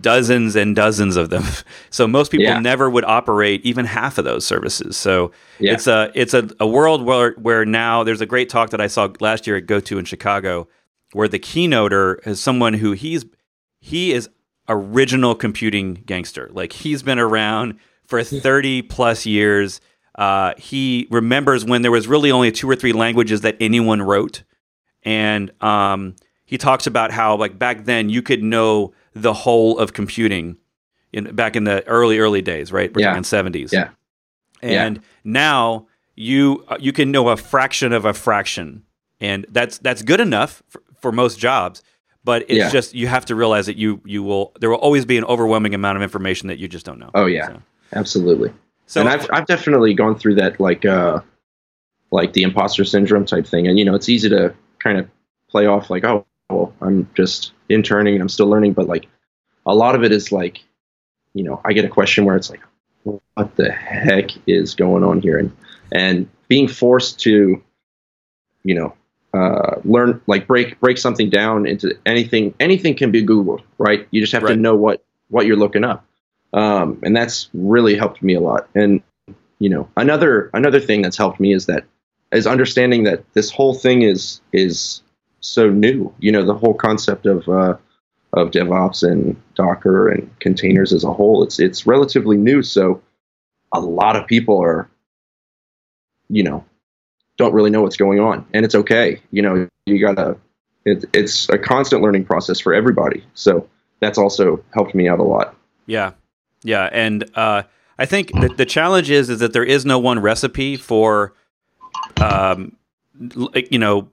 dozens 0.00 0.56
and 0.56 0.74
dozens 0.74 1.16
of 1.16 1.30
them. 1.30 1.44
So 1.90 2.06
most 2.06 2.30
people 2.30 2.44
Yeah. 2.46 2.58
never 2.58 2.90
would 2.90 3.04
operate 3.04 3.64
even 3.64 3.86
half 3.86 4.18
of 4.18 4.24
those 4.24 4.44
services. 4.44 4.96
So 4.96 5.30
Yeah. 5.58 5.72
it's 5.74 5.86
a 5.86 6.10
it's 6.14 6.34
a, 6.34 6.48
a 6.60 6.66
world 6.66 7.02
where 7.04 7.32
where 7.32 7.64
now 7.64 8.02
there's 8.04 8.20
a 8.20 8.26
great 8.26 8.48
talk 8.50 8.70
that 8.70 8.80
I 8.80 8.86
saw 8.88 9.08
last 9.20 9.46
year 9.46 9.56
at 9.56 9.66
GoTo 9.66 9.96
in 9.98 10.04
Chicago, 10.04 10.68
where 11.16 11.28
the 11.28 11.38
keynoter 11.38 12.18
is 12.26 12.38
someone 12.40 12.74
who 12.74 12.92
he's 12.92 13.24
he 13.80 14.12
is 14.12 14.28
original 14.68 15.34
computing 15.34 15.94
gangster. 16.06 16.50
Like 16.52 16.72
he's 16.72 17.02
been 17.02 17.18
around 17.18 17.78
for 18.06 18.22
30 18.22 18.82
plus 18.82 19.24
years. 19.24 19.80
Uh, 20.16 20.52
he 20.58 21.06
remembers 21.10 21.64
when 21.64 21.80
there 21.82 21.90
was 21.90 22.06
really 22.06 22.30
only 22.30 22.52
two 22.52 22.68
or 22.68 22.76
three 22.76 22.92
languages 22.92 23.40
that 23.42 23.56
anyone 23.60 24.02
wrote, 24.02 24.42
and 25.04 25.50
um, 25.62 26.16
he 26.44 26.58
talks 26.58 26.86
about 26.86 27.10
how 27.12 27.36
like 27.36 27.58
back 27.58 27.84
then 27.84 28.08
you 28.10 28.20
could 28.22 28.42
know 28.42 28.92
the 29.14 29.32
whole 29.32 29.78
of 29.78 29.92
computing 29.92 30.58
in 31.12 31.34
back 31.34 31.56
in 31.56 31.64
the 31.64 31.86
early 31.86 32.18
early 32.18 32.42
days, 32.42 32.72
right? 32.72 32.92
We're 32.94 33.02
Yeah. 33.02 33.08
talking 33.10 33.24
seventies. 33.24 33.72
Yeah. 33.72 33.90
And 34.62 35.00
now 35.24 35.86
you 36.14 36.64
uh, 36.68 36.76
you 36.80 36.92
can 36.92 37.10
know 37.10 37.28
a 37.28 37.36
fraction 37.36 37.92
of 37.92 38.04
a 38.04 38.12
fraction, 38.14 38.82
and 39.20 39.46
that's 39.50 39.78
that's 39.78 40.02
good 40.02 40.20
enough 40.20 40.62
for, 40.68 40.82
for 41.00 41.12
most 41.12 41.38
jobs. 41.38 41.82
But 42.24 42.42
it's 42.42 42.54
Yeah. 42.58 42.70
just 42.70 42.94
you 42.94 43.06
have 43.06 43.24
to 43.26 43.34
realize 43.36 43.66
that 43.66 43.76
you 43.76 44.00
you 44.04 44.22
will 44.22 44.52
there 44.60 44.68
will 44.70 44.78
always 44.78 45.04
be 45.04 45.16
an 45.16 45.24
overwhelming 45.24 45.74
amount 45.74 45.96
of 45.96 46.02
information 46.02 46.48
that 46.48 46.58
you 46.58 46.66
just 46.68 46.84
don't 46.84 46.98
know. 46.98 47.10
Oh 47.14 47.26
yeah, 47.26 47.46
So, 47.48 47.62
absolutely. 47.92 48.52
so 48.86 49.00
and 49.00 49.08
I've 49.08 49.28
I've 49.32 49.46
definitely 49.46 49.94
gone 49.94 50.18
through 50.18 50.34
that 50.36 50.58
like 50.58 50.84
uh 50.84 51.20
like 52.10 52.32
the 52.32 52.42
imposter 52.42 52.84
syndrome 52.84 53.24
type 53.26 53.46
thing. 53.46 53.68
And 53.68 53.78
you 53.78 53.84
know, 53.84 53.94
it's 53.94 54.08
easy 54.08 54.28
to 54.30 54.52
kind 54.80 54.98
of 54.98 55.08
play 55.48 55.66
off 55.66 55.88
like, 55.88 56.04
oh 56.04 56.26
well, 56.50 56.72
I'm 56.80 57.08
just 57.14 57.52
interning 57.68 58.14
and 58.14 58.22
I'm 58.22 58.28
still 58.28 58.48
learning, 58.48 58.72
but 58.72 58.88
like 58.88 59.06
a 59.64 59.74
lot 59.74 59.94
of 59.94 60.02
it 60.04 60.12
is 60.12 60.30
like, 60.32 60.62
you 61.34 61.44
know, 61.44 61.60
I 61.64 61.72
get 61.72 61.84
a 61.84 61.88
question 61.88 62.24
where 62.24 62.36
it's 62.36 62.50
like, 62.50 62.60
what 63.34 63.54
the 63.56 63.70
heck 63.70 64.30
is 64.48 64.74
going 64.74 65.04
on 65.04 65.20
here? 65.20 65.38
And 65.38 65.56
and 65.92 66.28
being 66.48 66.66
forced 66.68 67.20
to, 67.20 67.62
you 68.64 68.74
know, 68.74 68.94
uh, 69.36 69.80
learn 69.84 70.20
like 70.26 70.46
break 70.46 70.78
break 70.80 70.98
something 70.98 71.30
down 71.30 71.66
into 71.66 71.96
anything 72.06 72.54
anything 72.60 72.94
can 72.96 73.10
be 73.10 73.24
googled 73.24 73.62
right? 73.78 74.06
You 74.10 74.20
just 74.20 74.32
have 74.32 74.46
to 74.46 74.56
know 74.56 74.74
what 74.74 75.04
what 75.28 75.46
you're 75.46 75.56
looking 75.56 75.84
up. 75.84 76.04
Um, 76.52 77.00
and 77.02 77.14
that's 77.14 77.48
really 77.52 77.96
helped 77.96 78.22
me 78.22 78.34
a 78.34 78.40
lot. 78.40 78.68
And 78.74 79.02
you 79.58 79.68
know 79.68 79.88
another 79.96 80.50
another 80.54 80.80
thing 80.80 81.02
that's 81.02 81.16
helped 81.16 81.40
me 81.40 81.52
is 81.52 81.66
that 81.66 81.84
is 82.32 82.46
understanding 82.46 83.04
that 83.04 83.24
this 83.34 83.50
whole 83.50 83.74
thing 83.74 84.02
is 84.02 84.40
is 84.52 85.02
so 85.40 85.70
new. 85.70 86.12
You 86.18 86.32
know 86.32 86.44
the 86.44 86.54
whole 86.54 86.74
concept 86.74 87.26
of 87.26 87.48
uh, 87.48 87.76
of 88.32 88.50
DevOps 88.50 89.02
and 89.02 89.40
Docker 89.54 90.08
and 90.08 90.30
containers 90.40 90.92
as 90.92 91.04
a 91.04 91.12
whole 91.12 91.42
it's 91.42 91.58
it's 91.58 91.86
relatively 91.86 92.36
new. 92.36 92.62
So 92.62 93.02
a 93.72 93.80
lot 93.80 94.16
of 94.16 94.26
people 94.26 94.62
are 94.62 94.88
you 96.28 96.42
know 96.42 96.64
don't 97.36 97.52
really 97.52 97.70
know 97.70 97.82
what's 97.82 97.96
going 97.96 98.20
on. 98.20 98.46
And 98.52 98.64
it's 98.64 98.74
okay. 98.74 99.20
You 99.30 99.42
know 99.42 99.68
you 99.86 100.00
gotta 100.00 100.36
it, 100.84 101.04
it's 101.12 101.48
a 101.48 101.58
constant 101.58 102.02
learning 102.02 102.24
process 102.24 102.60
for 102.60 102.72
everybody. 102.72 103.24
So 103.34 103.68
that's 104.00 104.18
also 104.18 104.62
helped 104.72 104.94
me 104.94 105.08
out 105.08 105.18
a 105.18 105.24
lot. 105.24 105.54
Yeah, 105.86 106.12
yeah, 106.62 106.88
and 106.92 107.28
uh, 107.34 107.62
I 107.98 108.06
think 108.06 108.32
the, 108.32 108.48
the 108.48 108.66
challenge 108.66 109.10
is 109.10 109.30
is 109.30 109.40
that 109.40 109.52
there 109.52 109.64
is 109.64 109.84
no 109.84 109.98
one 109.98 110.18
recipe 110.20 110.76
for, 110.76 111.34
um, 112.20 112.76
you 113.70 113.78
know, 113.78 114.08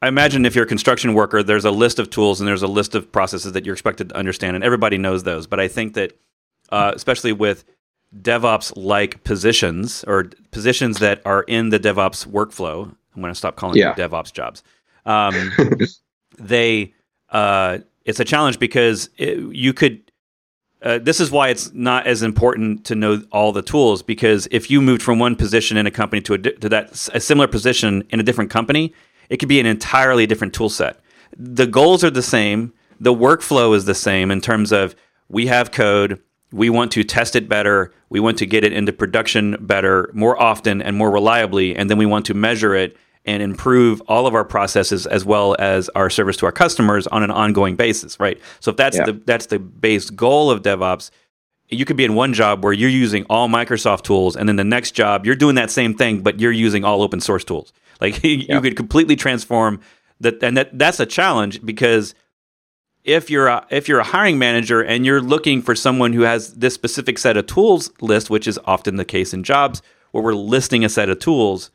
I 0.00 0.08
imagine 0.08 0.46
if 0.46 0.54
you're 0.54 0.64
a 0.64 0.68
construction 0.68 1.14
worker, 1.14 1.42
there's 1.42 1.64
a 1.64 1.70
list 1.70 1.98
of 1.98 2.10
tools 2.10 2.40
and 2.40 2.48
there's 2.48 2.62
a 2.62 2.68
list 2.68 2.94
of 2.94 3.12
processes 3.12 3.52
that 3.52 3.64
you're 3.64 3.74
expected 3.74 4.10
to 4.10 4.16
understand, 4.16 4.56
and 4.56 4.64
everybody 4.64 4.98
knows 4.98 5.22
those. 5.22 5.46
But 5.46 5.60
I 5.60 5.68
think 5.68 5.94
that, 5.94 6.18
uh, 6.70 6.92
especially 6.94 7.32
with 7.32 7.64
DevOps 8.20 8.72
like 8.76 9.24
positions 9.24 10.04
or 10.06 10.30
positions 10.50 10.98
that 10.98 11.22
are 11.24 11.42
in 11.44 11.70
the 11.70 11.80
DevOps 11.80 12.26
workflow, 12.26 12.84
I'm 13.14 13.22
going 13.22 13.32
to 13.32 13.38
stop 13.38 13.56
calling 13.56 13.78
Yeah. 13.78 13.92
them 13.94 14.10
DevOps 14.10 14.32
jobs. 14.32 14.62
Um, 15.06 15.52
they 16.38 16.94
uh, 17.30 17.78
it's 18.04 18.20
a 18.20 18.24
challenge 18.24 18.58
because 18.58 19.08
it, 19.16 19.38
you 19.54 19.72
could 19.72 20.00
uh, 20.82 20.98
this 20.98 21.20
is 21.20 21.30
why 21.30 21.48
it's 21.48 21.72
not 21.72 22.06
as 22.08 22.22
important 22.24 22.84
to 22.86 22.94
know 22.96 23.22
all 23.30 23.52
the 23.52 23.62
tools 23.62 24.02
because 24.02 24.48
if 24.50 24.68
you 24.70 24.82
moved 24.82 25.00
from 25.02 25.18
one 25.18 25.36
position 25.36 25.76
in 25.76 25.86
a 25.86 25.90
company 25.90 26.20
to 26.22 26.34
a, 26.34 26.38
to 26.38 26.68
that 26.68 26.90
a 27.14 27.20
similar 27.20 27.46
position 27.46 28.02
in 28.10 28.18
a 28.20 28.22
different 28.22 28.50
company 28.50 28.92
it 29.30 29.36
could 29.38 29.48
be 29.48 29.60
an 29.60 29.66
entirely 29.66 30.26
different 30.26 30.52
tool 30.52 30.68
set 30.68 30.98
the 31.36 31.66
goals 31.66 32.02
are 32.04 32.10
the 32.10 32.22
same 32.22 32.72
the 33.00 33.14
workflow 33.14 33.74
is 33.74 33.84
the 33.84 33.94
same 33.94 34.30
in 34.30 34.40
terms 34.40 34.72
of 34.72 34.94
we 35.28 35.46
have 35.46 35.70
code 35.70 36.20
we 36.52 36.68
want 36.70 36.92
to 36.92 37.02
test 37.04 37.34
it 37.36 37.48
better 37.48 37.92
we 38.10 38.20
want 38.20 38.38
to 38.38 38.46
get 38.46 38.64
it 38.64 38.72
into 38.72 38.92
production 38.92 39.56
better 39.60 40.10
more 40.12 40.40
often 40.40 40.82
and 40.82 40.96
more 40.96 41.10
reliably 41.10 41.74
and 41.76 41.88
then 41.90 41.98
we 41.98 42.06
want 42.06 42.26
to 42.26 42.34
measure 42.34 42.74
it 42.74 42.96
and 43.24 43.42
improve 43.42 44.00
all 44.08 44.26
of 44.26 44.34
our 44.34 44.44
processes 44.44 45.06
as 45.06 45.24
well 45.24 45.54
as 45.58 45.88
our 45.90 46.10
service 46.10 46.36
to 46.36 46.44
our 46.46 46.52
customers 46.52 47.06
on 47.08 47.22
an 47.22 47.30
ongoing 47.30 47.76
basis 47.76 48.18
right 48.20 48.38
so 48.60 48.70
if 48.70 48.76
that's 48.76 48.96
Yeah. 48.96 49.06
the 49.06 49.12
that's 49.24 49.46
the 49.46 49.58
base 49.58 50.10
goal 50.10 50.50
of 50.50 50.62
devops 50.62 51.10
you 51.68 51.86
could 51.86 51.96
be 51.96 52.04
in 52.04 52.14
one 52.14 52.34
job 52.34 52.62
where 52.62 52.72
you're 52.74 52.90
using 52.90 53.24
all 53.30 53.48
Microsoft 53.48 54.02
tools, 54.02 54.36
and 54.36 54.46
then 54.46 54.56
the 54.56 54.64
next 54.64 54.90
job 54.90 55.24
you're 55.24 55.34
doing 55.34 55.54
that 55.54 55.70
same 55.70 55.94
thing, 55.94 56.20
but 56.20 56.38
you're 56.38 56.52
using 56.52 56.84
all 56.84 57.00
open 57.00 57.18
source 57.18 57.44
tools. 57.44 57.72
Like 57.98 58.22
you 58.24 58.44
Yeah. 58.46 58.60
could 58.60 58.76
completely 58.76 59.16
transform 59.16 59.80
that, 60.20 60.42
and 60.42 60.54
that 60.58 60.78
that's 60.78 61.00
a 61.00 61.06
challenge 61.06 61.64
because 61.64 62.14
if 63.04 63.30
you're 63.30 63.48
a, 63.48 63.66
if 63.70 63.88
you're 63.88 64.00
a 64.00 64.04
hiring 64.04 64.38
manager 64.38 64.80
and 64.82 65.04
you're 65.04 65.20
looking 65.20 65.60
for 65.62 65.74
someone 65.74 66.12
who 66.12 66.22
has 66.22 66.54
this 66.54 66.74
specific 66.74 67.18
set 67.18 67.36
of 67.36 67.46
tools 67.46 67.90
list, 68.00 68.30
which 68.30 68.46
is 68.46 68.58
often 68.64 68.96
the 68.96 69.04
case 69.04 69.34
in 69.34 69.42
jobs 69.42 69.82
where 70.12 70.22
we're 70.22 70.34
listing 70.34 70.84
a 70.84 70.88
set 70.88 71.08
of 71.08 71.18
tools, 71.18 71.70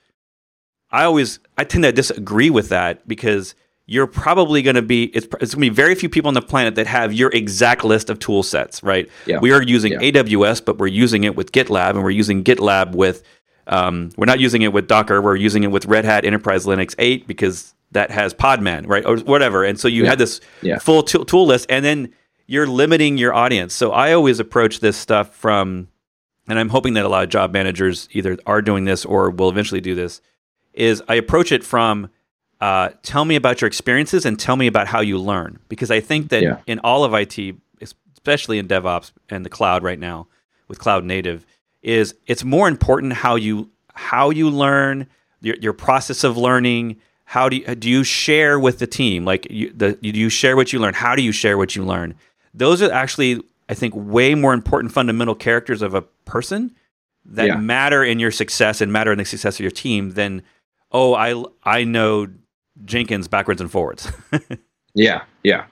I 0.91 1.03
always 1.03 1.39
I 1.57 1.63
tend 1.65 1.83
to 1.83 1.91
disagree 1.91 2.49
with 2.49 2.69
that 2.69 3.05
because 3.07 3.55
you're 3.87 4.07
probably 4.07 4.61
going 4.61 4.75
to 4.75 4.81
be 4.81 5.05
it's, 5.15 5.25
it's 5.41 5.53
going 5.55 5.65
to 5.65 5.69
be 5.69 5.69
very 5.69 5.95
few 5.95 6.09
people 6.09 6.27
on 6.27 6.33
the 6.33 6.41
planet 6.41 6.75
that 6.75 6.87
have 6.87 7.13
your 7.13 7.29
exact 7.33 7.83
list 7.83 8.09
of 8.09 8.19
tool 8.19 8.43
sets, 8.43 8.83
right? 8.83 9.09
Yeah. 9.25 9.39
We 9.39 9.51
are 9.51 9.61
using 9.61 9.93
Yeah. 9.93 9.99
AWS, 10.11 10.63
but 10.63 10.77
we're 10.77 10.87
using 10.87 11.23
it 11.25 11.35
with 11.35 11.51
GitLab, 11.51 11.91
and 11.91 12.03
we're 12.03 12.09
using 12.11 12.43
GitLab 12.43 12.93
with 12.95 13.23
um, 13.67 14.11
we're 14.15 14.25
not 14.25 14.39
using 14.39 14.61
it 14.61 14.71
with 14.71 14.87
Docker. 14.87 15.21
We're 15.21 15.35
using 15.35 15.63
it 15.63 15.71
with 15.71 15.85
Red 15.87 16.05
Hat 16.05 16.23
Enterprise 16.23 16.65
Linux 16.65 16.95
8 16.97 17.27
because 17.27 17.73
that 17.97 18.11
has 18.11 18.31
Podman, 18.33 18.87
right, 18.87 19.03
or 19.05 19.17
whatever. 19.17 19.63
And 19.63 19.79
so 19.79 19.87
you 19.87 20.03
Yeah. 20.03 20.09
had 20.11 20.19
this 20.19 20.39
Yeah. 20.61 20.77
full 20.77 21.01
tool, 21.01 21.25
tool 21.25 21.47
list, 21.47 21.65
and 21.67 21.83
then 21.83 22.09
you're 22.45 22.67
limiting 22.67 23.17
your 23.17 23.33
audience. 23.33 23.73
So 23.73 23.91
I 23.91 24.13
always 24.13 24.39
approach 24.39 24.79
this 24.81 24.95
stuff 24.95 25.35
from, 25.35 25.87
and 26.47 26.59
I'm 26.59 26.69
hoping 26.69 26.93
that 26.93 27.05
a 27.05 27.09
lot 27.09 27.23
of 27.23 27.29
job 27.29 27.51
managers 27.51 28.07
either 28.11 28.37
are 28.45 28.61
doing 28.61 28.85
this 28.85 29.03
or 29.03 29.31
will 29.31 29.49
eventually 29.49 29.81
do 29.81 29.95
this. 29.95 30.21
Is 30.73 31.01
I 31.09 31.15
approach 31.15 31.51
it 31.51 31.63
from 31.63 32.09
uh, 32.61 32.89
tell 33.03 33.23
me 33.25 33.35
about 33.35 33.61
your 33.61 33.67
experiences 33.67 34.25
and 34.25 34.39
tell 34.39 34.55
me 34.55 34.65
about 34.67 34.87
how 34.87 34.99
you 35.01 35.17
learn 35.19 35.59
because 35.69 35.91
I 35.91 35.99
think 35.99 36.29
that 36.29 36.41
Yeah. 36.43 36.57
in 36.65 36.79
all 36.83 37.03
of 37.03 37.13
IT, 37.13 37.53
especially 37.81 38.57
in 38.59 38.67
DevOps 38.67 39.11
and 39.29 39.45
the 39.45 39.49
cloud 39.49 39.83
right 39.83 39.99
now 39.99 40.27
with 40.67 40.79
cloud 40.79 41.03
native, 41.05 41.45
is 41.83 42.15
it's 42.25 42.43
more 42.43 42.67
important 42.67 43.13
how 43.13 43.35
you 43.35 43.69
how 43.93 44.29
you 44.31 44.49
learn 44.49 45.05
your, 45.41 45.55
your 45.61 45.73
process 45.73 46.23
of 46.23 46.35
learning. 46.37 46.97
How 47.31 47.49
do 47.49 47.57
you, 47.57 47.75
do 47.75 47.89
you 47.89 48.03
share 48.05 48.57
with 48.59 48.79
the 48.79 48.87
team? 48.87 49.25
Like 49.25 49.47
you, 49.49 49.71
the, 49.73 49.93
do 49.93 50.09
you 50.17 50.29
share 50.29 50.55
what 50.55 50.71
you 50.71 50.79
learn? 50.79 50.93
How 50.93 51.13
do 51.15 51.21
you 51.21 51.31
share 51.33 51.57
what 51.57 51.75
you 51.75 51.83
learn? 51.83 52.15
Those 52.53 52.81
are 52.81 52.91
actually, 52.91 53.41
I 53.67 53.73
think, 53.73 53.93
way 53.95 54.33
more 54.33 54.53
important 54.53 54.93
fundamental 54.93 55.35
characters 55.35 55.81
of 55.81 55.93
a 55.93 56.01
person 56.25 56.73
that 57.25 57.47
Yeah. 57.47 57.57
matter 57.57 58.01
in 58.03 58.19
your 58.19 58.31
success 58.31 58.79
and 58.79 58.93
matter 58.93 59.11
in 59.11 59.17
the 59.17 59.25
success 59.25 59.55
of 59.57 59.59
your 59.59 59.71
team 59.71 60.11
than 60.13 60.41
oh 60.93 61.13
I 61.15 61.43
I 61.63 61.83
know 61.83 62.27
Jenkins 62.85 63.27
backwards 63.27 63.59
and 63.61 63.69
forwards. 63.71 64.09
Yeah, 64.93 65.23
yeah, 65.43 65.65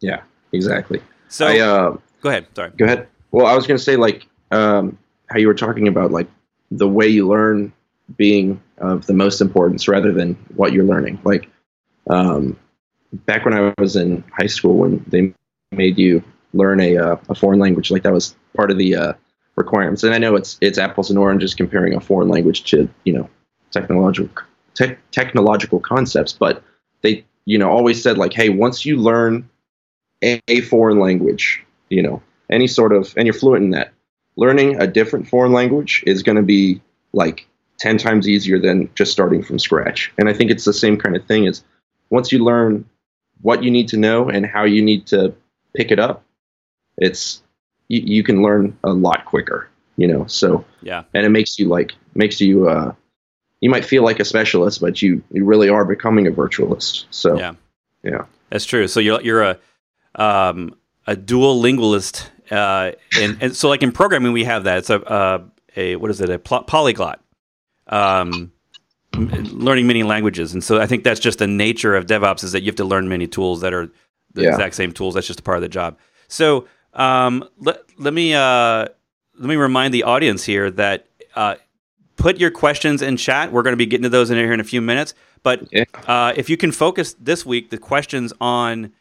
yeah, 0.00 0.20
exactly. 0.52 1.00
so 1.28 1.46
I 1.46 1.58
uh, 1.60 1.96
go 2.20 2.28
ahead. 2.28 2.46
Sorry. 2.54 2.70
go 2.76 2.84
ahead. 2.84 3.08
Well, 3.30 3.46
I 3.46 3.54
was 3.54 3.66
going 3.66 3.78
to 3.78 3.82
say 3.82 3.96
like 3.96 4.26
um, 4.50 4.98
how 5.30 5.38
you 5.38 5.46
were 5.46 5.54
talking 5.54 5.88
about 5.88 6.10
like 6.10 6.26
the 6.70 6.86
way 6.86 7.06
you 7.08 7.26
learn 7.26 7.72
being 8.16 8.62
of 8.78 9.06
the 9.06 9.12
most 9.12 9.40
importance 9.40 9.88
rather 9.88 10.12
than 10.12 10.34
what 10.54 10.72
you're 10.72 10.84
learning. 10.84 11.20
Like 11.24 11.48
um, 12.10 12.58
back 13.12 13.44
when 13.44 13.54
I 13.54 13.72
was 13.78 13.96
in 13.96 14.24
high 14.36 14.46
school, 14.46 14.78
when 14.78 15.04
they 15.06 15.34
made 15.70 15.98
you 15.98 16.22
learn 16.52 16.80
a 16.80 16.96
uh, 16.96 17.16
a 17.28 17.34
foreign 17.34 17.58
language, 17.58 17.90
like 17.90 18.02
that 18.02 18.12
was 18.12 18.34
part 18.56 18.70
of 18.70 18.78
the 18.78 18.94
uh, 18.96 19.12
requirements. 19.56 20.02
And 20.02 20.14
I 20.14 20.18
know 20.18 20.36
it's 20.36 20.58
it's 20.60 20.78
apples 20.78 21.10
and 21.10 21.18
oranges 21.18 21.54
comparing 21.54 21.94
a 21.94 22.00
foreign 22.00 22.28
language 22.28 22.64
to 22.70 22.88
you 23.04 23.12
know 23.12 23.28
technological 23.70 24.44
te- 24.74 24.96
technological 25.10 25.80
concepts, 25.80 26.32
but 26.32 26.62
they 27.02 27.24
you 27.44 27.58
know 27.58 27.70
always 27.70 28.02
said 28.02 28.18
like, 28.18 28.32
hey, 28.32 28.48
once 28.48 28.84
you 28.84 28.96
learn 28.96 29.48
a, 30.22 30.40
a 30.48 30.60
foreign 30.62 30.98
language, 30.98 31.64
you 31.88 32.02
know, 32.02 32.22
any 32.50 32.66
sort 32.66 32.92
of, 32.92 33.12
and 33.16 33.26
you're 33.26 33.34
fluent 33.34 33.64
in 33.64 33.70
that, 33.70 33.92
learning 34.36 34.80
a 34.80 34.86
different 34.86 35.28
foreign 35.28 35.52
language 35.52 36.02
is 36.06 36.22
going 36.22 36.36
to 36.36 36.42
be 36.42 36.80
like 37.12 37.46
10 37.82 37.98
times 37.98 38.28
easier 38.28 38.60
than 38.60 38.88
just 38.94 39.10
starting 39.10 39.42
from 39.42 39.58
scratch. 39.58 40.12
And 40.16 40.28
I 40.28 40.32
think 40.32 40.52
it's 40.52 40.64
the 40.64 40.72
same 40.72 40.96
kind 40.96 41.16
of 41.16 41.24
thing 41.26 41.44
is 41.46 41.64
once 42.10 42.30
you 42.30 42.38
learn 42.44 42.84
what 43.40 43.64
you 43.64 43.70
need 43.72 43.88
to 43.88 43.96
know 43.96 44.28
and 44.28 44.46
how 44.46 44.62
you 44.62 44.80
need 44.80 45.04
to 45.08 45.34
pick 45.74 45.90
it 45.90 45.98
up, 45.98 46.22
it's, 46.96 47.42
you, 47.88 48.00
you 48.04 48.22
can 48.22 48.40
learn 48.42 48.78
a 48.84 48.92
lot 48.92 49.24
quicker, 49.24 49.68
you 49.96 50.06
know, 50.06 50.26
so, 50.26 50.64
Yeah. 50.82 51.02
and 51.12 51.26
it 51.26 51.30
makes 51.30 51.58
you 51.58 51.66
like, 51.68 51.92
makes 52.14 52.40
you, 52.40 52.68
uh, 52.68 52.94
you 53.60 53.68
might 53.68 53.84
feel 53.84 54.04
like 54.04 54.20
a 54.20 54.24
specialist, 54.24 54.80
but 54.80 55.02
you, 55.02 55.20
you 55.32 55.44
really 55.44 55.68
are 55.68 55.84
becoming 55.84 56.28
a 56.28 56.30
virtualist. 56.30 57.06
So, 57.10 57.36
Yeah. 57.36 57.54
yeah. 58.04 58.26
That's 58.50 58.64
true. 58.66 58.86
So 58.86 59.00
you're 59.00 59.22
you're 59.22 59.42
a 59.42 59.58
um, 60.14 60.74
a 61.06 61.16
dual 61.16 61.58
linguist, 61.58 62.30
uh, 62.50 62.92
and, 63.18 63.38
and 63.40 63.56
so 63.56 63.70
like 63.70 63.82
in 63.82 63.92
programming 63.92 64.32
we 64.32 64.44
have 64.44 64.64
that. 64.64 64.76
It's 64.76 64.90
a 64.90 65.00
uh, 65.10 65.44
a 65.74 65.96
what 65.96 66.10
is 66.10 66.20
it 66.20 66.28
a 66.28 66.38
polyglot, 66.38 67.21
um, 67.88 68.52
learning 69.16 69.86
many 69.86 70.02
languages, 70.02 70.52
and 70.54 70.62
so 70.64 70.80
I 70.80 70.86
think 70.86 71.04
that's 71.04 71.20
just 71.20 71.38
the 71.38 71.46
nature 71.46 71.94
of 71.94 72.06
DevOps 72.06 72.42
is 72.44 72.52
that 72.52 72.62
you 72.62 72.66
have 72.66 72.76
to 72.76 72.84
learn 72.84 73.08
many 73.08 73.26
tools 73.26 73.60
that 73.60 73.74
are 73.74 73.90
the 74.34 74.42
Yeah. 74.42 74.48
exact 74.50 74.74
same 74.74 74.92
tools. 74.92 75.14
That's 75.14 75.26
just 75.26 75.40
a 75.40 75.42
part 75.42 75.58
of 75.58 75.62
the 75.62 75.68
job. 75.68 75.98
So 76.28 76.66
um, 76.94 77.44
let 77.58 77.82
let 77.98 78.14
me 78.14 78.34
uh, 78.34 78.86
let 79.38 79.48
me 79.48 79.56
remind 79.56 79.92
the 79.92 80.04
audience 80.04 80.44
here 80.44 80.70
that 80.72 81.06
uh, 81.34 81.56
put 82.16 82.38
your 82.38 82.50
questions 82.50 83.02
in 83.02 83.16
chat. 83.16 83.52
We're 83.52 83.62
going 83.62 83.72
to 83.72 83.76
be 83.78 83.86
getting 83.86 84.04
to 84.04 84.08
those 84.08 84.30
in 84.30 84.36
here 84.38 84.52
in 84.52 84.60
a 84.60 84.64
few 84.64 84.80
minutes. 84.80 85.14
But 85.42 85.68
Yeah. 85.72 85.84
uh, 86.06 86.32
if 86.36 86.48
you 86.48 86.56
can 86.56 86.70
focus 86.72 87.14
this 87.20 87.44
week 87.44 87.70
the 87.70 87.78
questions 87.78 88.32
on, 88.40 88.92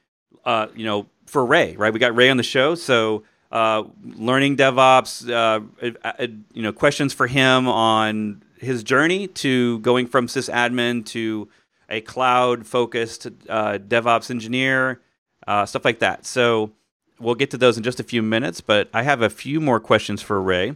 uh, 0.45 0.67
you 0.75 0.83
know, 0.85 1.05
for 1.27 1.45
Ray, 1.45 1.75
right? 1.77 1.93
We 1.93 1.99
got 1.99 2.15
Ray 2.15 2.29
on 2.29 2.37
the 2.37 2.43
show, 2.43 2.75
so 2.75 3.23
uh, 3.51 3.83
learning 4.03 4.57
DevOps, 4.57 5.29
uh, 5.29 6.27
you 6.53 6.61
know, 6.63 6.73
questions 6.73 7.13
for 7.13 7.27
him 7.27 7.67
on 7.67 8.41
his 8.61 8.83
journey 8.83 9.27
to 9.27 9.79
going 9.79 10.07
from 10.07 10.27
sysadmin 10.27 11.05
to 11.07 11.49
a 11.89 11.99
cloud-focused 12.01 13.27
uh, 13.49 13.77
DevOps 13.79 14.31
engineer, 14.31 15.01
uh, 15.47 15.65
stuff 15.65 15.83
like 15.83 15.99
that. 15.99 16.25
So 16.25 16.71
we'll 17.19 17.35
get 17.35 17.51
to 17.51 17.57
those 17.57 17.75
in 17.75 17.83
just 17.83 17.99
a 17.99 18.03
few 18.03 18.21
minutes. 18.21 18.61
But 18.61 18.89
I 18.93 19.03
have 19.03 19.21
a 19.21 19.29
few 19.29 19.59
more 19.59 19.79
questions 19.79 20.21
for 20.21 20.41
Ray. 20.41 20.75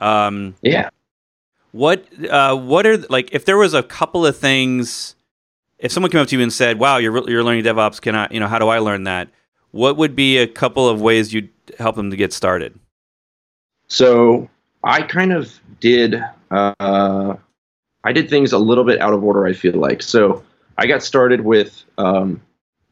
Um, 0.00 0.54
Yeah. 0.62 0.88
what 1.72 2.06
uh, 2.30 2.56
what 2.56 2.86
are 2.86 2.98
like 3.10 3.32
if 3.34 3.44
there 3.44 3.56
was 3.58 3.74
a 3.74 3.82
couple 3.82 4.24
of 4.24 4.36
things 4.36 5.14
if 5.78 5.92
someone 5.92 6.10
came 6.10 6.20
up 6.20 6.28
to 6.28 6.36
you 6.36 6.42
and 6.42 6.52
said, 6.52 6.78
"Wow, 6.78 6.96
you're 6.98 7.28
you're 7.28 7.44
learning 7.44 7.64
DevOps, 7.64 8.00
can 8.00 8.14
I, 8.14 8.28
you 8.30 8.40
know, 8.40 8.48
how 8.48 8.58
do 8.58 8.68
I 8.68 8.78
learn 8.78 9.04
that?" 9.04 9.28
What 9.72 9.96
would 9.96 10.14
be 10.14 10.38
a 10.38 10.46
couple 10.46 10.88
of 10.88 11.00
ways 11.00 11.34
you'd 11.34 11.50
help 11.78 11.96
them 11.96 12.10
to 12.10 12.16
get 12.16 12.32
started? 12.32 12.78
So 13.88 14.48
I 14.84 15.02
kind 15.02 15.32
of 15.32 15.52
did. 15.80 16.22
Uh, 16.54 17.36
I 18.04 18.12
did 18.12 18.28
things 18.30 18.52
a 18.52 18.58
little 18.58 18.84
bit 18.84 19.00
out 19.00 19.12
of 19.14 19.24
order. 19.24 19.46
I 19.46 19.52
feel 19.52 19.74
like 19.74 20.02
so. 20.02 20.42
I 20.76 20.86
got 20.86 21.02
started 21.02 21.40
with 21.42 21.84
um, 21.98 22.40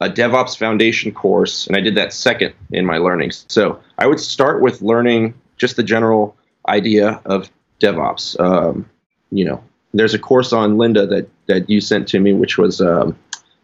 a 0.00 0.08
DevOps 0.08 0.56
foundation 0.56 1.12
course, 1.12 1.66
and 1.66 1.76
I 1.76 1.80
did 1.80 1.96
that 1.96 2.12
second 2.12 2.54
in 2.70 2.86
my 2.86 2.98
learnings. 2.98 3.44
So 3.48 3.80
I 3.98 4.06
would 4.06 4.20
start 4.20 4.60
with 4.62 4.82
learning 4.82 5.34
just 5.56 5.76
the 5.76 5.82
general 5.82 6.36
idea 6.68 7.20
of 7.24 7.50
DevOps. 7.80 8.38
Um, 8.40 8.88
you 9.30 9.44
know, 9.44 9.62
there's 9.94 10.14
a 10.14 10.18
course 10.18 10.52
on 10.52 10.76
Lynda 10.76 11.08
that 11.10 11.28
that 11.46 11.68
you 11.70 11.80
sent 11.80 12.08
to 12.08 12.20
me, 12.20 12.32
which 12.32 12.56
was 12.56 12.80
um, 12.80 13.16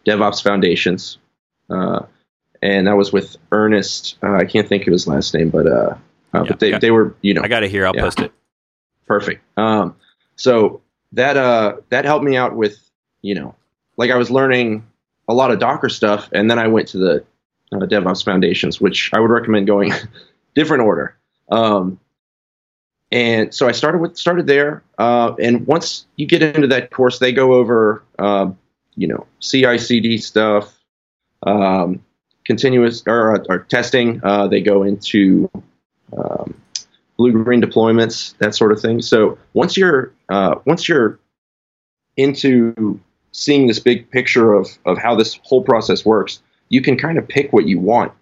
DevOps 0.04 0.42
Foundations, 0.42 1.18
uh, 1.70 2.00
and 2.61 2.87
that 2.88 2.96
was 2.96 3.12
with 3.12 3.37
Ernest. 3.52 4.16
Uh, 4.22 4.32
I 4.34 4.44
can't 4.44 4.68
think 4.68 4.87
of 4.87 4.92
his 4.92 5.06
last 5.06 5.32
name, 5.34 5.50
but 5.50 5.66
uh, 5.66 5.70
uh, 5.70 5.94
Yeah, 6.34 6.42
but 6.48 6.61
they, 6.61 6.70
got- 6.72 6.80
they 6.82 6.90
were 6.90 7.14
you 7.22 7.34
know 7.34 7.42
I 7.42 7.48
got 7.48 7.62
it 7.62 7.70
here. 7.70 7.87
I'll 7.87 7.94
Yeah. 7.94 8.02
post 8.02 8.20
it. 8.20 8.32
Perfect. 9.09 9.42
Um, 9.59 9.97
so 10.37 10.81
that 11.12 11.37
uh, 11.37 11.77
that 11.88 12.05
helped 12.05 12.25
me 12.25 12.37
out 12.37 12.55
with 12.55 12.79
you 13.23 13.35
know, 13.35 13.55
like 13.97 14.11
I 14.11 14.16
was 14.16 14.31
learning 14.31 14.87
a 15.27 15.35
lot 15.35 15.51
of 15.51 15.59
Docker 15.59 15.88
stuff, 15.88 16.29
and 16.33 16.51
then 16.51 16.59
I 16.59 16.68
went 16.68 16.88
to 16.88 16.99
the 16.99 17.25
uh, 17.73 17.87
DevOps 17.87 18.25
Foundations, 18.25 18.81
which 18.81 19.11
I 19.12 19.21
would 19.21 19.31
recommend 19.31 19.66
going 19.66 19.92
different 20.55 20.85
order. 20.85 21.16
Um, 21.51 21.99
and 23.11 23.55
so 23.55 23.66
I 23.66 23.73
started 23.73 23.99
with 23.99 24.16
started 24.16 24.47
there, 24.47 24.83
uh, 24.99 25.35
and 25.40 25.66
once 25.66 26.07
you 26.16 26.27
get 26.27 26.42
into 26.42 26.68
that 26.68 26.90
course, 26.90 27.18
they 27.18 27.33
go 27.33 27.55
over 27.55 28.05
uh, 28.18 28.51
you 28.97 29.09
know 29.09 29.27
CI/CD 29.40 30.18
stuff, 30.18 30.79
um, 31.42 32.05
continuous 32.44 33.03
or, 33.07 33.44
or 33.49 33.61
testing. 33.61 34.21
Uh, 34.23 34.47
they 34.47 34.61
go 34.61 34.83
into 34.83 35.51
um, 36.16 36.55
blue 37.18 37.33
green 37.33 37.61
deployments, 37.61 38.37
that 38.38 38.54
sort 38.54 38.72
of 38.72 38.81
thing. 38.81 39.02
So 39.02 39.37
once 39.52 39.76
you're 39.76 40.12
uh, 40.31 40.54
once 40.64 40.88
you're 40.88 41.18
into 42.16 42.98
seeing 43.33 43.66
this 43.66 43.81
big 43.81 44.11
picture 44.11 44.54
of 44.54 44.68
of 44.87 44.96
how 44.96 45.14
this 45.14 45.38
whole 45.42 45.62
process 45.62 46.07
works, 46.07 46.40
you 46.70 46.81
can 46.81 46.96
kind 46.96 47.18
of 47.18 47.28
pick 47.28 47.52
what 47.52 47.66
you 47.66 47.78
want, 47.78 48.12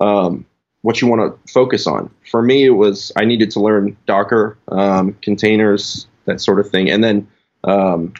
um, 0.00 0.46
what 0.80 1.02
you 1.02 1.08
want 1.08 1.20
to 1.20 1.52
focus 1.52 1.86
on. 1.86 2.08
For 2.30 2.40
me, 2.40 2.64
it 2.64 2.70
was 2.70 3.12
I 3.16 3.24
needed 3.24 3.50
to 3.50 3.60
learn 3.60 3.96
Docker, 4.06 4.56
um, 4.68 5.14
containers, 5.20 6.06
that 6.24 6.40
sort 6.40 6.58
of 6.58 6.70
thing, 6.70 6.88
and 6.88 7.04
then. 7.04 7.28
Um, 7.64 8.14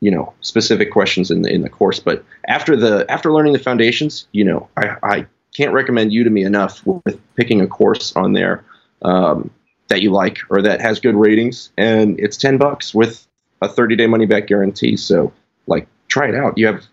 you 0.00 0.10
know 0.10 0.34
specific 0.42 0.92
questions 0.92 1.30
in 1.30 1.40
the 1.40 1.50
in 1.50 1.62
the 1.62 1.70
course 1.70 1.98
but 1.98 2.22
after 2.48 2.76
the 2.76 3.10
after 3.10 3.32
learning 3.32 3.54
the 3.54 3.58
foundations 3.58 4.28
you 4.32 4.44
know 4.44 4.68
i 4.76 4.94
i 5.02 5.26
can't 5.56 5.72
recommend 5.72 6.12
udemy 6.12 6.44
enough 6.44 6.84
with 6.84 7.18
picking 7.34 7.62
a 7.62 7.66
course 7.66 8.14
on 8.14 8.34
there 8.34 8.62
um, 9.02 9.50
that 9.88 10.02
you 10.02 10.10
like 10.10 10.38
or 10.50 10.62
that 10.62 10.80
has 10.80 11.00
good 11.00 11.14
ratings 11.14 11.70
and 11.76 12.18
it's 12.18 12.36
10 12.36 12.58
bucks 12.58 12.94
with 12.94 13.26
a 13.62 13.68
30 13.68 13.96
day 13.96 14.06
money 14.06 14.26
back 14.26 14.46
guarantee. 14.46 14.96
So 14.96 15.32
like 15.66 15.86
try 16.08 16.28
it 16.28 16.34
out. 16.34 16.58
You 16.58 16.66
have 16.66 16.84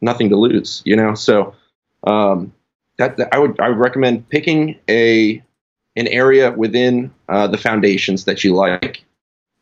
nothing 0.00 0.28
to 0.30 0.36
lose 0.36 0.82
you 0.84 0.96
know? 0.96 1.14
So 1.14 1.54
um, 2.06 2.52
that, 2.98 3.16
that 3.16 3.32
i 3.32 3.38
would 3.38 3.58
i 3.60 3.68
would 3.68 3.78
recommend 3.78 4.28
picking 4.28 4.78
a 4.88 5.42
an 5.96 6.08
area 6.08 6.50
within 6.52 7.12
uh, 7.28 7.46
the 7.46 7.58
foundations 7.58 8.24
that 8.24 8.42
you 8.42 8.54
like 8.54 9.04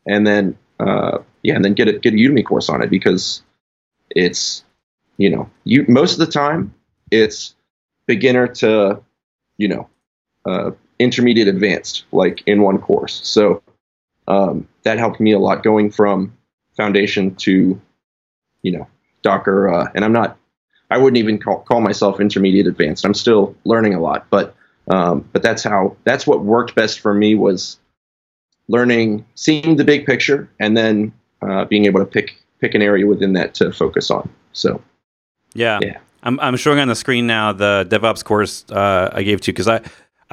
and 0.07 0.25
then 0.25 0.57
uh, 0.79 1.19
yeah 1.43 1.55
and 1.55 1.63
then 1.63 1.73
get 1.73 1.87
a 1.87 1.93
get 1.93 2.13
a 2.13 2.17
udemy 2.17 2.45
course 2.45 2.69
on 2.69 2.81
it 2.81 2.89
because 2.89 3.41
it's 4.09 4.63
you 5.17 5.29
know 5.29 5.49
you 5.63 5.85
most 5.87 6.13
of 6.13 6.19
the 6.19 6.31
time 6.31 6.73
it's 7.11 7.55
beginner 8.05 8.47
to 8.47 9.01
you 9.57 9.67
know 9.67 9.89
uh, 10.45 10.71
intermediate 11.03 11.47
advanced 11.47 12.05
like 12.11 12.41
in 12.45 12.61
one 12.61 12.77
course 12.77 13.21
so 13.23 13.61
um, 14.27 14.67
that 14.83 14.97
helped 14.97 15.19
me 15.19 15.31
a 15.31 15.39
lot 15.39 15.63
going 15.63 15.91
from 15.91 16.35
foundation 16.75 17.35
to 17.35 17.79
you 18.61 18.71
know 18.71 18.87
docker 19.21 19.69
uh, 19.69 19.89
and 19.95 20.05
i'm 20.05 20.13
not 20.13 20.37
i 20.89 20.97
wouldn't 20.97 21.17
even 21.17 21.37
call, 21.37 21.59
call 21.59 21.81
myself 21.81 22.19
intermediate 22.19 22.67
advanced 22.67 23.05
i'm 23.05 23.13
still 23.13 23.55
learning 23.65 23.93
a 23.93 23.99
lot 23.99 24.25
but 24.29 24.55
um, 24.89 25.27
but 25.31 25.41
that's 25.41 25.63
how 25.63 25.95
that's 26.03 26.27
what 26.27 26.43
worked 26.43 26.75
best 26.75 26.99
for 26.99 27.13
me 27.13 27.35
was 27.35 27.79
learning 28.67 29.25
seeing 29.35 29.75
the 29.77 29.83
big 29.83 30.05
picture 30.05 30.49
and 30.59 30.75
then 30.75 31.13
uh, 31.41 31.65
being 31.65 31.85
able 31.85 31.99
to 31.99 32.05
pick 32.05 32.37
pick 32.59 32.73
an 32.75 32.81
area 32.81 33.05
within 33.05 33.33
that 33.33 33.53
to 33.53 33.71
focus 33.71 34.09
on 34.09 34.29
so 34.53 34.81
Yeah. 35.53 35.79
Yeah. 35.81 35.99
I'm, 36.25 36.39
I'm 36.39 36.55
showing 36.55 36.79
on 36.79 36.87
the 36.87 36.95
screen 36.95 37.27
now 37.27 37.51
the 37.51 37.85
DevOps 37.89 38.23
course 38.23 38.65
uh, 38.71 39.09
I 39.13 39.23
gave 39.23 39.41
to 39.41 39.47
you 39.51 39.53
because 39.53 39.67
I 39.67 39.81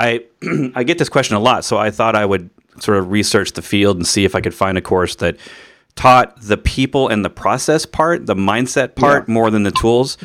I 0.00 0.24
I 0.74 0.82
get 0.82 0.98
this 0.98 1.08
question 1.08 1.36
a 1.36 1.40
lot, 1.40 1.64
so 1.64 1.76
I 1.76 1.90
thought 1.90 2.16
I 2.16 2.24
would 2.24 2.50
sort 2.78 2.98
of 2.98 3.10
research 3.10 3.52
the 3.52 3.62
field 3.62 3.96
and 3.96 4.06
see 4.06 4.24
if 4.24 4.34
I 4.34 4.40
could 4.40 4.54
find 4.54 4.78
a 4.78 4.80
course 4.80 5.16
that 5.16 5.36
taught 5.96 6.40
the 6.40 6.56
people 6.56 7.08
and 7.08 7.24
the 7.24 7.30
process 7.30 7.84
part, 7.84 8.26
the 8.26 8.34
mindset 8.34 8.94
part, 8.94 9.28
more 9.28 9.50
than 9.50 9.64
the 9.64 9.70
tools. 9.70 10.16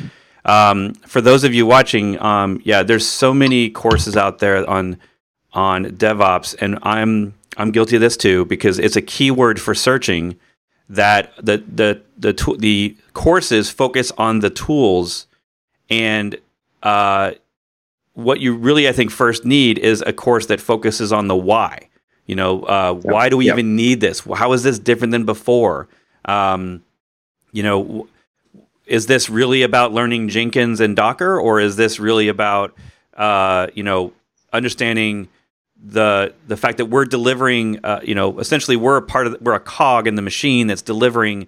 Um, 0.44 0.94
for 1.06 1.20
those 1.20 1.44
of 1.44 1.52
you 1.52 1.66
watching, 1.66 2.20
um, 2.22 2.60
yeah, 2.64 2.82
there's 2.82 3.06
so 3.06 3.34
many 3.34 3.68
courses 3.68 4.16
out 4.16 4.38
there 4.38 4.68
on 4.68 4.98
on 5.52 5.86
DevOps, 5.86 6.54
and 6.60 6.78
I'm 6.82 7.34
I'm 7.56 7.70
guilty 7.70 7.96
of 7.96 8.00
this 8.00 8.16
too 8.16 8.44
because 8.46 8.78
it's 8.78 8.96
a 8.96 9.02
keyword 9.02 9.60
for 9.60 9.74
searching 9.74 10.38
that 10.88 11.32
the 11.44 11.58
the 11.58 12.00
the 12.16 12.32
tool 12.32 12.56
the 12.56 12.96
courses 13.12 13.70
focus 13.70 14.12
on 14.16 14.40
the 14.40 14.50
tools 14.50 15.26
and 15.90 16.38
uh, 16.82 17.32
what 18.16 18.40
you 18.40 18.54
really 18.56 18.88
I 18.88 18.92
think 18.92 19.10
first 19.10 19.44
need 19.44 19.78
is 19.78 20.02
a 20.06 20.12
course 20.12 20.46
that 20.46 20.58
focuses 20.60 21.12
on 21.12 21.28
the 21.28 21.36
why. 21.36 21.88
You 22.26 22.34
know, 22.34 22.62
uh, 22.62 22.94
why 22.94 23.28
do 23.28 23.36
we 23.36 23.46
Yep. 23.46 23.54
even 23.54 23.76
need 23.76 24.00
this? 24.00 24.20
How 24.20 24.52
is 24.52 24.62
this 24.62 24.78
different 24.78 25.12
than 25.12 25.24
before? 25.24 25.86
Um, 26.24 26.82
you 27.52 27.62
know, 27.62 28.08
is 28.86 29.06
this 29.06 29.28
really 29.28 29.62
about 29.62 29.92
learning 29.92 30.28
Jenkins 30.28 30.80
and 30.80 30.96
Docker, 30.96 31.38
or 31.38 31.60
is 31.60 31.76
this 31.76 32.00
really 32.00 32.28
about 32.28 32.74
uh, 33.16 33.68
you 33.74 33.82
know 33.82 34.12
understanding 34.52 35.28
the 35.84 36.32
the 36.48 36.56
fact 36.56 36.78
that 36.78 36.86
we're 36.86 37.04
delivering, 37.04 37.80
uh, 37.84 38.00
you 38.02 38.14
know, 38.14 38.38
essentially 38.40 38.76
we're 38.76 38.96
a 38.96 39.02
part 39.02 39.26
of 39.26 39.32
the, 39.34 39.38
we're 39.42 39.54
a 39.54 39.60
cog 39.60 40.06
in 40.06 40.14
the 40.14 40.22
machine 40.22 40.66
that's 40.68 40.82
delivering 40.82 41.46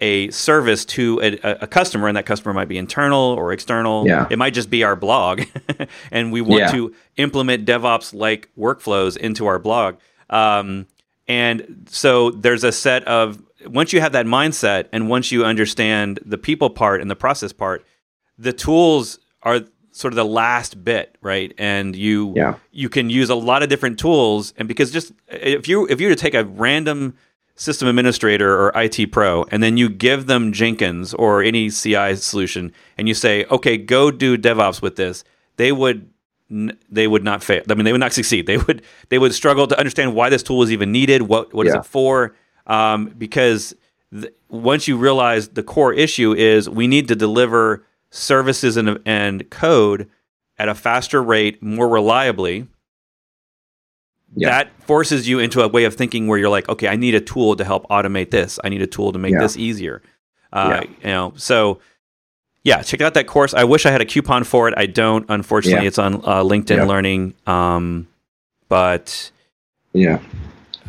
a 0.00 0.30
service 0.30 0.84
to 0.84 1.20
a, 1.22 1.62
a- 1.62 1.66
customer, 1.66 2.06
and 2.08 2.16
that 2.16 2.26
customer 2.26 2.52
might 2.54 2.68
be 2.68 2.78
internal 2.78 3.18
or 3.38 3.52
external. 3.52 4.06
Yeah. 4.06 4.26
It 4.30 4.38
might 4.38 4.54
just 4.54 4.70
be 4.70 4.84
our 4.84 4.94
blog, 4.96 5.42
and 6.10 6.32
we 6.32 6.40
want 6.40 6.60
Yeah. 6.60 6.70
to 6.72 6.94
implement 7.16 7.66
DevOps 7.66 8.14
like 8.14 8.48
workflows 8.56 9.16
into 9.16 9.46
our 9.46 9.58
blog. 9.58 9.96
Um, 10.30 10.86
and 11.26 11.86
so 11.90 12.30
there's 12.30 12.64
a 12.64 12.72
set 12.72 13.04
of 13.04 13.42
once 13.66 13.92
you 13.92 14.00
have 14.00 14.12
that 14.12 14.26
mindset, 14.26 14.86
and 14.92 15.08
once 15.08 15.32
you 15.32 15.44
understand 15.44 16.20
the 16.24 16.38
people 16.38 16.70
part 16.70 17.00
and 17.00 17.10
the 17.10 17.16
process 17.16 17.52
part, 17.52 17.84
the 18.38 18.52
tools 18.52 19.18
are 19.42 19.60
sort 19.90 20.12
of 20.12 20.16
the 20.16 20.24
last 20.24 20.84
bit, 20.84 21.16
right? 21.22 21.52
And 21.58 21.96
you 21.96 22.32
Yeah. 22.36 22.54
you 22.70 22.88
can 22.88 23.10
use 23.10 23.30
a 23.30 23.34
lot 23.34 23.64
of 23.64 23.68
different 23.68 23.98
tools, 23.98 24.54
and 24.56 24.68
because 24.68 24.92
just 24.92 25.12
if 25.28 25.66
you 25.66 25.86
if 25.88 26.00
you 26.00 26.06
were 26.08 26.14
to 26.14 26.20
take 26.20 26.34
a 26.34 26.44
random 26.44 27.16
system 27.58 27.88
administrator 27.88 28.56
or 28.58 28.72
IT 28.74 29.10
pro, 29.10 29.44
and 29.50 29.62
then 29.62 29.76
you 29.76 29.88
give 29.88 30.26
them 30.26 30.52
Jenkins 30.52 31.12
or 31.12 31.42
any 31.42 31.70
CI 31.70 32.14
solution, 32.14 32.72
and 32.96 33.08
you 33.08 33.14
say, 33.14 33.44
okay, 33.46 33.76
go 33.76 34.10
do 34.10 34.38
DevOps 34.38 34.80
with 34.80 34.96
this, 34.96 35.24
they 35.56 35.72
would 35.72 36.08
they 36.88 37.06
would 37.06 37.24
not 37.24 37.42
fail. 37.42 37.62
I 37.68 37.74
mean, 37.74 37.84
they 37.84 37.92
would 37.92 38.00
not 38.00 38.14
succeed. 38.14 38.46
They 38.46 38.56
would 38.56 38.82
they 39.10 39.18
would 39.18 39.34
struggle 39.34 39.66
to 39.66 39.78
understand 39.78 40.14
why 40.14 40.30
this 40.30 40.42
tool 40.42 40.58
was 40.58 40.72
even 40.72 40.92
needed. 40.92 41.22
What 41.22 41.52
what 41.52 41.66
yeah. 41.66 41.72
is 41.72 41.76
it 41.80 41.86
for? 41.86 42.34
Um, 42.66 43.06
because 43.18 43.74
th- 44.12 44.32
once 44.48 44.88
you 44.88 44.96
realize 44.96 45.48
the 45.48 45.62
core 45.62 45.92
issue 45.92 46.32
is 46.32 46.70
we 46.70 46.86
need 46.86 47.08
to 47.08 47.16
deliver 47.16 47.84
services 48.10 48.76
and, 48.76 49.00
and 49.04 49.50
code 49.50 50.08
at 50.58 50.68
a 50.68 50.74
faster 50.74 51.22
rate, 51.22 51.62
more 51.62 51.88
reliably. 51.88 52.66
Yeah. 54.36 54.50
That 54.50 54.82
forces 54.82 55.28
you 55.28 55.38
into 55.38 55.62
a 55.62 55.68
way 55.68 55.84
of 55.84 55.94
thinking 55.94 56.26
where 56.26 56.38
you're 56.38 56.50
like, 56.50 56.68
okay, 56.68 56.88
I 56.88 56.96
need 56.96 57.14
a 57.14 57.20
tool 57.20 57.56
to 57.56 57.64
help 57.64 57.88
automate 57.88 58.30
this. 58.30 58.58
I 58.62 58.68
need 58.68 58.82
a 58.82 58.86
tool 58.86 59.12
to 59.12 59.18
make 59.18 59.32
yeah. 59.32 59.40
this 59.40 59.56
easier. 59.56 60.02
Uh, 60.52 60.82
yeah. 60.82 60.90
You 61.02 61.14
know, 61.14 61.32
so 61.36 61.80
yeah, 62.62 62.82
check 62.82 63.00
out 63.00 63.14
that 63.14 63.26
course. 63.26 63.54
I 63.54 63.64
wish 63.64 63.86
I 63.86 63.90
had 63.90 64.00
a 64.00 64.04
coupon 64.04 64.44
for 64.44 64.68
it. 64.68 64.74
I 64.76 64.86
don't. 64.86 65.24
Unfortunately, 65.28 65.86
it's 65.86 65.98
on 65.98 66.16
uh, 66.16 66.42
LinkedIn. 66.42 66.86
Learning. 66.86 67.34
Um, 67.46 68.06
but 68.68 69.30
yeah, 69.94 70.20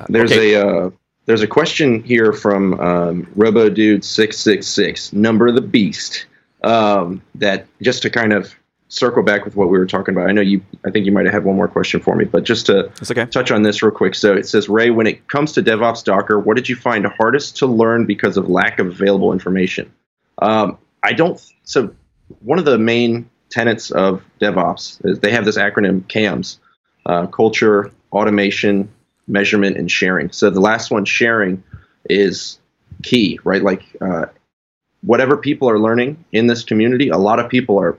there's 0.09 0.31
okay. 0.31 0.53
a 0.55 0.67
uh, 0.67 0.89
there's 1.25 1.41
a 1.41 1.47
question 1.47 2.03
here 2.03 2.33
from 2.33 2.79
um, 2.79 3.25
RoboDude 3.37 4.03
six 4.03 4.37
six 4.37 4.67
six, 4.67 5.13
number 5.13 5.47
of 5.47 5.55
the 5.55 5.61
beast. 5.61 6.25
Um, 6.63 7.21
that 7.35 7.67
just 7.81 8.01
to 8.01 8.09
kind 8.09 8.33
of 8.33 8.53
circle 8.89 9.23
back 9.23 9.45
with 9.45 9.55
what 9.55 9.69
we 9.69 9.77
were 9.77 9.85
talking 9.85 10.13
about. 10.13 10.27
I 10.27 10.33
know 10.33 10.41
you. 10.41 10.61
I 10.85 10.91
think 10.91 11.05
you 11.05 11.11
might 11.11 11.25
have 11.25 11.33
had 11.33 11.45
one 11.45 11.55
more 11.55 11.67
question 11.67 12.01
for 12.01 12.15
me, 12.15 12.25
but 12.25 12.43
just 12.43 12.65
to 12.65 12.91
okay. 13.09 13.25
touch 13.27 13.51
on 13.51 13.61
this 13.61 13.81
real 13.81 13.91
quick. 13.91 14.15
So 14.15 14.33
it 14.33 14.47
says, 14.47 14.67
Ray, 14.67 14.89
when 14.89 15.07
it 15.07 15.27
comes 15.27 15.53
to 15.53 15.63
DevOps 15.63 16.03
Docker, 16.03 16.39
what 16.39 16.57
did 16.57 16.67
you 16.67 16.75
find 16.75 17.05
hardest 17.05 17.57
to 17.57 17.67
learn 17.67 18.05
because 18.05 18.35
of 18.35 18.49
lack 18.49 18.79
of 18.79 18.87
available 18.87 19.31
information? 19.31 19.91
Um, 20.41 20.77
I 21.03 21.13
don't. 21.13 21.39
So 21.63 21.93
one 22.39 22.59
of 22.59 22.65
the 22.65 22.77
main 22.77 23.29
tenets 23.49 23.91
of 23.91 24.23
DevOps 24.41 24.99
is 25.05 25.19
they 25.19 25.31
have 25.31 25.45
this 25.45 25.57
acronym 25.57 26.07
CAMS: 26.07 26.59
uh, 27.05 27.27
culture, 27.27 27.91
automation, 28.11 28.91
measurement, 29.27 29.77
and 29.77 29.89
sharing. 29.89 30.31
So 30.31 30.49
the 30.49 30.61
last 30.61 30.89
one, 30.89 31.05
sharing, 31.05 31.63
is 32.09 32.59
key, 33.03 33.39
right? 33.43 33.61
Like 33.61 33.83
uh, 34.01 34.25
whatever 35.01 35.37
people 35.37 35.69
are 35.69 35.79
learning 35.79 36.25
in 36.31 36.47
this 36.47 36.63
community, 36.63 37.09
a 37.09 37.17
lot 37.17 37.39
of 37.39 37.49
people 37.49 37.79
are 37.79 37.97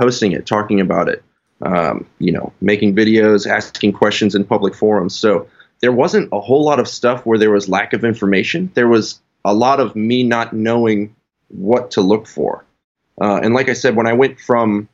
posting 0.00 0.32
it, 0.32 0.46
talking 0.46 0.80
about 0.80 1.08
it, 1.08 1.22
um, 1.60 2.06
you 2.18 2.32
know, 2.32 2.52
making 2.62 2.96
videos, 2.96 3.46
asking 3.46 3.92
questions 3.92 4.34
in 4.34 4.44
public 4.44 4.74
forums. 4.74 5.14
So 5.14 5.46
there 5.80 5.92
wasn't 5.92 6.30
a 6.32 6.40
whole 6.40 6.64
lot 6.64 6.80
of 6.80 6.88
stuff 6.88 7.26
where 7.26 7.38
there 7.38 7.50
was 7.50 7.68
lack 7.68 7.92
of 7.92 8.02
information. 8.02 8.70
There 8.74 8.88
was 8.88 9.20
a 9.44 9.52
lot 9.52 9.78
of 9.78 9.94
me 9.94 10.22
not 10.22 10.54
knowing 10.54 11.14
what 11.48 11.90
to 11.92 12.00
look 12.00 12.26
for. 12.26 12.64
Uh, 13.20 13.40
and 13.42 13.52
like 13.52 13.68
I 13.68 13.74
said, 13.74 13.94
when 13.94 14.06
I 14.06 14.14
went 14.14 14.40
from, 14.40 14.88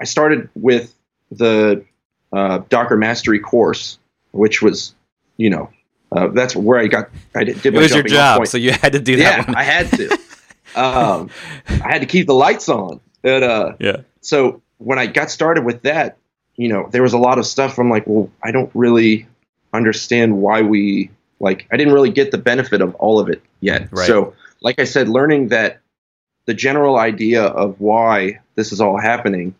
I 0.00 0.04
started 0.04 0.48
with 0.56 0.92
the 1.30 1.84
uh, 2.32 2.62
Docker 2.68 2.96
Mastery 2.96 3.38
course, 3.38 3.98
which 4.32 4.60
was, 4.60 4.94
you 5.36 5.50
know, 5.50 5.70
uh, 6.10 6.28
that's 6.28 6.56
where 6.56 6.80
I 6.80 6.86
got. 6.86 7.10
I 7.36 7.44
did. 7.44 7.62
did 7.62 7.74
it 7.74 7.78
was 7.78 7.94
your 7.94 8.02
job, 8.02 8.46
so 8.46 8.58
you 8.58 8.72
had 8.72 8.92
to 8.92 8.98
do 8.98 9.16
that. 9.16 9.46
Yeah, 9.46 9.54
I 9.56 9.62
had 9.62 9.90
to. 9.90 10.12
um, 10.74 11.30
I 11.68 11.92
had 11.92 12.00
to 12.00 12.06
keep 12.06 12.26
the 12.26 12.34
lights 12.34 12.68
on. 12.68 13.00
And, 13.22 13.44
uh, 13.44 13.74
yeah. 13.78 13.96
So 14.20 14.62
when 14.78 14.98
I 14.98 15.06
got 15.06 15.30
started 15.30 15.64
with 15.64 15.82
that, 15.82 16.18
you 16.56 16.68
know, 16.68 16.88
there 16.90 17.02
was 17.02 17.12
a 17.12 17.18
lot 17.18 17.38
of 17.38 17.46
stuff. 17.46 17.78
I'm 17.78 17.90
like, 17.90 18.04
well, 18.06 18.30
I 18.42 18.50
don't 18.50 18.70
really 18.74 19.26
understand 19.72 20.38
why 20.38 20.62
we 20.62 21.10
like. 21.40 21.68
I 21.70 21.76
didn't 21.76 21.94
really 21.94 22.10
get 22.10 22.30
the 22.30 22.38
benefit 22.38 22.80
of 22.80 22.94
all 22.96 23.20
of 23.20 23.28
it 23.28 23.42
yet. 23.60 23.88
Right. 23.92 24.06
So 24.06 24.34
like 24.60 24.80
I 24.80 24.84
said, 24.84 25.08
learning 25.08 25.48
that 25.48 25.80
the 26.46 26.54
general 26.54 26.96
idea 26.96 27.44
of 27.44 27.80
why 27.80 28.40
this 28.54 28.72
is 28.72 28.80
all 28.80 28.98
happening 28.98 29.54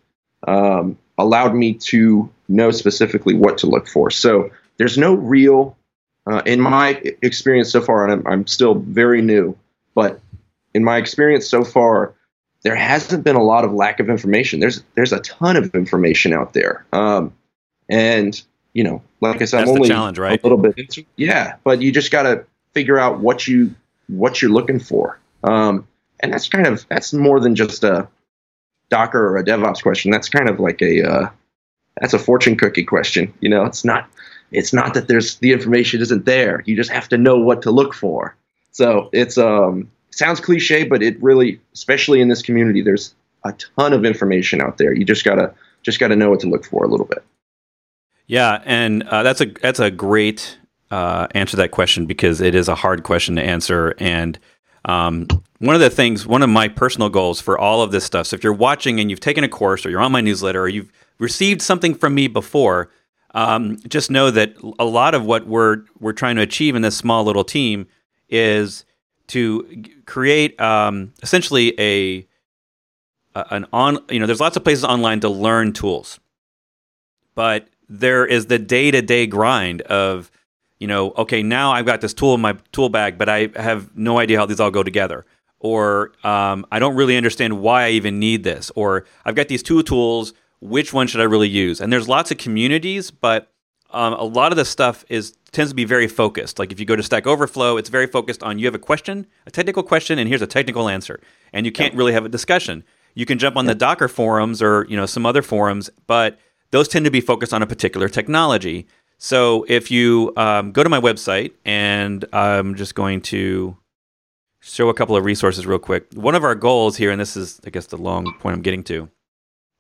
um, 0.47 0.99
allowed 1.19 1.55
me 1.55 1.75
to 1.75 2.31
know 2.49 2.71
specifically 2.71 3.35
what 3.35 3.59
to 3.59 3.67
look 3.67 3.87
for. 3.87 4.11
So 4.11 4.51
there's 4.79 4.97
no 4.97 5.15
real, 5.15 5.77
uh, 6.27 6.43
in 6.47 6.61
my 6.61 7.01
experience 7.23 7.71
so 7.71 7.81
far, 7.81 8.05
and 8.05 8.13
I'm, 8.13 8.33
I'm, 8.33 8.47
still 8.47 8.75
very 8.75 9.21
new, 9.21 9.57
but 9.95 10.21
in 10.75 10.85
my 10.85 10.97
experience 10.97 11.49
so 11.49 11.65
far, 11.65 12.15
there 12.63 12.77
hasn't 12.77 13.25
been 13.25 13.37
a 13.37 13.43
lot 13.43 13.65
of 13.65 13.73
lack 13.73 14.01
of 14.01 14.11
information. 14.11 14.61
There's 14.61 14.83
there's 14.95 15.13
a 15.13 15.21
ton 15.21 15.57
of 15.57 15.75
information 15.75 16.33
out 16.33 16.53
there, 16.53 16.85
um, 16.93 17.33
and 17.89 18.41
you 18.75 18.85
know, 18.85 19.03
like 19.21 19.41
I 19.43 19.45
said, 19.45 19.61
That's 19.61 19.71
I'm 19.71 19.77
only 19.77 19.89
challenge, 19.89 20.19
right? 20.19 20.43
a 20.43 20.47
little 20.47 20.59
bit. 20.59 20.99
Yeah, 21.17 21.57
but 21.65 21.81
you 21.81 21.93
just 21.93 22.11
got 22.11 22.23
to 22.23 22.45
figure 22.75 22.99
out 22.99 23.21
what 23.21 23.47
you 23.47 23.75
what 24.09 24.43
you're 24.43 24.51
looking 24.51 24.81
for. 24.81 25.19
Um, 25.45 25.87
and 26.21 26.33
that's 26.33 26.49
kind 26.49 26.67
of 26.67 26.87
that's 26.89 27.13
more 27.13 27.41
than 27.41 27.55
just 27.55 27.85
a 27.85 28.09
Docker 28.91 29.29
or 29.29 29.37
a 29.37 29.45
DevOps 29.45 29.83
question. 29.83 30.11
That's 30.11 30.29
kind 30.29 30.49
of 30.49 30.59
like 30.59 30.81
a 30.83 31.03
uh, 31.03 31.31
that's 32.01 32.15
a 32.15 32.19
fortune 32.19 32.57
cookie 32.57 32.85
question. 32.85 33.33
You 33.41 33.51
know, 33.51 33.65
it's 33.65 33.85
not 33.85 34.09
it's 34.51 34.73
not 34.73 34.95
that 34.95 35.09
there's 35.09 35.37
the 35.37 35.53
information 35.53 36.01
isn't 36.01 36.25
there. 36.25 36.63
You 36.67 36.77
just 36.77 36.91
have 36.91 37.09
to 37.11 37.19
know 37.19 37.39
what 37.39 37.63
to 37.63 37.71
look 37.71 37.95
for. 37.95 38.37
So 38.73 39.11
it's 39.13 39.39
um 39.39 39.91
sounds 40.19 40.41
cliche, 40.41 40.85
but 40.85 41.03
it 41.03 41.21
really, 41.23 41.61
especially 41.73 42.21
in 42.21 42.29
this 42.29 42.43
community, 42.43 42.83
there's 42.83 43.15
a 43.45 43.53
ton 43.77 43.93
of 43.93 44.05
information 44.05 44.61
out 44.61 44.77
there. 44.77 44.93
You 44.93 45.05
just 45.05 45.25
gotta 45.25 45.55
just 45.83 46.01
gotta 46.01 46.17
know 46.17 46.31
what 46.31 46.41
to 46.41 46.49
look 46.49 46.65
for 46.65 46.85
a 46.85 46.89
little 46.89 47.07
bit. 47.07 47.25
Yeah, 48.27 48.61
and 48.65 49.05
uh, 49.05 49.23
that's 49.23 49.41
a 49.41 49.47
that's 49.47 49.81
a 49.81 49.91
great 49.91 50.59
uh, 50.91 51.29
answer 51.35 51.53
to 51.53 51.57
that 51.59 51.71
question 51.71 52.07
because 52.07 52.41
it 52.41 52.55
is 52.55 52.69
a 52.69 52.75
hard 52.75 53.05
question 53.05 53.37
to 53.37 53.43
answer. 53.43 53.95
And 53.99 54.39
um, 54.85 55.29
one 55.59 55.75
of 55.75 55.81
the 55.81 55.91
things, 55.91 56.27
one 56.27 56.43
of 56.43 56.51
my 56.51 56.69
personal 56.69 57.09
goals 57.09 57.41
for 57.41 57.59
all 57.59 57.83
of 57.83 57.93
this 57.93 58.05
stuff. 58.05 58.27
So 58.27 58.35
if 58.35 58.43
you're 58.43 58.53
watching 58.53 59.01
and 59.01 59.11
you've 59.11 59.21
taken 59.21 59.45
a 59.45 59.49
course, 59.49 59.87
or 59.87 59.91
you're 59.91 60.01
on 60.01 60.13
my 60.13 60.21
newsletter, 60.21 60.61
or 60.61 60.69
you've 60.69 60.91
received 61.19 61.63
something 61.63 61.95
from 61.95 62.15
me 62.15 62.27
before, 62.27 62.91
um, 63.35 63.79
just 63.89 64.11
know 64.11 64.31
that 64.31 64.55
a 64.79 64.85
lot 64.85 65.15
of 65.15 65.25
what 65.25 65.47
we're 65.47 65.85
we're 66.01 66.13
trying 66.13 66.37
to 66.37 66.43
achieve 66.43 66.75
in 66.75 66.83
this 66.83 66.97
small 66.97 67.25
little 67.25 67.45
team 67.45 67.87
is 68.29 68.85
to 69.29 69.85
create 70.07 70.61
um, 70.61 71.13
essentially 71.23 71.79
a 71.81 72.27
an 73.35 73.67
on 73.73 73.99
you 74.11 74.19
know 74.19 74.27
there's 74.27 74.41
lots 74.41 74.57
of 74.57 74.65
places 74.65 74.85
online 74.85 75.21
to 75.21 75.29
learn 75.29 75.73
tools 75.73 76.19
but 77.35 77.69
there 77.89 78.27
is 78.27 78.47
the 78.47 78.59
day-to-day 78.59 79.27
grind 79.27 79.81
of 79.83 80.31
you 80.79 80.87
know, 80.87 81.13
okay, 81.17 81.43
now 81.43 81.73
I've 81.73 81.87
got 81.87 82.01
this 82.01 82.15
tool 82.15 82.35
in 82.35 82.41
my 82.41 82.57
tool 82.73 82.89
bag, 82.89 83.19
but 83.19 83.29
I 83.29 83.51
have 83.57 83.97
no 83.97 84.19
idea 84.19 84.39
how 84.39 84.47
these 84.47 84.61
all 84.61 84.71
go 84.71 84.83
together. 84.83 85.25
Or 85.61 86.13
um, 86.23 86.67
I 86.71 86.79
don't 86.79 86.95
really 86.95 87.17
understand 87.17 87.61
why 87.61 87.87
I 87.87 87.91
even 87.91 88.21
need 88.21 88.45
this. 88.45 88.71
Or 88.77 89.05
I've 89.25 89.35
got 89.35 89.49
these 89.49 89.63
two 89.63 89.83
tools. 89.83 90.33
Which 90.61 90.93
one 90.93 91.07
should 91.09 91.21
I 91.21 91.25
really 91.25 91.49
use? 91.49 91.81
And 91.81 91.93
there's 91.93 92.09
lots 92.09 92.31
of 92.31 92.39
communities, 92.39 93.11
but 93.11 93.51
um, 93.91 94.13
a 94.15 94.25
lot 94.25 94.53
of 94.53 94.57
this 94.57 94.69
stuff 94.69 95.05
is 95.09 95.35
tends 95.53 95.71
to 95.71 95.75
be 95.75 95.85
very 95.85 96.09
focused. 96.09 96.59
Like 96.59 96.73
if 96.73 96.81
you 96.81 96.87
go 96.87 96.97
to 96.97 97.03
Stack 97.03 97.27
Overflow, 97.27 97.77
it's 97.77 97.89
very 97.89 98.07
focused 98.07 98.43
on 98.43 98.59
you 98.59 98.67
have 98.67 98.75
a 98.75 98.79
question, 98.79 99.27
a 99.47 99.51
technical 99.51 99.83
question, 99.83 100.19
and 100.19 100.29
here's 100.29 100.43
a 100.43 100.47
technical 100.47 100.89
answer, 100.89 101.21
and 101.53 101.65
you 101.65 101.73
can't 101.73 101.95
really 101.95 102.13
have 102.13 102.25
a 102.25 102.29
discussion. 102.29 102.85
You 103.15 103.27
can 103.27 103.39
jump 103.39 103.57
on 103.57 103.67
the 103.67 103.75
Docker 103.75 104.09
forums 104.09 104.63
or 104.63 104.87
you 104.89 104.97
know 104.97 105.07
some 105.07 105.25
other 105.25 105.43
forums, 105.43 105.91
but 106.07 106.39
those 106.71 106.89
tend 106.89 107.05
to 107.07 107.11
be 107.11 107.21
focused 107.21 107.55
on 107.55 107.63
a 107.63 107.67
particular 107.67 108.09
technology. 108.09 108.87
So 109.17 109.65
if 109.69 109.91
you 109.91 110.33
um, 110.37 110.71
go 110.71 110.85
to 110.85 110.89
my 110.89 111.01
website, 111.01 111.53
and 111.65 112.25
I'm 112.33 112.77
just 112.77 112.95
going 112.95 113.21
to 113.23 113.77
show 114.61 114.89
a 114.89 114.95
couple 114.95 115.17
of 115.17 115.25
resources 115.25 115.67
real 115.67 115.79
quick. 115.79 116.07
One 116.15 116.35
of 116.35 116.45
our 116.45 116.55
goals 116.55 116.97
here, 116.97 117.11
and 117.11 117.21
this 117.21 117.37
is, 117.37 117.61
I 117.67 117.71
guess, 117.71 117.87
the 117.87 117.97
long 117.97 118.33
point 118.39 118.55
I'm 118.55 118.63
getting 118.63 118.85
to, 118.85 119.09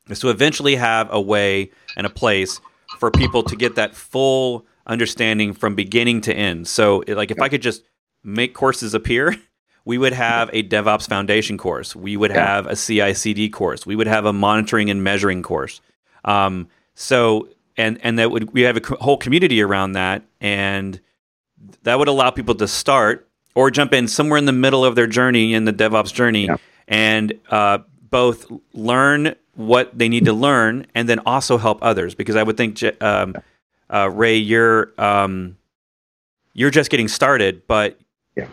is 0.08 0.20
to 0.20 0.30
eventually 0.30 0.76
have 0.76 1.08
a 1.12 1.20
way 1.20 1.70
and 1.96 2.06
a 2.06 2.10
place 2.10 2.60
for 2.98 3.11
people 3.11 3.42
to 3.44 3.56
get 3.56 3.76
that 3.76 3.94
full 3.94 4.66
understanding 4.87 5.52
from 5.52 5.74
beginning 5.74 6.20
to 6.22 6.34
end. 6.34 6.66
So, 6.66 7.04
like, 7.06 7.30
if 7.30 7.40
I 7.40 7.48
could 7.48 7.62
just 7.62 7.82
make 8.24 8.54
courses 8.54 8.94
appear, 8.94 9.37
we 9.84 9.98
would 9.98 10.12
have 10.12 10.50
a 10.52 10.62
DevOps 10.62 11.08
Foundation 11.08 11.56
course. 11.56 11.96
We 11.96 12.16
would 12.16 12.30
have 12.30 12.66
a 12.66 12.76
CI/CD 12.76 13.48
course. 13.50 13.87
We 13.87 13.96
would 13.96 14.06
have 14.06 14.26
a 14.26 14.32
monitoring 14.32 14.90
and 14.90 15.02
measuring 15.02 15.42
course. 15.42 15.80
Um, 16.24 16.68
so 16.94 17.48
and 17.78 17.98
and 18.02 18.18
that 18.18 18.30
would 18.30 18.52
we 18.52 18.62
have 18.62 18.76
a 18.76 18.96
whole 18.96 19.16
community 19.16 19.62
around 19.62 19.92
that, 19.92 20.24
and 20.40 21.01
that 21.84 21.99
would 21.99 22.09
allow 22.09 22.30
people 22.30 22.55
to 22.57 22.68
start 22.68 23.28
or 23.55 23.70
jump 23.70 23.94
in 23.94 24.09
somewhere 24.09 24.36
in 24.36 24.44
the 24.44 24.53
middle 24.53 24.84
of 24.84 24.94
their 24.94 25.07
journey 25.07 25.55
in 25.55 25.64
the 25.64 25.72
DevOps 25.72 26.12
journey, 26.12 26.46
yeah. 26.46 26.57
and 26.86 27.32
uh, 27.51 27.78
both 28.11 28.51
learn 28.74 29.34
what 29.59 29.96
they 29.96 30.09
need 30.09 30.24
to 30.24 30.32
learn 30.32 30.86
and 30.94 31.09
then 31.09 31.18
also 31.20 31.59
help 31.59 31.78
others. 31.82 32.14
Because 32.14 32.36
I 32.36 32.42
would 32.42 32.56
think, 32.56 32.82
um, 33.02 33.34
uh, 33.90 34.11
Ray, 34.11 34.36
you're 34.36 34.92
um, 34.98 35.56
you're 36.54 36.70
just 36.70 36.90
getting 36.90 37.09
started, 37.09 37.66
but 37.66 38.00
yeah. 38.36 38.46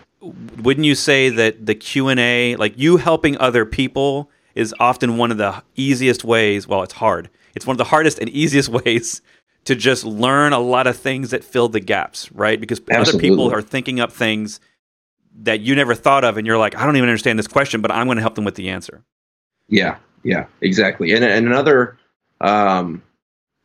wouldn't 0.61 0.85
you 0.85 0.95
say 0.95 1.29
that 1.29 1.65
the 1.65 1.75
Q 1.75 2.09
and 2.09 2.19
A, 2.19 2.55
like 2.57 2.73
you 2.77 2.97
helping 2.97 3.37
other 3.37 3.65
people, 3.65 4.29
is 4.53 4.73
often 4.79 5.17
one 5.17 5.31
of 5.31 5.37
the 5.37 5.63
easiest 5.75 6.23
ways? 6.23 6.67
Well, 6.67 6.83
it's 6.83 6.93
hard 6.93 7.29
it's 7.55 7.65
one 7.65 7.73
of 7.73 7.77
the 7.77 7.85
hardest 7.85 8.19
and 8.19 8.29
easiest 8.29 8.69
ways 8.85 9.21
to 9.63 9.75
just 9.75 10.03
learn 10.03 10.53
a 10.53 10.59
lot 10.59 10.85
of 10.85 10.95
things 10.95 11.31
that 11.31 11.43
fill 11.43 11.69
the 11.69 11.79
gaps, 11.79 12.31
right? 12.31 12.59
Because 12.59 12.79
Absolutely. 12.79 13.09
other 13.09 13.19
people 13.19 13.51
are 13.51 13.61
thinking 13.61 13.99
up 13.99 14.11
things 14.11 14.59
that 15.37 15.61
you 15.61 15.75
never 15.75 15.95
thought 15.95 16.23
of, 16.23 16.37
and 16.37 16.45
you're 16.45 16.57
like, 16.57 16.75
I 16.75 16.85
don't 16.85 16.95
even 16.95 17.09
understand 17.09 17.39
this 17.39 17.47
question, 17.47 17.81
but 17.81 17.91
I'm 17.91 18.05
going 18.05 18.17
to 18.17 18.21
help 18.21 18.35
them 18.35 18.45
with 18.45 18.55
the 18.55 18.69
answer. 18.69 19.03
Yeah, 19.67 19.97
yeah, 20.25 20.47
exactly. 20.61 21.13
And, 21.13 21.23
and 21.23 21.45
another 21.45 21.97
um, 22.41 23.01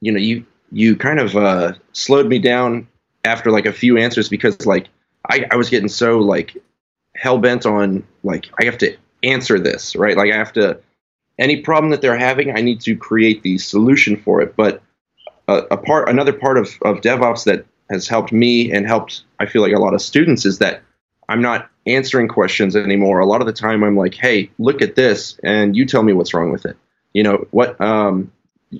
you 0.00 0.12
know, 0.12 0.18
you 0.18 0.44
you 0.70 0.94
kind 0.94 1.18
of 1.18 1.36
uh, 1.36 1.72
slowed 1.92 2.26
me 2.26 2.38
down 2.38 2.86
after 3.24 3.50
like 3.50 3.66
a 3.66 3.72
few 3.72 3.96
answers 3.96 4.28
because 4.28 4.66
like 4.66 4.88
I, 5.28 5.46
I 5.50 5.56
was 5.56 5.70
getting 5.70 5.88
so 5.88 6.18
like 6.18 6.56
hell 7.16 7.38
bent 7.38 7.66
on 7.66 8.06
like 8.22 8.50
I 8.60 8.64
have 8.66 8.78
to 8.78 8.96
answer 9.22 9.58
this 9.58 9.96
right. 9.96 10.16
Like 10.16 10.32
I 10.32 10.36
have 10.36 10.52
to 10.52 10.78
any 11.38 11.62
problem 11.62 11.90
that 11.90 12.02
they're 12.02 12.18
having, 12.18 12.54
I 12.54 12.60
need 12.60 12.80
to 12.82 12.94
create 12.94 13.42
the 13.42 13.56
solution 13.56 14.16
for 14.16 14.42
it. 14.42 14.54
But 14.54 14.82
a, 15.48 15.62
a 15.70 15.76
part, 15.78 16.10
another 16.10 16.34
part 16.34 16.58
of 16.58 16.68
of 16.82 17.00
DevOps 17.00 17.44
that 17.44 17.64
has 17.90 18.06
helped 18.06 18.32
me 18.32 18.70
and 18.70 18.86
helped 18.86 19.24
I 19.40 19.46
feel 19.46 19.62
like 19.62 19.72
a 19.72 19.80
lot 19.80 19.94
of 19.94 20.02
students 20.02 20.44
is 20.44 20.58
that 20.58 20.82
I'm 21.30 21.40
not 21.40 21.69
answering 21.86 22.28
questions 22.28 22.76
anymore. 22.76 23.20
A 23.20 23.26
lot 23.26 23.40
of 23.40 23.46
the 23.46 23.52
time, 23.52 23.82
I'm 23.82 23.96
like, 23.96 24.14
"Hey, 24.14 24.50
look 24.58 24.82
at 24.82 24.96
this, 24.96 25.38
and 25.42 25.76
you 25.76 25.86
tell 25.86 26.02
me 26.02 26.12
what's 26.12 26.34
wrong 26.34 26.50
with 26.50 26.66
it." 26.66 26.76
You 27.12 27.22
know 27.22 27.46
what? 27.50 27.80
Um, 27.80 28.32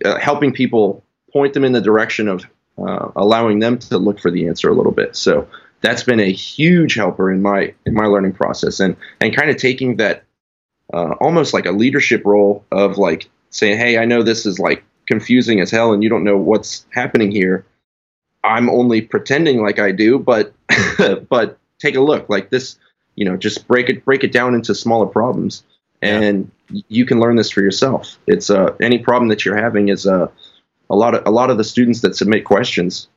uh, 0.04 0.18
helping 0.18 0.52
people 0.52 1.02
point 1.32 1.54
them 1.54 1.64
in 1.64 1.72
the 1.72 1.80
direction 1.80 2.28
of 2.28 2.44
uh, 2.78 3.10
allowing 3.16 3.58
them 3.58 3.78
to 3.78 3.98
look 3.98 4.20
for 4.20 4.30
the 4.30 4.48
answer 4.48 4.68
a 4.68 4.74
little 4.74 4.92
bit. 4.92 5.16
So 5.16 5.48
that's 5.80 6.02
been 6.02 6.20
a 6.20 6.32
huge 6.32 6.94
helper 6.94 7.30
in 7.30 7.42
my 7.42 7.74
in 7.86 7.94
my 7.94 8.06
learning 8.06 8.32
process, 8.32 8.80
and 8.80 8.96
and 9.20 9.34
kind 9.34 9.50
of 9.50 9.56
taking 9.56 9.96
that 9.96 10.24
uh, 10.92 11.14
almost 11.20 11.54
like 11.54 11.66
a 11.66 11.72
leadership 11.72 12.24
role 12.24 12.64
of 12.70 12.98
like 12.98 13.28
saying, 13.50 13.78
"Hey, 13.78 13.98
I 13.98 14.04
know 14.04 14.22
this 14.22 14.46
is 14.46 14.58
like 14.58 14.84
confusing 15.06 15.60
as 15.60 15.70
hell, 15.70 15.92
and 15.92 16.02
you 16.02 16.08
don't 16.08 16.24
know 16.24 16.36
what's 16.36 16.86
happening 16.92 17.30
here." 17.30 17.64
I'm 18.42 18.70
only 18.70 19.02
pretending 19.02 19.62
like 19.62 19.78
I 19.78 19.92
do, 19.92 20.18
but 20.18 20.54
but 21.28 21.58
take 21.78 21.96
a 21.96 22.00
look 22.00 22.28
like 22.28 22.50
this. 22.50 22.78
You 23.20 23.28
know, 23.28 23.36
just 23.36 23.68
break 23.68 23.88
it 23.88 24.04
break 24.04 24.24
it 24.24 24.32
down 24.32 24.54
into 24.54 24.74
smaller 24.74 25.06
problems, 25.06 25.62
and 26.00 26.50
yeah. 26.70 26.82
you 26.88 27.04
can 27.04 27.20
learn 27.20 27.36
this 27.36 27.50
for 27.50 27.60
yourself. 27.60 28.18
It's 28.26 28.48
uh, 28.48 28.74
any 28.80 28.98
problem 28.98 29.28
that 29.28 29.44
you're 29.44 29.60
having 29.60 29.90
is 29.90 30.06
uh, 30.06 30.28
a 30.88 30.96
lot 30.96 31.14
of 31.14 31.22
a 31.26 31.30
lot 31.30 31.50
of 31.50 31.58
the 31.58 31.64
students 31.64 32.00
that 32.00 32.16
submit 32.16 32.44
questions 32.44 33.08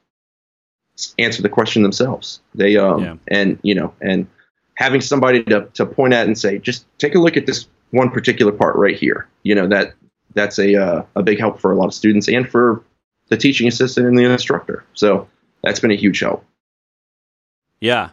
answer 1.18 1.42
the 1.42 1.50
question 1.50 1.84
themselves. 1.84 2.40
They 2.56 2.78
um 2.78 3.04
yeah. 3.04 3.16
and 3.28 3.60
you 3.64 3.76
know 3.76 3.94
and 4.02 4.28
having 4.76 5.02
somebody 5.02 5.44
to 5.46 5.68
to 5.74 5.86
point 5.86 6.14
at 6.14 6.28
and 6.28 6.38
say 6.38 6.60
just 6.60 6.86
take 6.98 7.16
a 7.16 7.20
look 7.20 7.38
at 7.38 7.46
this 7.46 7.68
one 7.92 8.12
particular 8.12 8.52
part 8.52 8.76
right 8.76 8.98
here. 8.98 9.28
You 9.44 9.56
know 9.56 9.68
that 9.68 9.94
that's 10.34 10.60
a 10.60 10.76
uh, 10.76 11.04
a 11.16 11.24
big 11.24 11.40
help 11.40 11.60
for 11.60 11.72
a 11.72 11.76
lot 11.76 11.86
of 11.86 11.94
students 11.94 12.28
and 12.28 12.50
for 12.50 12.84
the 13.30 13.38
teaching 13.38 13.68
assistant 13.68 14.08
and 14.08 14.18
the 14.18 14.24
instructor. 14.24 14.84
So 14.94 15.28
that's 15.64 15.80
been 15.80 15.92
a 15.92 15.96
huge 15.96 16.20
help. 16.20 16.46
Yeah, 17.80 18.10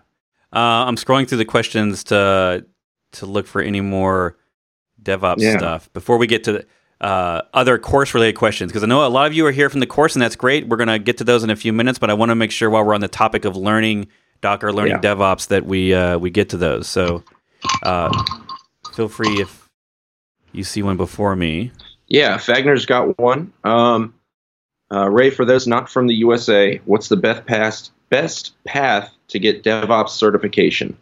uh, 0.52 0.58
I'm 0.86 0.96
scrolling 0.96 1.28
through 1.28 1.38
the 1.38 1.44
questions 1.44 2.04
to 2.04 2.64
to 3.12 3.26
look 3.26 3.46
for 3.46 3.60
any 3.60 3.80
more 3.80 4.36
DevOps 5.02 5.38
yeah. 5.38 5.58
stuff 5.58 5.92
before 5.92 6.16
we 6.16 6.26
get 6.26 6.44
to 6.44 6.52
the 6.52 6.66
uh, 7.00 7.42
other 7.54 7.78
course 7.78 8.12
related 8.12 8.36
questions 8.36 8.70
because 8.70 8.82
I 8.82 8.86
know 8.86 9.06
a 9.06 9.08
lot 9.08 9.26
of 9.26 9.32
you 9.32 9.46
are 9.46 9.52
here 9.52 9.70
from 9.70 9.80
the 9.80 9.86
course 9.86 10.14
and 10.14 10.22
that's 10.22 10.36
great. 10.36 10.68
We're 10.68 10.76
going 10.76 10.88
to 10.88 10.98
get 10.98 11.18
to 11.18 11.24
those 11.24 11.42
in 11.42 11.50
a 11.50 11.56
few 11.56 11.72
minutes, 11.72 11.98
but 11.98 12.10
I 12.10 12.14
want 12.14 12.30
to 12.30 12.34
make 12.34 12.50
sure 12.50 12.68
while 12.68 12.84
we're 12.84 12.94
on 12.94 13.00
the 13.00 13.08
topic 13.08 13.44
of 13.44 13.56
learning 13.56 14.08
Docker, 14.42 14.72
learning 14.72 14.98
yeah. 15.02 15.14
DevOps, 15.14 15.48
that 15.48 15.66
we 15.66 15.94
uh, 15.94 16.18
we 16.18 16.30
get 16.30 16.50
to 16.50 16.56
those. 16.56 16.88
So 16.88 17.22
uh, 17.82 18.10
feel 18.94 19.08
free 19.08 19.40
if 19.40 19.68
you 20.52 20.64
see 20.64 20.82
one 20.82 20.96
before 20.96 21.36
me. 21.36 21.72
Yeah, 22.08 22.38
Fagner's 22.38 22.86
got 22.86 23.18
one. 23.18 23.52
Um, 23.64 24.14
uh, 24.92 25.08
Ray, 25.08 25.30
for 25.30 25.44
those 25.44 25.66
not 25.66 25.88
from 25.88 26.06
the 26.06 26.14
USA, 26.14 26.80
what's 26.84 27.08
the 27.08 27.16
best 27.16 27.46
path 27.46 27.90
best 28.10 28.52
path 28.64 29.10
to 29.28 29.38
get 29.38 29.62
DevOps 29.62 30.10
certification? 30.10 30.96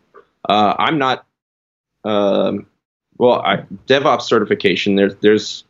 Uh, 0.49 0.75
I'm 0.79 0.99
not. 0.99 1.27
Um, 2.05 2.67
well, 3.17 3.41
I, 3.43 3.65
DevOps 3.87 4.23
certification. 4.23 4.95
There's 4.95 5.15
there's 5.17 5.65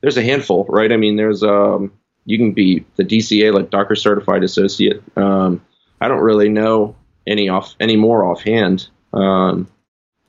there's 0.00 0.16
a 0.16 0.22
handful, 0.22 0.64
right? 0.68 0.92
I 0.92 0.96
mean, 0.96 1.16
there's 1.16 1.42
um, 1.42 1.92
you 2.26 2.38
can 2.38 2.52
be 2.52 2.84
the 2.96 3.04
DCA, 3.04 3.52
like 3.52 3.70
Docker 3.70 3.96
Certified 3.96 4.44
Associate. 4.44 5.02
Um, 5.16 5.60
I 6.00 6.08
don't 6.08 6.20
really 6.20 6.48
know 6.48 6.94
any 7.26 7.48
off 7.48 7.74
any 7.80 7.96
more 7.96 8.24
offhand, 8.24 8.88
um, 9.12 9.68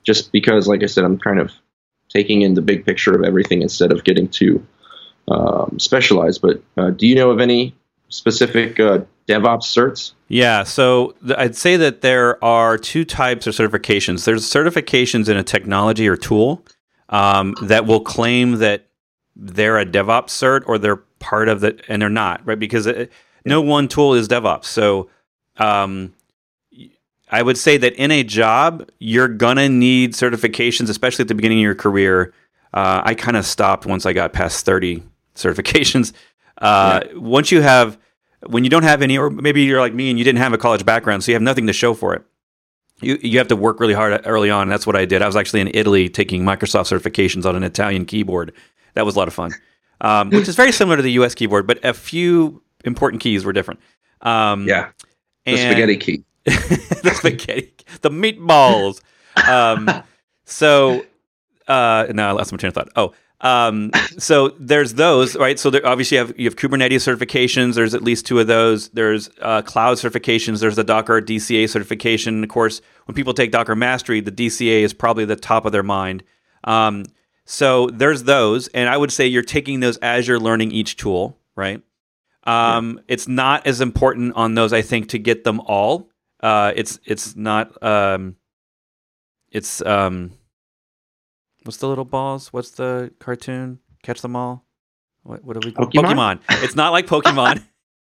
just 0.02 0.32
because, 0.32 0.66
like 0.66 0.82
I 0.82 0.86
said, 0.86 1.04
I'm 1.04 1.18
kind 1.18 1.38
of 1.38 1.52
taking 2.08 2.42
in 2.42 2.54
the 2.54 2.62
big 2.62 2.84
picture 2.86 3.14
of 3.14 3.24
everything 3.24 3.62
instead 3.62 3.92
of 3.92 4.04
getting 4.04 4.28
too 4.28 4.64
um, 5.28 5.78
specialized. 5.78 6.42
But 6.42 6.62
uh, 6.76 6.90
do 6.90 7.06
you 7.06 7.14
know 7.14 7.30
of 7.30 7.40
any 7.40 7.74
specific 8.08 8.78
uh, 8.80 9.00
DevOps 9.28 9.64
certs? 9.64 10.12
Yeah, 10.28 10.62
so 10.62 11.14
th- 11.26 11.38
I'd 11.38 11.56
say 11.56 11.76
that 11.76 12.00
there 12.00 12.42
are 12.44 12.78
two 12.78 13.04
types 13.04 13.46
of 13.46 13.54
certifications. 13.54 14.24
There's 14.24 14.44
certifications 14.44 15.28
in 15.28 15.36
a 15.36 15.42
technology 15.42 16.08
or 16.08 16.16
tool 16.16 16.64
um, 17.08 17.54
that 17.62 17.86
will 17.86 18.00
claim 18.00 18.52
that 18.56 18.86
they're 19.34 19.78
a 19.78 19.86
DevOps 19.86 20.28
cert 20.28 20.62
or 20.66 20.78
they're 20.78 20.96
part 21.18 21.48
of 21.48 21.60
the, 21.60 21.78
and 21.88 22.00
they're 22.00 22.08
not, 22.08 22.40
right? 22.44 22.58
Because 22.58 22.86
it, 22.86 23.12
no 23.44 23.60
one 23.60 23.88
tool 23.88 24.14
is 24.14 24.28
DevOps. 24.28 24.64
So, 24.64 25.10
um, 25.58 26.14
I 27.28 27.42
would 27.42 27.58
say 27.58 27.76
that 27.76 27.94
in 27.94 28.12
a 28.12 28.22
job, 28.22 28.88
you're 29.00 29.28
gonna 29.28 29.68
need 29.68 30.12
certifications, 30.12 30.88
especially 30.88 31.22
at 31.24 31.28
the 31.28 31.34
beginning 31.34 31.58
of 31.58 31.62
your 31.62 31.74
career. 31.74 32.32
Uh, 32.72 33.02
I 33.04 33.14
kind 33.14 33.36
of 33.36 33.44
stopped 33.44 33.84
once 33.84 34.06
I 34.06 34.12
got 34.12 34.32
past 34.32 34.64
30 34.64 35.02
certifications. 35.34 36.12
Uh, 36.58 37.00
yeah. 37.04 37.18
Once 37.18 37.50
you 37.50 37.60
have, 37.60 37.98
when 38.46 38.64
you 38.64 38.70
don't 38.70 38.82
have 38.82 39.02
any, 39.02 39.18
or 39.18 39.30
maybe 39.30 39.62
you're 39.62 39.80
like 39.80 39.94
me 39.94 40.10
and 40.10 40.18
you 40.18 40.24
didn't 40.24 40.38
have 40.38 40.52
a 40.52 40.58
college 40.58 40.84
background, 40.84 41.24
so 41.24 41.32
you 41.32 41.34
have 41.34 41.42
nothing 41.42 41.66
to 41.66 41.72
show 41.72 41.94
for 41.94 42.14
it. 42.14 42.24
You, 43.02 43.18
you 43.20 43.38
have 43.38 43.48
to 43.48 43.56
work 43.56 43.78
really 43.78 43.92
hard 43.94 44.20
early 44.24 44.50
on. 44.50 44.68
That's 44.68 44.86
what 44.86 44.96
I 44.96 45.04
did. 45.04 45.20
I 45.20 45.26
was 45.26 45.36
actually 45.36 45.60
in 45.60 45.70
Italy 45.74 46.08
taking 46.08 46.42
Microsoft 46.42 46.90
certifications 46.98 47.44
on 47.44 47.54
an 47.54 47.62
Italian 47.62 48.06
keyboard 48.06 48.52
that 48.96 49.04
was 49.04 49.14
a 49.14 49.18
lot 49.18 49.28
of 49.28 49.34
fun, 49.34 49.52
um, 50.00 50.30
which 50.30 50.48
is 50.48 50.56
very 50.56 50.72
similar 50.72 50.96
to 50.96 51.02
the 51.02 51.12
US 51.12 51.34
keyboard, 51.34 51.66
but 51.66 51.84
a 51.84 51.92
few 51.92 52.62
important 52.84 53.22
keys 53.22 53.44
were 53.44 53.52
different. 53.52 53.78
Um, 54.22 54.66
yeah, 54.66 54.90
the 55.44 55.56
spaghetti 55.56 55.96
key, 55.98 56.24
the 56.44 57.12
spaghetti, 57.14 57.74
the 58.00 58.10
meatballs. 58.10 59.00
Um, 59.46 59.88
so 60.44 61.04
uh, 61.68 62.06
now 62.12 62.30
I 62.30 62.32
lost 62.32 62.52
my 62.52 62.58
train 62.58 62.68
of 62.68 62.74
thought. 62.74 62.88
Oh. 62.96 63.12
Um, 63.40 63.90
so 64.18 64.48
there's 64.58 64.94
those, 64.94 65.36
right? 65.36 65.58
So 65.58 65.70
there, 65.70 65.86
obviously 65.86 66.16
you 66.16 66.24
have 66.24 66.38
you 66.38 66.44
have 66.46 66.56
Kubernetes 66.56 67.04
certifications. 67.04 67.74
There's 67.74 67.94
at 67.94 68.02
least 68.02 68.26
two 68.26 68.40
of 68.40 68.46
those. 68.46 68.88
There's 68.90 69.30
uh, 69.40 69.62
cloud 69.62 69.98
certifications. 69.98 70.60
There's 70.60 70.76
the 70.76 70.84
Docker 70.84 71.20
DCA 71.20 71.68
certification. 71.68 72.42
Of 72.42 72.48
course, 72.48 72.80
when 73.06 73.14
people 73.14 73.34
take 73.34 73.50
Docker 73.50 73.76
Mastery, 73.76 74.20
the 74.20 74.32
DCA 74.32 74.82
is 74.82 74.92
probably 74.92 75.24
the 75.24 75.36
top 75.36 75.66
of 75.66 75.72
their 75.72 75.82
mind. 75.82 76.22
Um, 76.64 77.04
so 77.44 77.88
there's 77.90 78.24
those, 78.24 78.68
and 78.68 78.88
I 78.88 78.96
would 78.96 79.12
say 79.12 79.26
you're 79.26 79.42
taking 79.42 79.80
those 79.80 79.98
as 79.98 80.26
you're 80.26 80.40
learning 80.40 80.72
each 80.72 80.96
tool, 80.96 81.38
right? 81.54 81.80
Um, 82.42 82.94
yeah. 82.96 83.02
It's 83.08 83.28
not 83.28 83.66
as 83.66 83.80
important 83.80 84.34
on 84.34 84.54
those, 84.54 84.72
I 84.72 84.82
think, 84.82 85.10
to 85.10 85.18
get 85.18 85.44
them 85.44 85.60
all. 85.60 86.10
Uh, 86.40 86.72
it's 86.74 86.98
it's 87.04 87.36
not. 87.36 87.82
Um, 87.82 88.36
it's 89.50 89.80
um, 89.82 90.32
what's 91.66 91.78
the 91.78 91.88
little 91.88 92.04
balls? 92.04 92.52
What's 92.52 92.70
the 92.70 93.12
cartoon? 93.18 93.80
Catch 94.02 94.22
them 94.22 94.36
all. 94.36 94.64
What 95.22 95.44
what 95.44 95.56
are 95.56 95.60
we? 95.66 95.72
Pokemon. 95.72 96.38
Pokemon. 96.38 96.40
it's 96.62 96.76
not 96.76 96.92
like 96.92 97.06
Pokemon. 97.06 97.62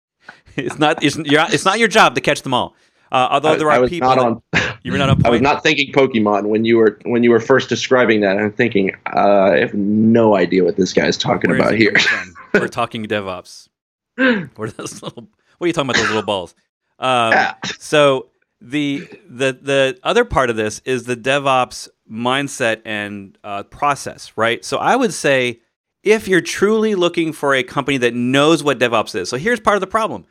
it's 0.56 0.78
not. 0.78 1.02
It's, 1.02 1.16
it's 1.16 1.64
not 1.64 1.78
your 1.78 1.88
job 1.88 2.14
to 2.16 2.20
catch 2.20 2.42
them 2.42 2.54
all. 2.54 2.74
Uh, 3.12 3.28
although 3.30 3.56
there 3.56 3.70
are 3.70 3.86
people, 3.86 4.08
on, 4.08 4.42
you 4.82 4.90
were 4.90 4.96
not 4.96 5.10
on 5.10 5.16
point. 5.16 5.26
I 5.26 5.30
was 5.30 5.40
not 5.42 5.62
thinking 5.62 5.92
Pokemon 5.92 6.46
when 6.46 6.64
you 6.64 6.78
were 6.78 6.98
when 7.04 7.22
you 7.22 7.30
were 7.30 7.40
first 7.40 7.68
describing 7.68 8.22
that. 8.22 8.38
I'm 8.38 8.52
thinking 8.52 8.90
uh, 9.14 9.52
I 9.52 9.58
have 9.58 9.74
no 9.74 10.34
idea 10.34 10.64
what 10.64 10.76
this 10.76 10.92
guy's 10.92 11.18
talking 11.18 11.50
Where 11.50 11.58
about 11.58 11.74
here. 11.74 11.94
we're 12.54 12.68
talking 12.68 13.04
DevOps. 13.04 13.68
What 14.16 14.68
are 14.68 14.72
those 14.72 15.02
little? 15.02 15.28
What 15.58 15.64
are 15.64 15.68
you 15.68 15.72
talking 15.72 15.90
about? 15.90 16.00
Those 16.00 16.08
little 16.08 16.22
balls. 16.22 16.54
Um, 16.98 17.32
yeah. 17.32 17.54
So 17.78 18.30
the 18.62 19.06
the 19.28 19.58
the 19.60 19.98
other 20.02 20.24
part 20.24 20.48
of 20.48 20.56
this 20.56 20.80
is 20.84 21.04
the 21.04 21.16
DevOps 21.16 21.88
mindset 22.12 22.82
and 22.84 23.38
uh, 23.42 23.62
process, 23.64 24.32
right? 24.36 24.64
So 24.64 24.78
I 24.78 24.96
would 24.96 25.14
say 25.14 25.60
if 26.02 26.28
you're 26.28 26.40
truly 26.40 26.94
looking 26.94 27.32
for 27.32 27.54
a 27.54 27.62
company 27.62 27.96
that 27.98 28.14
knows 28.14 28.62
what 28.62 28.78
DevOps 28.78 29.14
is, 29.14 29.28
so 29.28 29.36
here's 29.36 29.60
part 29.60 29.76
of 29.76 29.80
the 29.80 29.86
problem: 29.86 30.26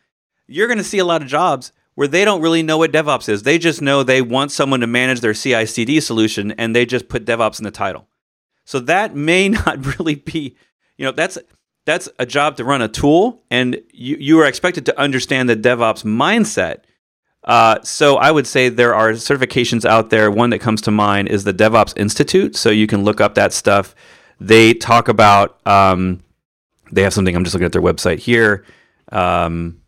you're 0.48 0.68
going 0.68 0.78
to 0.78 0.84
see 0.84 1.00
a 1.00 1.06
lot 1.06 1.22
of 1.22 1.28
jobs 1.28 1.72
where 1.96 2.08
they 2.08 2.26
don't 2.26 2.42
really 2.42 2.64
know 2.64 2.78
what 2.78 2.92
DevOps 2.92 3.30
is. 3.30 3.44
They 3.44 3.58
just 3.58 3.82
know 3.82 4.04
they 4.04 4.22
want 4.22 4.52
someone 4.52 4.80
to 4.80 4.88
manage 4.88 5.22
their 5.22 5.34
CI 5.34 5.66
CD 5.66 6.00
solution 6.00 6.52
and 6.54 6.76
they 6.76 6.86
just 6.86 7.10
put 7.10 7.26
DevOps 7.26 7.60
in 7.60 7.64
the 7.64 7.72
title. 7.72 8.08
So 8.66 8.80
that 8.80 9.16
may 9.16 9.50
not 9.50 9.98
really 9.98 10.16
be, 10.16 10.56
you 10.98 11.06
know, 11.06 11.12
that's 11.12 11.38
that's 11.86 12.08
a 12.20 12.26
job 12.26 12.58
to 12.58 12.64
run 12.64 12.82
a 12.82 12.88
tool 12.88 13.44
and 13.50 13.82
you, 13.92 14.16
you 14.20 14.40
are 14.40 14.46
expected 14.46 14.86
to 14.86 15.00
understand 15.00 15.50
the 15.50 15.56
DevOps 15.56 16.04
mindset. 16.04 16.82
Uh, 17.44 17.82
so 17.82 18.18
I 18.18 18.32
would 18.32 18.46
say 18.46 18.70
there 18.70 18.94
are 18.94 19.12
certifications 19.14 19.84
out 19.84 20.10
there. 20.10 20.30
One 20.30 20.52
that 20.52 20.60
comes 20.60 20.82
to 20.84 20.92
mind 20.92 21.30
is 21.30 21.44
the 21.44 21.54
DevOps 21.54 21.98
Institute. 21.98 22.56
So 22.56 22.70
you 22.70 22.88
can 22.88 23.04
look 23.04 23.20
up 23.20 23.36
that 23.36 23.52
stuff. 23.52 23.96
They 24.40 24.74
talk 24.74 25.08
about, 25.08 25.60
um, 25.66 26.22
they 26.92 27.02
have 27.04 27.14
something, 27.14 27.36
I'm 27.36 27.44
just 27.44 27.56
looking 27.56 27.66
at 27.66 27.72
their 27.72 27.82
website 27.82 28.20
here. 28.20 28.66
Um, 29.12 29.82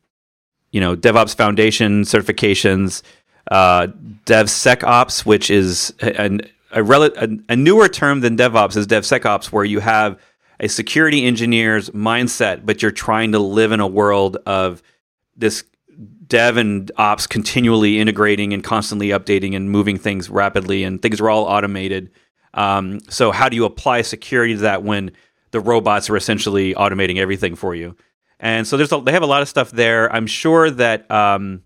you 0.74 0.82
know 0.82 0.97
DevOps 0.97 1.36
Foundation 1.38 2.01
certifications, 2.01 3.04
uh, 3.49 3.88
DevSecOps, 4.26 5.26
which 5.26 5.49
is 5.49 5.93
a, 6.01 6.39
a, 6.74 6.84
a, 6.84 7.30
a, 7.49 7.56
newer 7.56 7.88
term 7.88 8.20
than 8.20 8.36
DevOps 8.36 8.76
is 8.76 8.88
DevSecOps, 8.88 9.45
where 9.45 9.64
you 9.64 9.80
have 9.80 10.20
a 10.60 10.68
security 10.68 11.26
engineer's 11.26 11.91
mindset, 11.91 12.66
but 12.66 12.82
you're 12.82 12.91
trying 12.91 13.32
to 13.32 13.39
live 13.39 13.72
in 13.72 13.80
a 13.80 13.88
world 13.88 14.38
of 14.45 14.82
this 15.38 15.64
dev 16.34 16.58
and 16.58 16.92
ops 16.98 17.28
continually 17.28 18.00
integrating 18.00 18.54
and 18.54 18.64
constantly 18.64 19.10
updating 19.10 19.56
and 19.56 19.70
moving 19.70 20.00
things 20.00 20.32
rapidly, 20.32 20.84
and 20.84 21.00
things 21.00 21.22
are 21.22 21.30
all 21.30 21.44
automated. 21.44 22.10
Um, 22.56 23.02
so, 23.08 23.32
how 23.32 23.50
do 23.50 23.56
you 23.56 23.66
apply 23.66 24.02
security 24.02 24.56
to 24.56 24.62
that 24.62 24.82
when 24.82 25.12
the 25.52 25.60
robots 25.60 26.10
are 26.10 26.18
essentially 26.18 26.74
automating 26.74 27.18
everything 27.18 27.56
for 27.56 27.76
you? 27.76 27.96
And 28.40 28.68
so, 28.68 28.78
there's 28.78 28.92
a, 28.92 29.00
they 29.00 29.12
have 29.12 29.22
a 29.22 29.28
lot 29.28 29.44
of 29.44 29.48
stuff 29.48 29.70
there. 29.70 30.12
I'm 30.12 30.26
sure 30.26 30.72
that 30.72 31.10
um, 31.12 31.62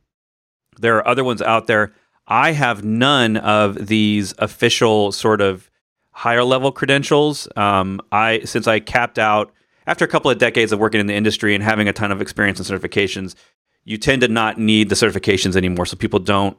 there 0.77 0.97
are 0.97 1.07
other 1.07 1.23
ones 1.23 1.41
out 1.41 1.67
there. 1.67 1.93
I 2.27 2.51
have 2.51 2.83
none 2.83 3.37
of 3.37 3.87
these 3.87 4.33
official 4.37 5.13
sort 5.13 5.39
of 5.39 5.71
higher 6.11 6.43
level 6.43 6.73
credentials. 6.73 7.47
Um, 7.55 8.01
I 8.11 8.41
since 8.43 8.67
I 8.67 8.81
capped 8.81 9.17
out 9.17 9.53
after 9.85 10.03
a 10.03 10.09
couple 10.09 10.29
of 10.29 10.37
decades 10.39 10.73
of 10.73 10.79
working 10.79 10.99
in 10.99 11.07
the 11.07 11.15
industry 11.15 11.55
and 11.55 11.63
having 11.63 11.87
a 11.87 11.93
ton 11.93 12.11
of 12.11 12.21
experience 12.21 12.59
and 12.59 12.67
certifications, 12.67 13.33
you 13.87 13.97
tend 13.97 14.21
to 14.21 14.27
not 14.27 14.57
need 14.57 14.89
the 14.89 14.95
certifications 14.95 15.55
anymore. 15.55 15.85
So 15.85 15.95
people 15.95 16.19
don't 16.19 16.57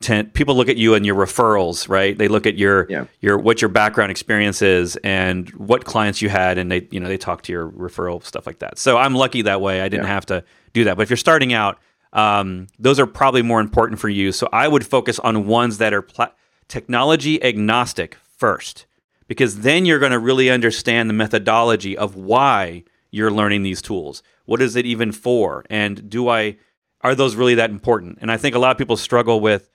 tend 0.00 0.32
people 0.32 0.56
look 0.56 0.68
at 0.68 0.76
you 0.76 0.94
and 0.94 1.04
your 1.04 1.14
referrals, 1.14 1.88
right? 1.88 2.16
They 2.16 2.28
look 2.28 2.46
at 2.46 2.56
your 2.56 2.86
yeah. 2.88 3.04
your 3.20 3.38
what 3.38 3.62
your 3.62 3.68
background 3.68 4.10
experience 4.10 4.62
is 4.62 4.96
and 5.04 5.48
what 5.50 5.84
clients 5.84 6.22
you 6.22 6.28
had, 6.28 6.58
and 6.58 6.70
they 6.70 6.88
you 6.90 7.00
know 7.00 7.08
they 7.08 7.18
talk 7.18 7.42
to 7.42 7.52
your 7.52 7.68
referral 7.68 8.24
stuff 8.24 8.46
like 8.46 8.60
that. 8.60 8.78
So 8.78 8.96
I'm 8.96 9.14
lucky 9.14 9.42
that 9.42 9.60
way. 9.60 9.82
I 9.82 9.88
didn't 9.88 10.06
yeah. 10.06 10.14
have 10.14 10.26
to 10.26 10.44
do 10.72 10.84
that. 10.84 10.96
But 10.96 11.02
if 11.02 11.10
you're 11.10 11.16
starting 11.16 11.52
out 11.52 11.78
um, 12.12 12.66
those 12.78 12.98
are 12.98 13.06
probably 13.06 13.42
more 13.42 13.60
important 13.60 14.00
for 14.00 14.08
you. 14.08 14.32
So 14.32 14.48
I 14.52 14.68
would 14.68 14.86
focus 14.86 15.18
on 15.18 15.46
ones 15.46 15.78
that 15.78 15.92
are 15.92 16.02
pla- 16.02 16.32
technology 16.68 17.42
agnostic 17.42 18.16
first, 18.36 18.86
because 19.28 19.60
then 19.60 19.86
you're 19.86 19.98
going 19.98 20.12
to 20.12 20.18
really 20.18 20.50
understand 20.50 21.08
the 21.08 21.14
methodology 21.14 21.96
of 21.96 22.16
why 22.16 22.84
you're 23.10 23.30
learning 23.30 23.62
these 23.62 23.82
tools. 23.82 24.22
What 24.44 24.60
is 24.60 24.76
it 24.76 24.86
even 24.86 25.12
for? 25.12 25.64
And 25.70 26.08
do 26.10 26.28
I 26.28 26.56
are 27.02 27.14
those 27.14 27.36
really 27.36 27.54
that 27.56 27.70
important? 27.70 28.18
And 28.20 28.30
I 28.30 28.36
think 28.36 28.54
a 28.54 28.58
lot 28.58 28.70
of 28.70 28.78
people 28.78 28.96
struggle 28.96 29.40
with 29.40 29.70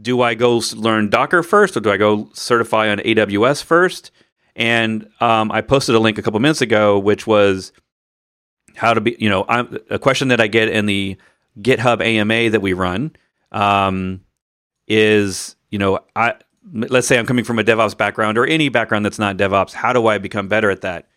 do 0.00 0.22
I 0.22 0.34
go 0.34 0.62
learn 0.76 1.10
Docker 1.10 1.42
first 1.42 1.76
or 1.76 1.80
do 1.80 1.90
I 1.90 1.96
go 1.96 2.30
certify 2.32 2.88
on 2.88 2.98
AWS 2.98 3.64
first? 3.64 4.10
And 4.54 5.08
um, 5.20 5.50
I 5.50 5.60
posted 5.60 5.94
a 5.94 5.98
link 5.98 6.18
a 6.18 6.22
couple 6.22 6.38
minutes 6.40 6.60
ago, 6.60 6.98
which 6.98 7.26
was 7.26 7.72
how 8.76 8.94
to 8.94 9.00
be, 9.00 9.16
you 9.18 9.28
know, 9.28 9.44
I'm, 9.48 9.78
a 9.90 9.98
question 9.98 10.28
that 10.28 10.40
I 10.40 10.46
get 10.46 10.68
in 10.68 10.86
the 10.86 11.16
GitHub 11.60 12.00
AMA 12.00 12.50
that 12.50 12.62
we 12.62 12.72
run 12.72 13.16
um, 13.50 14.20
is, 14.86 15.56
you 15.70 15.78
know, 15.78 16.00
I 16.14 16.34
let's 16.72 17.06
say 17.06 17.18
I'm 17.18 17.26
coming 17.26 17.44
from 17.44 17.58
a 17.58 17.64
DevOps 17.64 17.96
background 17.96 18.36
or 18.36 18.46
any 18.46 18.68
background 18.68 19.04
that's 19.04 19.18
not 19.18 19.36
DevOps. 19.36 19.72
How 19.72 19.92
do 19.92 20.06
I 20.06 20.18
become 20.18 20.48
better 20.48 20.70
at 20.70 20.82
that? 20.82 21.08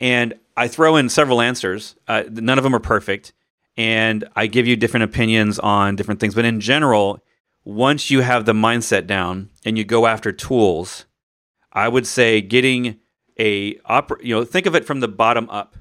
And 0.00 0.34
I 0.56 0.68
throw 0.68 0.96
in 0.96 1.08
several 1.08 1.40
answers. 1.40 1.96
Uh, 2.08 2.24
none 2.28 2.58
of 2.58 2.64
them 2.64 2.74
are 2.74 2.80
perfect, 2.80 3.32
and 3.76 4.24
I 4.34 4.46
give 4.46 4.66
you 4.66 4.76
different 4.76 5.04
opinions 5.04 5.58
on 5.58 5.96
different 5.96 6.20
things. 6.20 6.34
But 6.34 6.44
in 6.44 6.60
general, 6.60 7.22
once 7.64 8.10
you 8.10 8.20
have 8.20 8.44
the 8.44 8.52
mindset 8.52 9.06
down 9.06 9.50
and 9.64 9.76
you 9.76 9.84
go 9.84 10.06
after 10.06 10.32
tools, 10.32 11.04
I 11.72 11.88
would 11.88 12.06
say 12.06 12.40
getting 12.40 12.98
a 13.38 13.74
oper- 13.80 14.22
you 14.22 14.34
know 14.34 14.44
think 14.44 14.66
of 14.66 14.74
it 14.74 14.84
from 14.84 15.00
the 15.00 15.08
bottom 15.08 15.48
up. 15.50 15.76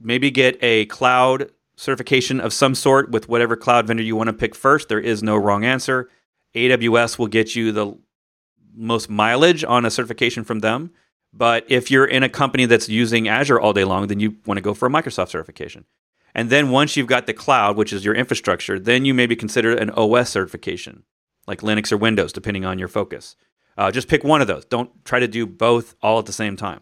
Maybe 0.00 0.30
get 0.30 0.58
a 0.62 0.86
cloud 0.86 1.50
certification 1.76 2.40
of 2.40 2.52
some 2.52 2.74
sort 2.74 3.10
with 3.10 3.28
whatever 3.28 3.56
cloud 3.56 3.86
vendor 3.86 4.02
you 4.02 4.16
want 4.16 4.28
to 4.28 4.32
pick 4.32 4.54
first. 4.54 4.88
There 4.88 5.00
is 5.00 5.22
no 5.22 5.36
wrong 5.36 5.64
answer. 5.64 6.08
AWS 6.54 7.18
will 7.18 7.26
get 7.28 7.54
you 7.54 7.70
the 7.72 7.96
most 8.74 9.08
mileage 9.08 9.64
on 9.64 9.84
a 9.84 9.90
certification 9.90 10.44
from 10.44 10.60
them. 10.60 10.90
But 11.32 11.64
if 11.68 11.90
you're 11.90 12.06
in 12.06 12.22
a 12.22 12.28
company 12.28 12.64
that's 12.64 12.88
using 12.88 13.28
Azure 13.28 13.60
all 13.60 13.72
day 13.72 13.84
long, 13.84 14.06
then 14.06 14.18
you 14.18 14.36
want 14.46 14.56
to 14.56 14.62
go 14.62 14.74
for 14.74 14.86
a 14.86 14.90
Microsoft 14.90 15.28
certification. 15.28 15.84
And 16.34 16.50
then 16.50 16.70
once 16.70 16.96
you've 16.96 17.06
got 17.06 17.26
the 17.26 17.34
cloud, 17.34 17.76
which 17.76 17.92
is 17.92 18.04
your 18.04 18.14
infrastructure, 18.14 18.78
then 18.78 19.04
you 19.04 19.14
maybe 19.14 19.36
consider 19.36 19.74
an 19.74 19.90
OS 19.90 20.30
certification, 20.30 21.04
like 21.46 21.60
Linux 21.60 21.90
or 21.90 21.96
Windows, 21.96 22.32
depending 22.32 22.64
on 22.64 22.78
your 22.78 22.88
focus. 22.88 23.36
Uh, 23.76 23.90
just 23.90 24.08
pick 24.08 24.24
one 24.24 24.40
of 24.40 24.48
those. 24.48 24.64
Don't 24.64 25.04
try 25.04 25.20
to 25.20 25.28
do 25.28 25.46
both 25.46 25.94
all 26.02 26.18
at 26.18 26.26
the 26.26 26.32
same 26.32 26.56
time. 26.56 26.80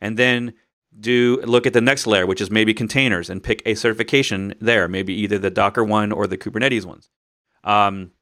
And 0.00 0.16
then 0.16 0.54
do 0.98 1.40
look 1.44 1.66
at 1.66 1.72
the 1.72 1.80
next 1.80 2.06
layer, 2.06 2.26
which 2.26 2.40
is 2.40 2.50
maybe 2.50 2.72
containers, 2.72 3.28
and 3.28 3.42
pick 3.42 3.62
a 3.66 3.74
certification 3.74 4.54
there, 4.60 4.88
maybe 4.88 5.12
either 5.14 5.38
the 5.38 5.50
Docker 5.50 5.84
one 5.84 6.12
or 6.12 6.26
the 6.26 6.38
Kubernetes 6.38 6.84
ones. 6.84 7.10
Um, 7.64 8.12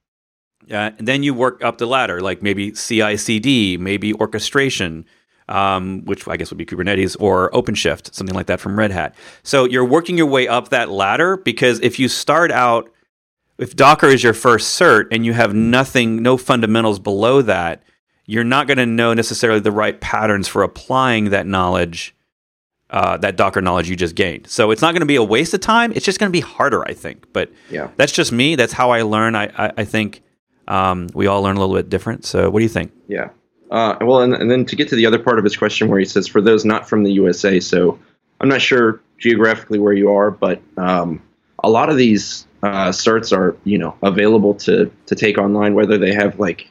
uh, 0.71 0.91
and 0.97 1.07
then 1.07 1.23
you 1.23 1.33
work 1.33 1.63
up 1.63 1.77
the 1.77 1.85
ladder, 1.85 2.21
like 2.21 2.41
maybe 2.41 2.71
CI/CD, 2.71 3.77
maybe 3.77 4.13
orchestration, 4.15 5.05
um, 5.47 6.03
which 6.05 6.27
I 6.27 6.37
guess 6.37 6.49
would 6.49 6.57
be 6.57 6.65
Kubernetes 6.65 7.15
or 7.19 7.51
OpenShift, 7.51 8.13
something 8.13 8.35
like 8.35 8.47
that 8.47 8.59
from 8.59 8.77
Red 8.77 8.91
Hat. 8.91 9.15
So 9.43 9.65
you're 9.65 9.85
working 9.85 10.17
your 10.17 10.27
way 10.27 10.47
up 10.47 10.69
that 10.69 10.89
ladder 10.89 11.37
because 11.37 11.79
if 11.81 11.99
you 11.99 12.07
start 12.07 12.51
out, 12.51 12.91
if 13.57 13.75
Docker 13.75 14.07
is 14.07 14.23
your 14.23 14.33
first 14.33 14.79
cert 14.79 15.07
and 15.11 15.25
you 15.25 15.33
have 15.33 15.53
nothing, 15.53 16.21
no 16.21 16.37
fundamentals 16.37 16.99
below 16.99 17.41
that, 17.43 17.83
you're 18.25 18.43
not 18.43 18.67
going 18.67 18.77
to 18.77 18.85
know 18.85 19.13
necessarily 19.13 19.59
the 19.59 19.71
right 19.71 19.99
patterns 20.01 20.47
for 20.47 20.63
applying 20.63 21.29
that 21.29 21.45
knowledge 21.45 22.15
uh, 22.89 23.17
that 23.17 23.35
Docker 23.35 23.61
knowledge 23.61 23.89
you 23.89 23.95
just 23.95 24.15
gained. 24.15 24.47
So 24.47 24.71
it's 24.71 24.81
not 24.81 24.91
going 24.91 25.01
to 25.01 25.07
be 25.07 25.15
a 25.15 25.23
waste 25.23 25.53
of 25.53 25.59
time. 25.59 25.91
It's 25.93 26.05
just 26.05 26.19
going 26.19 26.31
to 26.31 26.35
be 26.35 26.39
harder, 26.41 26.83
I 26.83 26.93
think. 26.93 27.25
But 27.33 27.51
yeah, 27.69 27.89
that's 27.97 28.11
just 28.11 28.31
me. 28.31 28.55
That's 28.55 28.73
how 28.73 28.91
I 28.91 29.01
learn. 29.01 29.35
I 29.35 29.45
I, 29.57 29.71
I 29.77 29.85
think 29.85 30.21
um, 30.67 31.09
we 31.13 31.27
all 31.27 31.41
learn 31.41 31.57
a 31.57 31.59
little 31.59 31.75
bit 31.75 31.89
different. 31.89 32.25
So 32.25 32.49
what 32.49 32.59
do 32.59 32.63
you 32.63 32.69
think? 32.69 32.91
Yeah. 33.07 33.29
Uh, 33.71 33.97
well, 34.01 34.21
and, 34.21 34.33
and 34.33 34.49
then 34.49 34.65
to 34.65 34.75
get 34.75 34.89
to 34.89 34.95
the 34.95 35.05
other 35.05 35.19
part 35.19 35.39
of 35.39 35.43
his 35.43 35.57
question, 35.57 35.87
where 35.87 35.99
he 35.99 36.05
says, 36.05 36.27
for 36.27 36.41
those 36.41 36.65
not 36.65 36.87
from 36.87 37.03
the 37.03 37.11
USA, 37.13 37.59
so 37.59 37.99
I'm 38.39 38.49
not 38.49 38.61
sure 38.61 39.01
geographically 39.17 39.79
where 39.79 39.93
you 39.93 40.11
are, 40.11 40.29
but 40.29 40.61
um, 40.77 41.21
a 41.63 41.69
lot 41.69 41.89
of 41.89 41.97
these 41.97 42.45
uh, 42.63 42.89
certs 42.89 43.35
are, 43.35 43.57
you 43.63 43.77
know, 43.77 43.95
available 44.03 44.55
to 44.55 44.91
to 45.07 45.15
take 45.15 45.37
online, 45.37 45.73
whether 45.73 45.97
they 45.97 46.13
have 46.13 46.39
like 46.39 46.69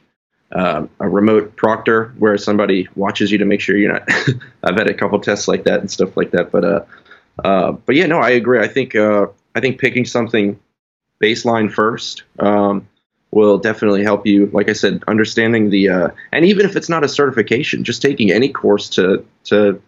uh, 0.51 0.85
a 0.99 1.09
remote 1.09 1.55
proctor 1.55 2.13
where 2.17 2.37
somebody 2.37 2.87
watches 2.95 3.31
you 3.31 3.37
to 3.37 3.45
make 3.45 3.61
sure 3.61 3.75
you're 3.75 3.93
not. 3.93 4.07
I've 4.63 4.75
had 4.75 4.89
a 4.89 4.93
couple 4.93 5.19
tests 5.19 5.47
like 5.47 5.63
that 5.65 5.79
and 5.79 5.89
stuff 5.89 6.15
like 6.15 6.31
that, 6.31 6.51
but 6.51 6.63
uh, 6.63 6.85
uh, 7.43 7.71
but 7.73 7.95
yeah, 7.95 8.05
no, 8.05 8.19
I 8.19 8.31
agree. 8.31 8.59
I 8.59 8.67
think 8.67 8.95
uh, 8.95 9.27
I 9.53 9.59
think 9.59 9.79
picking 9.79 10.05
something 10.05 10.59
baseline 11.21 11.71
first 11.71 12.23
um, 12.39 12.87
will 13.35 13.59
definitely 13.59 14.01
help 14.01 14.25
you. 14.25 14.47
Like 14.47 14.69
I 14.69 14.73
said, 14.73 15.03
understanding 15.07 15.69
the 15.69 15.89
uh, 15.89 16.09
and 16.31 16.45
even 16.45 16.65
if 16.65 16.75
it's 16.75 16.89
not 16.89 17.03
a 17.03 17.07
certification, 17.07 17.83
just 17.83 18.01
taking 18.01 18.31
any 18.31 18.49
course 18.49 18.89
to 18.91 19.23
to 19.45 19.79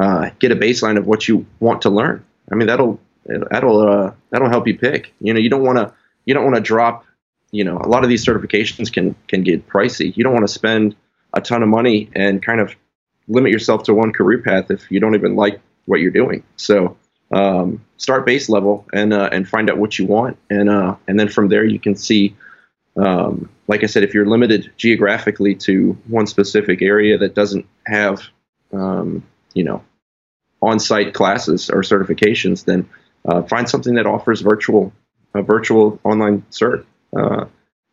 uh, 0.00 0.30
get 0.40 0.50
a 0.50 0.56
baseline 0.56 0.98
of 0.98 1.06
what 1.06 1.28
you 1.28 1.46
want 1.60 1.82
to 1.82 1.90
learn. 1.90 2.24
I 2.50 2.56
mean, 2.56 2.66
that'll 2.66 2.98
that'll 3.26 3.80
uh, 3.88 4.12
that'll 4.30 4.48
help 4.48 4.66
you 4.66 4.76
pick. 4.76 5.14
You 5.20 5.32
know, 5.32 5.38
you 5.38 5.50
don't 5.50 5.62
want 5.62 5.78
to 5.78 5.94
you 6.24 6.34
don't 6.34 6.44
want 6.44 6.56
to 6.56 6.62
drop 6.62 7.04
you 7.50 7.64
know, 7.64 7.78
a 7.78 7.88
lot 7.88 8.02
of 8.02 8.10
these 8.10 8.24
certifications 8.24 8.92
can 8.92 9.14
can 9.26 9.42
get 9.42 9.68
pricey. 9.68 10.16
You 10.16 10.24
don't 10.24 10.32
want 10.32 10.46
to 10.46 10.52
spend 10.52 10.96
a 11.34 11.40
ton 11.40 11.62
of 11.62 11.68
money 11.68 12.10
and 12.14 12.42
kind 12.42 12.60
of 12.60 12.74
limit 13.26 13.52
yourself 13.52 13.84
to 13.84 13.94
one 13.94 14.12
career 14.12 14.38
path 14.38 14.70
if 14.70 14.90
you 14.90 15.00
don't 15.00 15.14
even 15.14 15.36
like 15.36 15.60
what 15.86 16.00
you're 16.00 16.10
doing. 16.10 16.42
So 16.56 16.96
um, 17.32 17.84
start 17.96 18.26
base 18.26 18.48
level 18.48 18.86
and 18.92 19.12
uh, 19.12 19.28
and 19.32 19.48
find 19.48 19.70
out 19.70 19.78
what 19.78 19.98
you 19.98 20.06
want, 20.06 20.38
and 20.50 20.68
uh, 20.68 20.96
and 21.06 21.18
then 21.18 21.28
from 21.28 21.48
there 21.48 21.64
you 21.64 21.78
can 21.78 21.94
see. 21.94 22.36
Um, 22.98 23.48
like 23.68 23.82
I 23.84 23.86
said, 23.86 24.02
if 24.02 24.12
you're 24.12 24.26
limited 24.26 24.72
geographically 24.76 25.54
to 25.56 25.96
one 26.08 26.26
specific 26.26 26.82
area 26.82 27.18
that 27.18 27.34
doesn't 27.34 27.66
have, 27.86 28.22
um, 28.72 29.24
you 29.54 29.64
know, 29.64 29.84
on-site 30.60 31.14
classes 31.14 31.70
or 31.70 31.82
certifications, 31.82 32.64
then 32.64 32.88
uh, 33.24 33.42
find 33.42 33.68
something 33.68 33.94
that 33.94 34.06
offers 34.06 34.40
virtual, 34.40 34.92
a 35.34 35.42
virtual 35.42 36.00
online 36.02 36.42
cert 36.50 36.84
uh, 37.16 37.44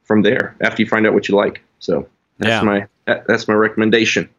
from 0.03 0.21
there 0.21 0.55
after 0.61 0.81
you 0.81 0.87
find 0.87 1.05
out 1.05 1.13
what 1.13 1.27
you 1.29 1.35
like. 1.35 1.61
So 1.79 2.07
that's 2.39 2.49
yeah. 2.49 2.61
my 2.61 2.87
that, 3.05 3.27
that's 3.27 3.47
my 3.47 3.53
recommendation. 3.53 4.29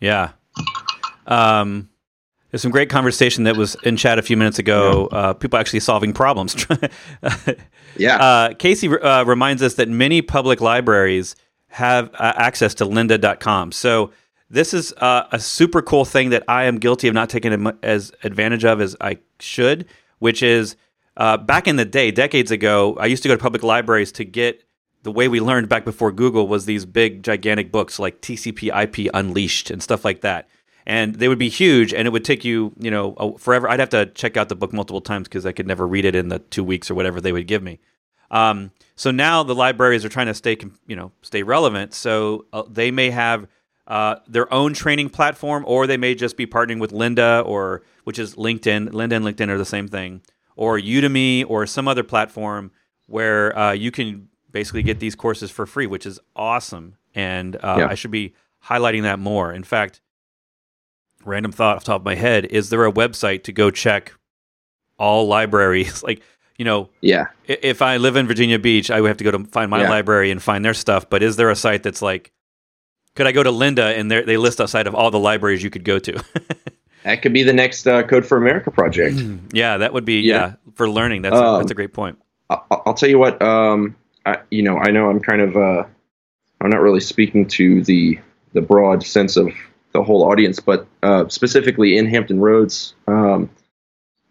Yeah. 0.00 0.30
Um, 1.26 1.89
there's 2.50 2.62
some 2.62 2.70
great 2.70 2.90
conversation 2.90 3.44
that 3.44 3.56
was 3.56 3.76
in 3.82 3.96
chat 3.96 4.18
a 4.18 4.22
few 4.22 4.36
minutes 4.36 4.58
ago. 4.58 5.08
Uh, 5.12 5.32
people 5.34 5.58
actually 5.58 5.80
solving 5.80 6.12
problems. 6.12 6.66
yeah. 7.96 8.16
Uh, 8.16 8.54
Casey 8.54 8.88
uh, 8.88 9.24
reminds 9.24 9.62
us 9.62 9.74
that 9.74 9.88
many 9.88 10.22
public 10.22 10.60
libraries 10.60 11.36
have 11.68 12.10
uh, 12.14 12.32
access 12.36 12.74
to 12.74 12.84
lynda.com. 12.84 13.72
So 13.72 14.10
this 14.50 14.74
is 14.74 14.92
uh, 14.94 15.28
a 15.30 15.38
super 15.38 15.80
cool 15.80 16.04
thing 16.04 16.30
that 16.30 16.42
I 16.48 16.64
am 16.64 16.78
guilty 16.78 17.06
of 17.06 17.14
not 17.14 17.30
taking 17.30 17.72
as 17.82 18.12
advantage 18.24 18.64
of 18.64 18.80
as 18.80 18.96
I 19.00 19.18
should, 19.38 19.86
which 20.18 20.42
is 20.42 20.76
uh, 21.16 21.36
back 21.36 21.68
in 21.68 21.76
the 21.76 21.84
day, 21.84 22.10
decades 22.10 22.50
ago, 22.50 22.96
I 22.98 23.06
used 23.06 23.22
to 23.22 23.28
go 23.28 23.36
to 23.36 23.42
public 23.42 23.62
libraries 23.62 24.10
to 24.12 24.24
get 24.24 24.64
the 25.02 25.12
way 25.12 25.28
we 25.28 25.40
learned 25.40 25.68
back 25.68 25.84
before 25.84 26.12
Google 26.12 26.48
was 26.48 26.66
these 26.66 26.84
big, 26.84 27.22
gigantic 27.22 27.70
books 27.70 27.98
like 27.98 28.20
TCP/IP 28.20 29.10
Unleashed 29.14 29.70
and 29.70 29.82
stuff 29.82 30.04
like 30.04 30.20
that. 30.22 30.48
And 30.86 31.14
they 31.16 31.28
would 31.28 31.38
be 31.38 31.48
huge, 31.48 31.92
and 31.92 32.06
it 32.06 32.10
would 32.10 32.24
take 32.24 32.44
you, 32.44 32.72
you 32.78 32.90
know, 32.90 33.36
forever. 33.38 33.68
I'd 33.68 33.80
have 33.80 33.90
to 33.90 34.06
check 34.06 34.36
out 34.36 34.48
the 34.48 34.56
book 34.56 34.72
multiple 34.72 35.00
times 35.00 35.28
because 35.28 35.44
I 35.46 35.52
could 35.52 35.66
never 35.66 35.86
read 35.86 36.04
it 36.04 36.14
in 36.14 36.28
the 36.28 36.38
two 36.38 36.64
weeks 36.64 36.90
or 36.90 36.94
whatever 36.94 37.20
they 37.20 37.32
would 37.32 37.46
give 37.46 37.62
me. 37.62 37.78
Um, 38.30 38.70
so 38.96 39.10
now 39.10 39.42
the 39.42 39.54
libraries 39.54 40.04
are 40.04 40.08
trying 40.08 40.26
to 40.26 40.34
stay, 40.34 40.56
you 40.86 40.96
know, 40.96 41.12
stay 41.22 41.42
relevant. 41.42 41.94
So 41.94 42.46
uh, 42.52 42.62
they 42.68 42.90
may 42.90 43.10
have 43.10 43.46
uh, 43.86 44.16
their 44.26 44.52
own 44.52 44.72
training 44.72 45.10
platform, 45.10 45.64
or 45.66 45.86
they 45.86 45.96
may 45.96 46.14
just 46.14 46.36
be 46.36 46.46
partnering 46.46 46.80
with 46.80 46.92
Lynda, 46.92 47.44
or 47.44 47.82
which 48.04 48.18
is 48.18 48.36
LinkedIn. 48.36 48.90
Lynda 48.90 49.16
and 49.16 49.24
LinkedIn 49.24 49.48
are 49.48 49.58
the 49.58 49.64
same 49.64 49.88
thing, 49.88 50.22
or 50.56 50.78
Udemy, 50.78 51.44
or 51.48 51.66
some 51.66 51.88
other 51.88 52.04
platform 52.04 52.70
where 53.06 53.56
uh, 53.58 53.72
you 53.72 53.90
can 53.90 54.28
basically 54.52 54.82
get 54.82 55.00
these 55.00 55.14
courses 55.16 55.50
for 55.50 55.66
free, 55.66 55.86
which 55.86 56.06
is 56.06 56.20
awesome. 56.36 56.96
And 57.14 57.56
uh, 57.56 57.76
Yeah. 57.78 57.88
I 57.88 57.94
should 57.94 58.12
be 58.12 58.34
highlighting 58.64 59.02
that 59.02 59.18
more. 59.18 59.52
In 59.52 59.64
fact, 59.64 60.00
random 61.24 61.52
thought 61.52 61.76
off 61.76 61.84
the 61.84 61.92
top 61.92 62.00
of 62.00 62.04
my 62.04 62.14
head: 62.14 62.46
is 62.46 62.70
there 62.70 62.84
a 62.84 62.92
website 62.92 63.44
to 63.44 63.52
go 63.52 63.70
check 63.70 64.12
all 64.98 65.26
libraries? 65.26 66.02
like, 66.08 66.22
you 66.58 66.64
know, 66.64 66.90
Yeah. 67.00 67.26
if 67.46 67.82
I 67.82 67.96
live 67.96 68.16
in 68.16 68.26
Virginia 68.26 68.58
Beach, 68.58 68.90
I 68.90 69.00
would 69.00 69.08
have 69.08 69.16
to 69.18 69.24
go 69.24 69.30
to 69.30 69.44
find 69.44 69.70
my 69.70 69.82
Yeah. 69.82 69.90
library 69.90 70.30
and 70.30 70.42
find 70.42 70.64
their 70.64 70.74
stuff. 70.74 71.08
But 71.08 71.22
is 71.22 71.36
there 71.36 71.50
a 71.50 71.56
site 71.56 71.82
that's 71.82 72.02
like, 72.02 72.32
could 73.16 73.26
I 73.26 73.32
go 73.32 73.42
to 73.42 73.50
Lynda 73.50 73.98
and 73.98 74.10
they 74.10 74.22
they 74.22 74.36
list 74.36 74.60
a 74.60 74.68
site 74.68 74.86
of 74.86 74.94
all 74.94 75.10
the 75.10 75.18
libraries 75.18 75.62
you 75.62 75.70
could 75.70 75.84
go 75.84 75.98
to? 75.98 76.22
That 77.02 77.22
could 77.22 77.32
be 77.32 77.42
the 77.42 77.54
next 77.54 77.86
uh, 77.86 78.02
Code 78.02 78.26
for 78.26 78.36
America 78.36 78.70
project. 78.70 79.16
yeah, 79.54 79.78
that 79.78 79.94
would 79.94 80.04
be 80.04 80.20
yeah, 80.20 80.34
Yeah. 80.34 80.52
for 80.74 80.86
learning. 80.86 81.22
That's 81.22 81.34
a, 81.34 81.42
Um, 81.42 81.58
that's 81.62 81.70
a 81.70 81.74
great 81.74 81.94
point. 81.94 82.18
I- 82.50 82.58
I'll 82.70 82.92
tell 82.92 83.08
you 83.08 83.18
what. 83.18 83.40
Um, 83.40 83.96
I, 84.26 84.36
you 84.50 84.62
know, 84.62 84.76
I 84.76 84.90
know 84.90 85.08
I'm 85.08 85.18
kind 85.18 85.40
of. 85.40 85.56
Uh, 85.56 85.84
I'm 86.60 86.68
not 86.68 86.82
really 86.82 87.00
speaking 87.00 87.48
to 87.56 87.82
the 87.84 88.18
the 88.52 88.60
broad 88.60 89.02
sense 89.02 89.38
of 89.38 89.48
the 89.92 90.02
whole 90.02 90.24
audience, 90.24 90.60
but 90.60 90.86
uh, 91.02 91.28
specifically 91.28 91.96
in 91.96 92.06
Hampton 92.06 92.40
Roads. 92.40 92.94
Um, 93.06 93.50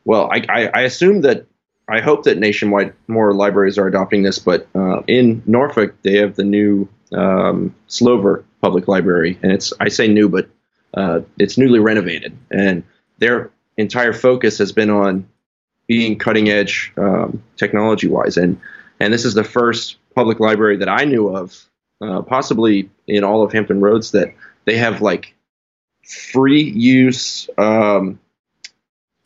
well, 0.05 0.29
I, 0.31 0.45
I, 0.49 0.67
I 0.73 0.81
assume 0.81 1.21
that 1.21 1.45
I 1.87 2.01
hope 2.01 2.23
that 2.23 2.37
nationwide 2.37 2.93
more 3.07 3.33
libraries 3.33 3.77
are 3.77 3.87
adopting 3.87 4.23
this, 4.23 4.39
but 4.39 4.67
uh, 4.75 5.01
in 5.07 5.41
Norfolk 5.45 5.95
they 6.03 6.17
have 6.17 6.35
the 6.35 6.43
new 6.43 6.87
um, 7.11 7.75
Slover 7.87 8.45
Public 8.61 8.87
Library, 8.87 9.37
and 9.41 9.51
it's 9.51 9.73
I 9.79 9.89
say 9.89 10.07
new, 10.07 10.29
but 10.29 10.49
uh, 10.93 11.21
it's 11.37 11.57
newly 11.57 11.79
renovated, 11.79 12.37
and 12.51 12.83
their 13.17 13.51
entire 13.77 14.13
focus 14.13 14.57
has 14.59 14.71
been 14.71 14.89
on 14.89 15.27
being 15.87 16.17
cutting 16.17 16.49
edge 16.49 16.93
um, 16.97 17.41
technology 17.57 18.07
wise, 18.07 18.37
and 18.37 18.59
and 18.99 19.11
this 19.13 19.25
is 19.25 19.33
the 19.33 19.43
first 19.43 19.97
public 20.13 20.39
library 20.39 20.77
that 20.77 20.89
I 20.89 21.05
knew 21.05 21.35
of, 21.35 21.65
uh, 22.01 22.21
possibly 22.21 22.89
in 23.07 23.23
all 23.23 23.43
of 23.43 23.51
Hampton 23.51 23.81
Roads, 23.81 24.11
that 24.11 24.33
they 24.65 24.77
have 24.77 25.01
like 25.01 25.33
free 26.09 26.63
use 26.63 27.49
um, 27.57 28.19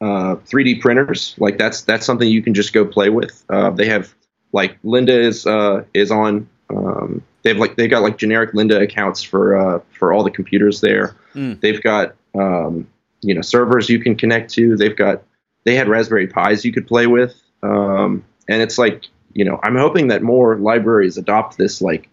uh, 0.02 0.36
3D 0.36 0.82
printers. 0.82 1.34
Like 1.38 1.58
that's 1.58 1.82
that's 1.84 2.06
something 2.06 2.28
you 2.28 2.44
can 2.44 2.54
just 2.54 2.74
go 2.74 2.86
play 2.86 3.10
with. 3.10 3.44
Uh, 3.50 3.70
they 3.72 3.88
have 3.88 4.14
like 4.52 4.82
Lynda 4.84 5.18
is 5.18 5.48
uh, 5.48 5.84
is 5.94 6.12
on. 6.12 6.50
Um, 6.70 7.24
they 7.44 7.50
have 7.50 7.58
like 7.58 7.76
they 7.78 7.88
got 7.88 8.02
like 8.02 8.18
generic 8.18 8.54
Lynda 8.54 8.82
accounts 8.82 9.24
for 9.24 9.58
uh, 9.58 9.80
for 9.92 10.12
all 10.12 10.24
the 10.24 10.32
computers 10.32 10.82
there. 10.82 11.16
Mm. 11.34 11.60
They've 11.62 11.82
got 11.82 12.16
um, 12.36 12.88
you 13.22 13.34
know 13.34 13.42
servers 13.42 13.90
you 13.90 14.00
can 14.00 14.16
connect 14.16 14.54
to. 14.54 14.76
They've 14.76 14.96
got 14.96 15.24
they 15.64 15.76
had 15.76 15.88
Raspberry 15.88 16.28
Pis 16.28 16.66
you 16.66 16.74
could 16.74 16.88
play 16.88 17.08
with, 17.08 17.34
um, 17.64 18.26
and 18.50 18.62
it's 18.62 18.78
like 18.78 19.06
you 19.34 19.46
know 19.46 19.60
I'm 19.64 19.78
hoping 19.78 20.10
that 20.10 20.22
more 20.22 20.58
libraries 20.58 21.18
adopt 21.18 21.58
this 21.58 21.82
like, 21.82 22.10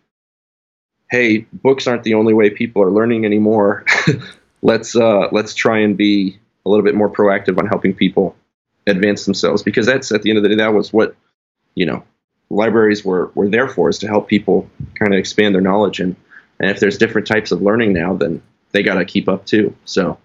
hey, 1.10 1.46
books 1.52 1.88
aren't 1.88 2.04
the 2.04 2.14
only 2.14 2.34
way 2.34 2.50
people 2.50 2.82
are 2.82 2.90
learning 2.90 3.24
anymore. 3.24 3.84
let's 4.62 4.96
uh, 4.96 5.28
let's 5.32 5.54
try 5.54 5.78
and 5.78 5.96
be 5.96 6.38
a 6.66 6.68
little 6.70 6.84
bit 6.84 6.94
more 6.94 7.10
proactive 7.10 7.58
on 7.58 7.66
helping 7.66 7.94
people 7.94 8.36
advance 8.86 9.24
themselves 9.24 9.62
because 9.62 9.86
that's 9.86 10.10
at 10.12 10.22
the 10.22 10.30
end 10.30 10.36
of 10.36 10.42
the 10.42 10.48
day 10.48 10.56
that 10.56 10.72
was 10.74 10.92
what 10.92 11.14
you 11.74 11.86
know 11.86 12.02
libraries 12.50 13.04
were 13.04 13.30
were 13.34 13.48
there 13.48 13.68
for 13.68 13.88
is 13.88 13.98
to 13.98 14.06
help 14.08 14.28
people 14.28 14.68
kind 14.98 15.12
of 15.14 15.18
expand 15.18 15.54
their 15.54 15.62
knowledge 15.62 16.00
and 16.00 16.16
and 16.58 16.70
if 16.70 16.80
there's 16.80 16.98
different 16.98 17.26
types 17.26 17.52
of 17.52 17.62
learning 17.62 17.92
now 17.92 18.14
then 18.14 18.42
they 18.72 18.82
got 18.82 18.94
to 18.94 19.04
keep 19.04 19.28
up 19.28 19.46
too 19.46 19.74
so 19.84 20.18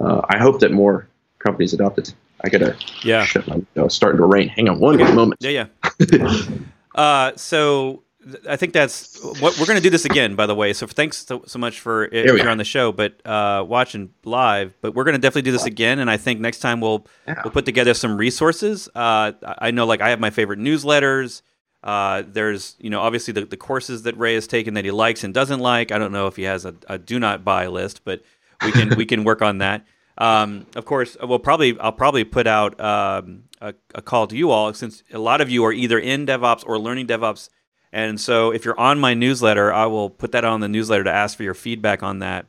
uh, 0.00 0.22
I 0.28 0.38
hope 0.38 0.60
that 0.60 0.72
more 0.72 1.06
companies 1.38 1.72
adopt 1.74 1.98
it. 1.98 2.14
I 2.44 2.48
gotta 2.48 2.76
Yeah. 3.02 3.24
shut 3.24 3.46
my. 3.46 3.60
It's 3.76 3.94
starting 3.94 4.18
to 4.18 4.26
rain. 4.26 4.48
Hang 4.48 4.68
on 4.68 4.80
one 4.80 5.00
Okay. 5.00 5.12
moment. 5.12 5.40
Yeah, 5.42 5.66
yeah. 6.00 6.36
uh, 6.94 7.32
so 7.36 8.02
I 8.48 8.56
think 8.56 8.72
that's 8.74 9.18
what 9.40 9.58
we're 9.58 9.64
going 9.66 9.78
to 9.78 9.82
do 9.82 9.88
this 9.90 10.04
again. 10.04 10.34
By 10.34 10.46
the 10.46 10.54
way, 10.54 10.72
so 10.74 10.86
thanks 10.86 11.24
so, 11.26 11.42
so 11.46 11.58
much 11.58 11.80
for 11.80 12.04
if 12.04 12.10
There 12.12 12.34
we 12.34 12.40
you're 12.40 12.48
are. 12.48 12.52
on 12.52 12.58
the 12.58 12.64
show, 12.64 12.92
but 12.92 13.24
uh, 13.26 13.64
watching 13.66 14.12
live. 14.24 14.74
But 14.82 14.94
we're 14.94 15.04
going 15.04 15.14
to 15.14 15.20
definitely 15.20 15.42
do 15.48 15.52
this 15.52 15.64
again, 15.64 15.98
and 16.00 16.10
I 16.10 16.16
think 16.18 16.38
next 16.40 16.58
time 16.58 16.80
we'll 16.80 17.06
Yeah. 17.26 17.40
we'll 17.44 17.52
put 17.52 17.64
together 17.64 17.94
some 17.94 18.16
resources. 18.18 18.88
Uh, 18.94 19.32
I 19.42 19.54
I 19.68 19.70
know, 19.70 19.86
like 19.86 20.00
I 20.02 20.10
have 20.10 20.20
my 20.20 20.30
favorite 20.30 20.58
newsletters. 20.58 21.42
Uh, 21.82 22.22
there's, 22.26 22.76
you 22.78 22.90
know, 22.90 23.00
obviously 23.00 23.32
the, 23.32 23.46
the 23.46 23.56
courses 23.56 24.02
that 24.02 24.14
Ray 24.18 24.34
has 24.34 24.46
taken 24.46 24.74
that 24.74 24.84
he 24.84 24.90
likes 24.90 25.24
and 25.24 25.32
doesn't 25.32 25.60
like. 25.60 25.90
I 25.90 25.96
don't 25.98 26.12
know 26.12 26.26
if 26.26 26.36
he 26.36 26.42
has 26.42 26.66
a, 26.66 26.74
a 26.88 26.98
do 26.98 27.18
not 27.18 27.42
buy 27.42 27.68
list, 27.68 28.02
but 28.04 28.22
we 28.62 28.70
can 28.72 28.96
we 28.96 29.06
can 29.06 29.24
work 29.24 29.40
on 29.40 29.58
that. 29.58 29.86
Um, 30.18 30.66
of 30.76 30.84
course, 30.84 31.16
we'll 31.22 31.38
probably 31.38 31.78
I'll 31.80 31.92
probably 31.92 32.24
put 32.24 32.46
out 32.46 32.78
um, 32.78 33.44
a, 33.62 33.72
a 33.94 34.02
call 34.02 34.26
to 34.26 34.36
you 34.36 34.50
all 34.50 34.74
since 34.74 35.02
a 35.10 35.18
lot 35.18 35.40
of 35.40 35.48
you 35.48 35.64
are 35.64 35.72
either 35.72 35.98
in 35.98 36.26
DevOps 36.26 36.64
or 36.66 36.78
learning 36.78 37.06
DevOps, 37.06 37.48
and 37.92 38.20
so 38.20 38.50
if 38.52 38.64
you're 38.64 38.78
on 38.78 38.98
my 38.98 39.14
newsletter, 39.14 39.72
I 39.72 39.86
will 39.86 40.10
put 40.10 40.32
that 40.32 40.44
on 40.44 40.60
the 40.60 40.68
newsletter 40.68 41.04
to 41.04 41.12
ask 41.12 41.36
for 41.36 41.42
your 41.42 41.54
feedback 41.54 42.02
on 42.02 42.20
that. 42.20 42.46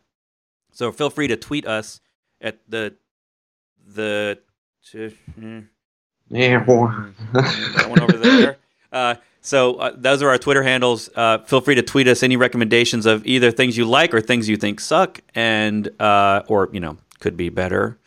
So 0.71 0.91
feel 0.91 1.09
free 1.09 1.27
to 1.27 1.35
tweet 1.35 1.65
us 1.67 1.99
at 2.39 2.59
the 2.67 2.95
the. 3.87 4.39
Yeah, 6.29 6.59
boy. 6.63 6.87
that 7.33 7.85
one 7.89 7.99
over 8.01 8.17
there. 8.17 8.57
Uh, 8.91 9.15
so 9.41 9.75
uh, 9.75 9.91
those 9.95 10.21
are 10.21 10.29
our 10.29 10.37
Twitter 10.37 10.63
handles. 10.63 11.09
Uh, 11.15 11.39
feel 11.39 11.61
free 11.61 11.75
to 11.75 11.81
tweet 11.81 12.07
us 12.07 12.23
any 12.23 12.37
recommendations 12.37 13.05
of 13.05 13.25
either 13.25 13.51
things 13.51 13.77
you 13.77 13.85
like 13.85 14.13
or 14.13 14.21
things 14.21 14.47
you 14.47 14.55
think 14.57 14.79
suck, 14.79 15.19
and 15.35 15.89
uh, 15.99 16.43
or 16.47 16.69
you 16.71 16.79
know 16.79 16.97
could 17.19 17.35
be 17.37 17.49
better. 17.49 17.97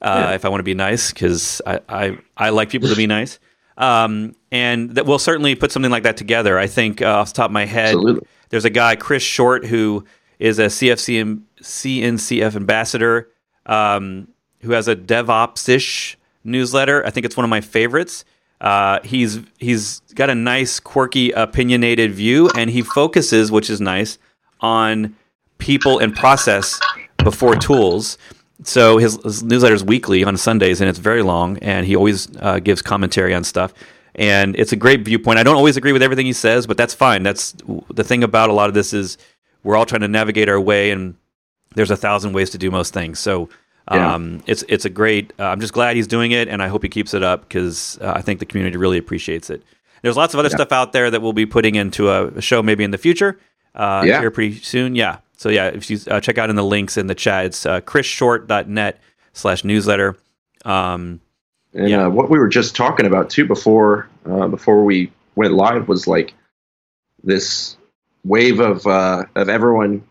Uh, 0.00 0.26
Yeah. 0.28 0.34
If 0.34 0.44
I 0.44 0.48
want 0.50 0.60
to 0.60 0.64
be 0.64 0.74
nice, 0.74 1.12
because 1.12 1.60
I, 1.66 1.80
I 1.88 2.18
I 2.36 2.50
like 2.50 2.68
people 2.70 2.88
to 2.88 2.96
be 2.96 3.06
nice, 3.06 3.38
um, 3.76 4.34
and 4.50 4.90
that 4.90 5.06
we'll 5.06 5.18
certainly 5.18 5.54
put 5.54 5.72
something 5.72 5.90
like 5.90 6.04
that 6.04 6.16
together. 6.16 6.58
I 6.58 6.66
think 6.66 7.02
uh, 7.02 7.06
off 7.06 7.28
the 7.28 7.34
top 7.34 7.46
of 7.46 7.52
my 7.52 7.66
head, 7.66 7.94
Absolutely. 7.94 8.26
there's 8.50 8.64
a 8.64 8.70
guy 8.70 8.96
Chris 8.96 9.22
Short 9.22 9.66
who 9.66 10.04
is 10.38 10.58
a 10.58 10.66
CFC 10.66 11.20
and 11.20 11.44
CNCF 11.60 12.56
ambassador 12.56 13.30
um, 13.66 14.28
who 14.60 14.72
has 14.72 14.88
a 14.88 14.96
DevOps 14.96 15.68
ish 15.68 16.18
newsletter. 16.44 17.04
I 17.06 17.10
think 17.10 17.26
it's 17.26 17.36
one 17.36 17.44
of 17.44 17.50
my 17.50 17.60
favorites. 17.60 18.24
Uh, 18.60 19.00
he's 19.04 19.40
he's 19.58 20.00
got 20.14 20.30
a 20.30 20.34
nice, 20.34 20.80
quirky, 20.80 21.32
opinionated 21.32 22.12
view, 22.12 22.50
and 22.56 22.70
he 22.70 22.82
focuses, 22.82 23.50
which 23.50 23.68
is 23.68 23.80
nice, 23.80 24.18
on 24.60 25.16
people 25.58 25.98
and 25.98 26.14
process 26.14 26.80
before 27.18 27.56
tools. 27.56 28.16
So 28.62 28.98
his, 28.98 29.18
his 29.24 29.42
newsletter 29.42 29.74
is 29.74 29.84
weekly 29.84 30.24
on 30.24 30.36
Sundays, 30.36 30.80
and 30.80 30.88
it's 30.88 30.98
very 30.98 31.22
long, 31.22 31.58
and 31.58 31.86
he 31.86 31.96
always 31.96 32.28
uh, 32.40 32.60
gives 32.60 32.80
commentary 32.82 33.34
on 33.34 33.44
stuff. 33.44 33.74
And 34.14 34.54
it's 34.56 34.72
a 34.72 34.76
great 34.76 35.00
viewpoint. 35.04 35.38
I 35.38 35.42
don't 35.42 35.56
always 35.56 35.76
agree 35.76 35.92
with 35.92 36.02
everything 36.02 36.24
he 36.26 36.32
says, 36.32 36.66
but 36.66 36.76
that's 36.76 36.94
fine. 36.94 37.24
That's 37.24 37.54
the 37.92 38.04
thing 38.04 38.22
about 38.22 38.48
a 38.48 38.52
lot 38.52 38.68
of 38.68 38.74
this 38.74 38.92
is 38.92 39.18
we're 39.64 39.76
all 39.76 39.84
trying 39.86 40.02
to 40.02 40.08
navigate 40.08 40.48
our 40.48 40.60
way, 40.60 40.92
and 40.92 41.16
there's 41.74 41.90
a 41.90 41.96
thousand 41.96 42.32
ways 42.32 42.50
to 42.50 42.58
do 42.58 42.70
most 42.70 42.94
things. 42.94 43.18
So 43.18 43.48
Yeah. 43.90 44.14
um, 44.14 44.42
it's 44.46 44.62
it's 44.68 44.84
a 44.84 44.90
great. 44.90 45.32
Uh, 45.38 45.46
I'm 45.46 45.60
just 45.60 45.72
glad 45.72 45.96
he's 45.96 46.06
doing 46.06 46.30
it, 46.30 46.46
and 46.48 46.62
I 46.62 46.68
hope 46.68 46.84
he 46.84 46.88
keeps 46.88 47.12
it 47.12 47.24
up 47.24 47.40
because 47.48 47.98
uh, 48.00 48.12
I 48.14 48.20
think 48.22 48.38
the 48.38 48.46
community 48.46 48.76
really 48.76 48.98
appreciates 48.98 49.50
it. 49.50 49.62
There's 50.02 50.16
lots 50.16 50.32
of 50.32 50.38
other 50.38 50.48
Yeah. 50.48 50.56
stuff 50.56 50.70
out 50.70 50.92
there 50.92 51.10
that 51.10 51.20
we'll 51.20 51.32
be 51.32 51.44
putting 51.46 51.74
into 51.74 52.08
a, 52.08 52.28
a 52.28 52.40
show 52.40 52.62
maybe 52.62 52.84
in 52.84 52.92
the 52.92 52.98
future. 52.98 53.36
Uh, 53.74 54.04
Yeah. 54.06 54.20
here 54.20 54.30
pretty 54.30 54.60
soon. 54.60 54.94
Yeah. 54.94 55.16
So 55.36 55.48
yeah, 55.48 55.66
if 55.68 55.90
you 55.90 55.98
uh, 56.08 56.20
check 56.20 56.38
out 56.38 56.50
in 56.50 56.56
the 56.56 56.64
links 56.64 56.96
in 56.96 57.06
the 57.06 57.14
chat, 57.14 57.46
it's 57.46 57.66
uh, 57.66 57.80
chrisshort.net 57.82 59.00
slash 59.32 59.64
newsletter. 59.64 60.16
Um, 60.64 61.20
And 61.74 61.88
Yeah. 61.88 62.06
uh, 62.06 62.10
what 62.10 62.30
we 62.30 62.38
were 62.38 62.48
just 62.48 62.76
talking 62.76 63.06
about 63.06 63.30
too 63.30 63.44
before 63.46 64.08
uh, 64.26 64.48
before 64.48 64.84
we 64.84 65.10
went 65.34 65.52
live 65.54 65.88
was 65.88 66.06
like 66.06 66.34
this 67.22 67.76
wave 68.24 68.60
of 68.60 68.86
uh, 68.86 69.24
of 69.34 69.48
everyone 69.48 70.02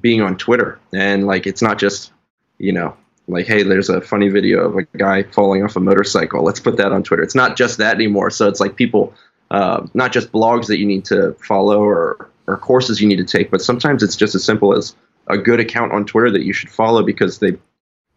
being 0.00 0.20
on 0.20 0.36
Twitter, 0.36 0.78
and 0.92 1.26
like 1.26 1.46
it's 1.46 1.62
not 1.62 1.78
just 1.78 2.12
you 2.58 2.72
know 2.72 2.94
like 3.28 3.46
hey, 3.46 3.62
there's 3.62 3.88
a 3.88 4.00
funny 4.00 4.28
video 4.28 4.60
of 4.68 4.76
a 4.76 4.82
guy 4.98 5.22
falling 5.24 5.64
off 5.64 5.74
a 5.76 5.80
motorcycle. 5.80 6.42
Let's 6.44 6.60
put 6.60 6.76
that 6.76 6.92
on 6.92 7.02
Twitter. 7.02 7.22
It's 7.22 7.34
not 7.34 7.56
just 7.56 7.78
that 7.78 7.94
anymore. 7.94 8.30
So 8.30 8.46
it's 8.48 8.60
like 8.60 8.76
people, 8.76 9.12
uh, 9.50 9.86
not 9.94 10.12
just 10.12 10.30
blogs 10.30 10.66
that 10.68 10.78
you 10.78 10.86
need 10.86 11.04
to 11.06 11.32
follow 11.40 11.82
or 11.82 12.30
or 12.46 12.56
courses 12.56 13.00
you 13.00 13.08
need 13.08 13.16
to 13.16 13.24
take, 13.24 13.50
but 13.50 13.60
sometimes 13.60 14.02
it's 14.02 14.16
just 14.16 14.34
as 14.34 14.44
simple 14.44 14.76
as 14.76 14.94
a 15.28 15.36
good 15.36 15.60
account 15.60 15.92
on 15.92 16.04
Twitter 16.04 16.30
that 16.30 16.44
you 16.44 16.52
should 16.52 16.70
follow 16.70 17.02
because 17.02 17.38
they 17.38 17.56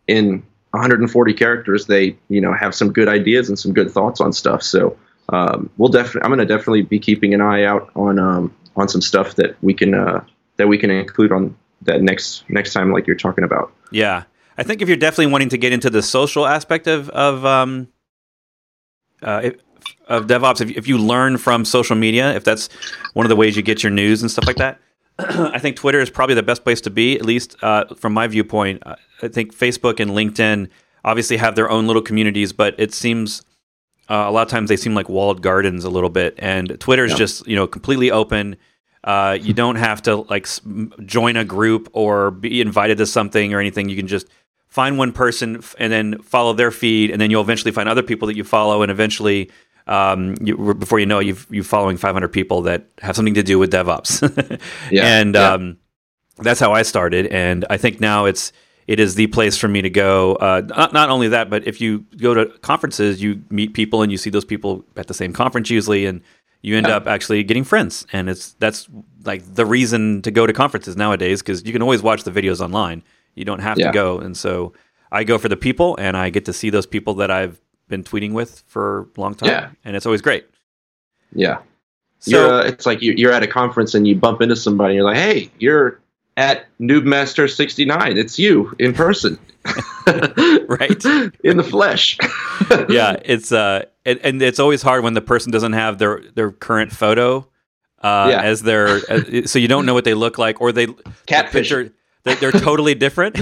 in 0.08 0.44
140 0.72 1.34
characters, 1.34 1.88
they 1.88 2.16
you 2.30 2.42
know 2.42 2.54
have 2.54 2.76
some 2.76 2.92
good 2.92 3.08
ideas 3.08 3.50
and 3.50 3.58
some 3.58 3.74
good 3.74 3.90
thoughts 3.92 4.22
on 4.22 4.34
stuff. 4.34 4.62
So 4.62 4.98
um, 5.30 5.70
we'll 5.78 5.90
definitely, 5.90 6.22
I'm 6.24 6.30
going 6.30 6.40
to 6.40 6.46
definitely 6.46 6.84
be 6.84 7.00
keeping 7.00 7.34
an 7.34 7.42
eye 7.42 7.64
out 7.64 7.90
on 7.96 8.20
um, 8.20 8.56
on 8.76 8.88
some 8.88 9.02
stuff 9.02 9.36
that 9.36 9.62
we 9.64 9.74
can 9.74 9.94
uh, 9.94 10.24
that 10.58 10.68
we 10.68 10.78
can 10.78 10.90
include 10.90 11.32
on 11.32 11.56
that 11.84 12.02
next 12.02 12.44
next 12.50 12.74
time, 12.74 12.92
like 12.92 13.08
you're 13.08 13.16
talking 13.16 13.44
about. 13.44 13.74
Yeah, 13.92 14.24
I 14.58 14.64
think 14.64 14.82
if 14.82 14.88
you're 14.88 14.98
definitely 14.98 15.32
wanting 15.32 15.50
to 15.50 15.58
get 15.58 15.74
into 15.74 15.90
the 15.90 16.02
social 16.02 16.46
aspect 16.46 16.88
of 16.88 17.10
of 17.10 17.46
um, 17.46 17.88
uh, 19.22 19.52
of 20.10 20.28
DevOps, 20.28 20.60
if, 20.60 20.76
if 20.76 20.88
you 20.88 20.98
learn 20.98 21.38
from 21.38 21.64
social 21.64 21.96
media, 21.96 22.36
if 22.36 22.44
that's 22.44 22.68
one 23.14 23.26
of 23.26 23.30
the 23.30 23.36
ways 23.36 23.56
you 23.56 23.62
get 23.62 23.84
your 23.84 23.92
news 23.92 24.22
and 24.22 24.30
stuff 24.30 24.46
like 24.46 24.58
that, 24.58 24.80
I 25.20 25.60
think 25.60 25.76
Twitter 25.76 26.00
is 26.00 26.10
probably 26.10 26.36
the 26.36 26.44
best 26.44 26.64
place 26.64 26.82
to 26.82 26.90
be, 26.90 27.16
at 27.16 27.26
least 27.26 27.56
uh, 27.62 27.86
from 27.96 28.14
my 28.14 28.28
viewpoint. 28.28 28.84
I 28.86 29.28
think 29.28 29.56
Facebook 29.56 30.00
and 30.00 30.12
LinkedIn 30.12 30.70
obviously 31.06 31.38
have 31.38 31.56
their 31.56 31.70
own 31.70 31.88
little 31.88 32.02
communities, 32.02 32.52
but 32.54 32.76
it 32.78 32.94
seems 32.94 33.44
uh, 34.10 34.26
a 34.28 34.32
lot 34.32 34.42
of 34.42 34.50
times 34.50 34.70
they 34.70 34.78
seem 34.78 34.96
like 34.96 35.08
walled 35.08 35.42
gardens 35.42 35.84
a 35.84 35.90
little 35.90 36.10
bit. 36.10 36.36
And 36.40 36.80
Twitter 36.80 37.06
is 37.06 37.12
yeah. 37.12 37.18
just 37.18 37.48
you 37.48 37.56
know 37.56 37.68
completely 37.68 38.12
open. 38.12 38.58
Uh, 39.04 39.38
you 39.40 39.54
don't 39.54 39.76
have 39.76 40.02
to 40.04 40.18
like 40.18 40.48
join 41.06 41.38
a 41.38 41.46
group 41.46 41.90
or 41.94 42.32
be 42.32 42.60
invited 42.60 42.98
to 42.98 43.06
something 43.06 43.54
or 43.54 43.60
anything. 43.60 43.90
You 43.90 43.96
can 43.96 44.08
just 44.08 44.28
find 44.68 44.98
one 44.98 45.12
person 45.12 45.64
and 45.78 45.92
then 45.92 46.22
follow 46.22 46.54
their 46.54 46.72
feed, 46.72 47.12
and 47.12 47.22
then 47.22 47.32
you'll 47.32 47.42
eventually 47.42 47.72
find 47.72 47.88
other 47.88 48.04
people 48.04 48.28
that 48.28 48.36
you 48.36 48.44
follow, 48.44 48.82
and 48.82 48.92
eventually, 48.92 49.50
um, 49.90 50.36
you, 50.40 50.76
before 50.76 51.00
you 51.00 51.06
know, 51.06 51.20
it, 51.20 51.26
you've 51.26 51.48
you're 51.50 51.64
following 51.64 51.98
500 51.98 52.28
people 52.30 52.62
that 52.62 52.86
have 53.00 53.16
something 53.16 53.34
to 53.34 53.44
do 53.44 53.58
with 53.58 53.72
DevOps. 53.72 54.22
yeah, 54.92 55.20
and 55.20 55.36
yeah. 55.36 55.54
Um, 55.54 55.78
that's 56.38 56.60
how 56.60 56.72
I 56.72 56.84
started, 56.84 57.28
and 57.28 57.66
I 57.70 57.78
think 57.78 58.00
now 58.00 58.26
it's 58.26 58.54
it 58.88 59.00
is 59.00 59.16
the 59.16 59.28
place 59.28 59.58
for 59.58 59.68
me 59.68 59.82
to 59.82 59.90
go. 59.90 60.36
Uh, 60.36 60.62
not, 60.68 60.94
not 60.94 61.10
only 61.10 61.28
that, 61.30 61.50
but 61.50 61.68
if 61.68 61.82
you 61.82 62.06
go 62.18 62.34
to 62.34 62.46
conferences, 62.60 63.22
you 63.22 63.42
meet 63.50 63.74
people 63.74 64.02
and 64.04 64.12
you 64.12 64.18
see 64.18 64.30
those 64.30 64.46
people 64.46 64.86
at 64.96 65.08
the 65.08 65.14
same 65.14 65.34
conference 65.34 65.70
usually, 65.70 66.06
and 66.06 66.22
you 66.62 66.78
end 66.78 66.88
yeah. 66.88 66.98
up 66.98 67.08
actually 67.08 67.44
getting 67.44 67.64
friends. 67.64 68.06
And 68.14 68.30
it's 68.30 68.54
that's 68.54 68.88
like 69.26 69.44
the 69.56 69.66
reason 69.66 70.22
to 70.22 70.32
go 70.32 70.46
to 70.46 70.54
conferences 70.54 70.96
nowadays 70.96 71.42
because 71.42 71.66
you 71.66 71.74
can 71.74 71.82
always 71.82 72.02
watch 72.02 72.24
the 72.24 72.32
videos 72.32 72.62
online. 72.62 73.04
You 73.36 73.44
don't 73.44 73.60
have 73.60 73.78
yeah. 73.78 73.88
to 73.88 73.94
go. 73.94 74.20
And 74.20 74.38
so 74.38 74.74
I 75.12 75.24
go 75.24 75.38
for 75.38 75.50
the 75.50 75.58
people, 75.58 75.98
and 75.98 76.16
I 76.16 76.30
get 76.30 76.46
to 76.46 76.54
see 76.54 76.70
those 76.70 76.86
people 76.86 77.16
that 77.16 77.32
I've 77.32 77.60
been 77.90 78.04
tweeting 78.04 78.32
with 78.32 78.64
for 78.68 79.10
a 79.18 79.22
long 79.22 79.36
time. 79.36 79.50
Yeah. 79.50 79.70
and 79.84 79.96
it's 79.96 80.06
always 80.06 80.22
great. 80.22 80.46
Yeah. 81.34 81.60
So 82.20 82.58
uh, 82.58 82.64
it's 82.64 82.86
like 82.86 83.00
you're 83.02 83.32
at 83.32 83.44
a 83.44 83.48
conference 83.48 83.94
and 83.94 84.08
you 84.08 84.16
bump 84.16 84.42
into 84.42 84.56
somebody. 84.56 84.92
and 84.92 84.96
You're 84.98 85.06
like, 85.06 85.18
"Hey, 85.18 85.50
you're 85.58 86.02
at 86.40 86.66
Noobmaster 86.80 87.54
69. 87.54 88.18
It's 88.18 88.40
you 88.40 88.74
in 88.80 88.94
person. 88.94 89.38
right. 90.08 91.06
in 91.44 91.58
the 91.58 91.68
flesh. 91.70 92.18
yeah, 92.90 93.18
it's 93.24 93.52
uh 93.52 93.86
and, 94.06 94.20
and, 94.24 94.42
it's 94.42 94.60
always 94.60 94.82
hard 94.82 95.04
when 95.04 95.14
the 95.14 95.22
person 95.22 95.52
doesn't 95.52 95.74
have 95.74 95.98
their 95.98 96.24
their 96.34 96.52
current 96.52 96.92
photo 96.92 97.46
uh 98.02 98.30
yeah. 98.32 98.42
as 98.42 98.62
their 98.64 99.02
uh, 99.10 99.46
so 99.46 99.60
you 99.60 99.68
don't 99.68 99.86
know 99.86 99.94
what 99.94 100.06
they 100.06 100.14
look 100.14 100.38
like 100.38 100.62
or 100.62 100.72
they 100.72 100.88
catfish 101.26 101.70
they're, 101.70 102.36
they're 102.36 102.52
totally 102.52 102.96
different. 102.96 103.38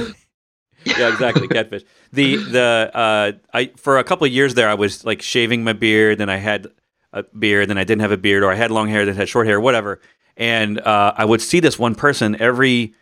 Yeah, 0.97 1.09
exactly. 1.09 1.47
Catfish. 1.47 1.83
The 2.13 2.37
the 2.37 2.91
uh 2.93 3.31
I 3.53 3.71
for 3.75 3.97
a 3.97 4.03
couple 4.03 4.25
of 4.25 4.33
years 4.33 4.53
there 4.53 4.69
I 4.69 4.75
was 4.75 5.05
like 5.05 5.21
shaving 5.21 5.63
my 5.63 5.73
beard, 5.73 6.17
then 6.17 6.29
I 6.29 6.37
had 6.37 6.67
a 7.13 7.23
beard, 7.23 7.69
then 7.69 7.77
I 7.77 7.83
didn't 7.83 8.01
have 8.01 8.11
a 8.11 8.17
beard, 8.17 8.43
or 8.43 8.51
I 8.51 8.55
had 8.55 8.71
long 8.71 8.89
hair, 8.89 9.05
then 9.05 9.15
had 9.15 9.29
short 9.29 9.47
hair, 9.47 9.59
whatever 9.59 9.99
and 10.37 10.79
uh, 10.79 11.13
I 11.17 11.25
would 11.25 11.41
see 11.41 11.59
this 11.59 11.77
one 11.77 11.95
person 11.95 12.39
every 12.39 12.93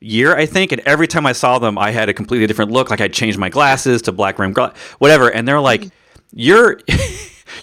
year, 0.00 0.34
I 0.36 0.46
think, 0.46 0.72
and 0.72 0.80
every 0.82 1.08
time 1.08 1.26
I 1.26 1.32
saw 1.32 1.58
them, 1.58 1.76
I 1.76 1.90
had 1.90 2.08
a 2.08 2.14
completely 2.14 2.46
different 2.46 2.70
look. 2.70 2.90
Like 2.90 3.00
I 3.00 3.08
changed 3.08 3.38
my 3.38 3.48
glasses 3.48 4.02
to 4.02 4.12
black 4.12 4.38
rim, 4.38 4.52
gla- 4.52 4.72
whatever, 4.98 5.28
and 5.28 5.46
they're 5.46 5.60
like, 5.60 5.90
"You're." 6.32 6.80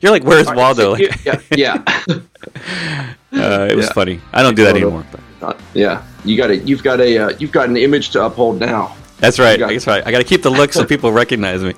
You're 0.02 0.12
like, 0.12 0.24
where's 0.24 0.48
Waldo? 0.48 0.92
Like, 0.94 1.02
yeah, 1.26 1.42
yeah. 1.52 1.84
uh, 1.88 3.68
it 3.70 3.76
was 3.76 3.88
yeah. 3.88 3.94
funny. 3.94 4.22
I 4.32 4.42
don't 4.42 4.56
do 4.56 4.64
that 4.64 4.76
anymore. 4.76 5.06
But. 5.12 5.50
Uh, 5.50 5.60
yeah, 5.74 6.06
you 6.24 6.38
got 6.38 6.50
a, 6.50 6.58
you've 6.58 6.82
got 6.82 7.02
a, 7.02 7.18
uh, 7.18 7.30
you've 7.40 7.52
got 7.52 7.68
an 7.68 7.76
image 7.76 8.12
to 8.12 8.24
uphold 8.24 8.60
now. 8.60 8.96
That's 9.22 9.38
right. 9.38 9.60
Got, 9.60 9.70
That's 9.70 9.86
right. 9.86 10.06
I 10.06 10.10
got 10.10 10.18
to 10.18 10.24
keep 10.24 10.42
the 10.42 10.50
look 10.50 10.74
so 10.74 10.84
people 10.84 11.12
recognize 11.12 11.64
me. 11.64 11.76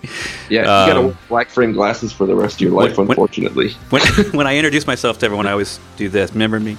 Yeah, 0.49 0.61
you 0.61 0.63
got 0.65 0.93
to 0.93 0.99
um, 0.99 1.05
wear 1.07 1.17
black 1.27 1.49
frame 1.49 1.73
glasses 1.73 2.13
for 2.13 2.25
the 2.25 2.33
rest 2.33 2.55
of 2.55 2.61
your 2.61 2.71
life. 2.71 2.97
When, 2.97 3.09
unfortunately, 3.09 3.71
when, 3.89 4.01
when 4.31 4.47
I 4.47 4.55
introduce 4.55 4.87
myself 4.87 5.19
to 5.19 5.25
everyone, 5.25 5.45
I 5.45 5.51
always 5.51 5.77
do 5.97 6.07
this. 6.07 6.31
Remember 6.31 6.57
me? 6.61 6.77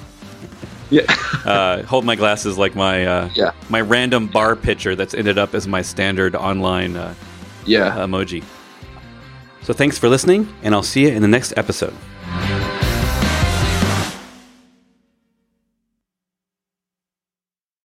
Yeah. 0.89 1.03
uh, 1.45 1.83
hold 1.83 2.07
my 2.07 2.17
glasses 2.17 2.57
like 2.57 2.75
my 2.75 3.05
uh, 3.05 3.31
yeah. 3.35 3.53
my 3.69 3.83
random 3.83 4.27
bar 4.27 4.57
picture 4.57 4.97
that's 4.97 5.13
ended 5.13 5.37
up 5.37 5.55
as 5.55 5.69
my 5.69 5.83
standard 5.83 6.35
online 6.35 6.97
uh, 6.97 7.15
yeah 7.67 7.97
emoji. 7.99 8.43
So 9.63 9.75
thanks 9.75 9.99
for 9.99 10.09
listening, 10.09 10.53
and 10.63 10.75
I'll 10.75 10.83
see 10.83 11.03
you 11.03 11.09
in 11.09 11.21
the 11.21 11.29
next 11.29 11.53
episode. 11.59 11.95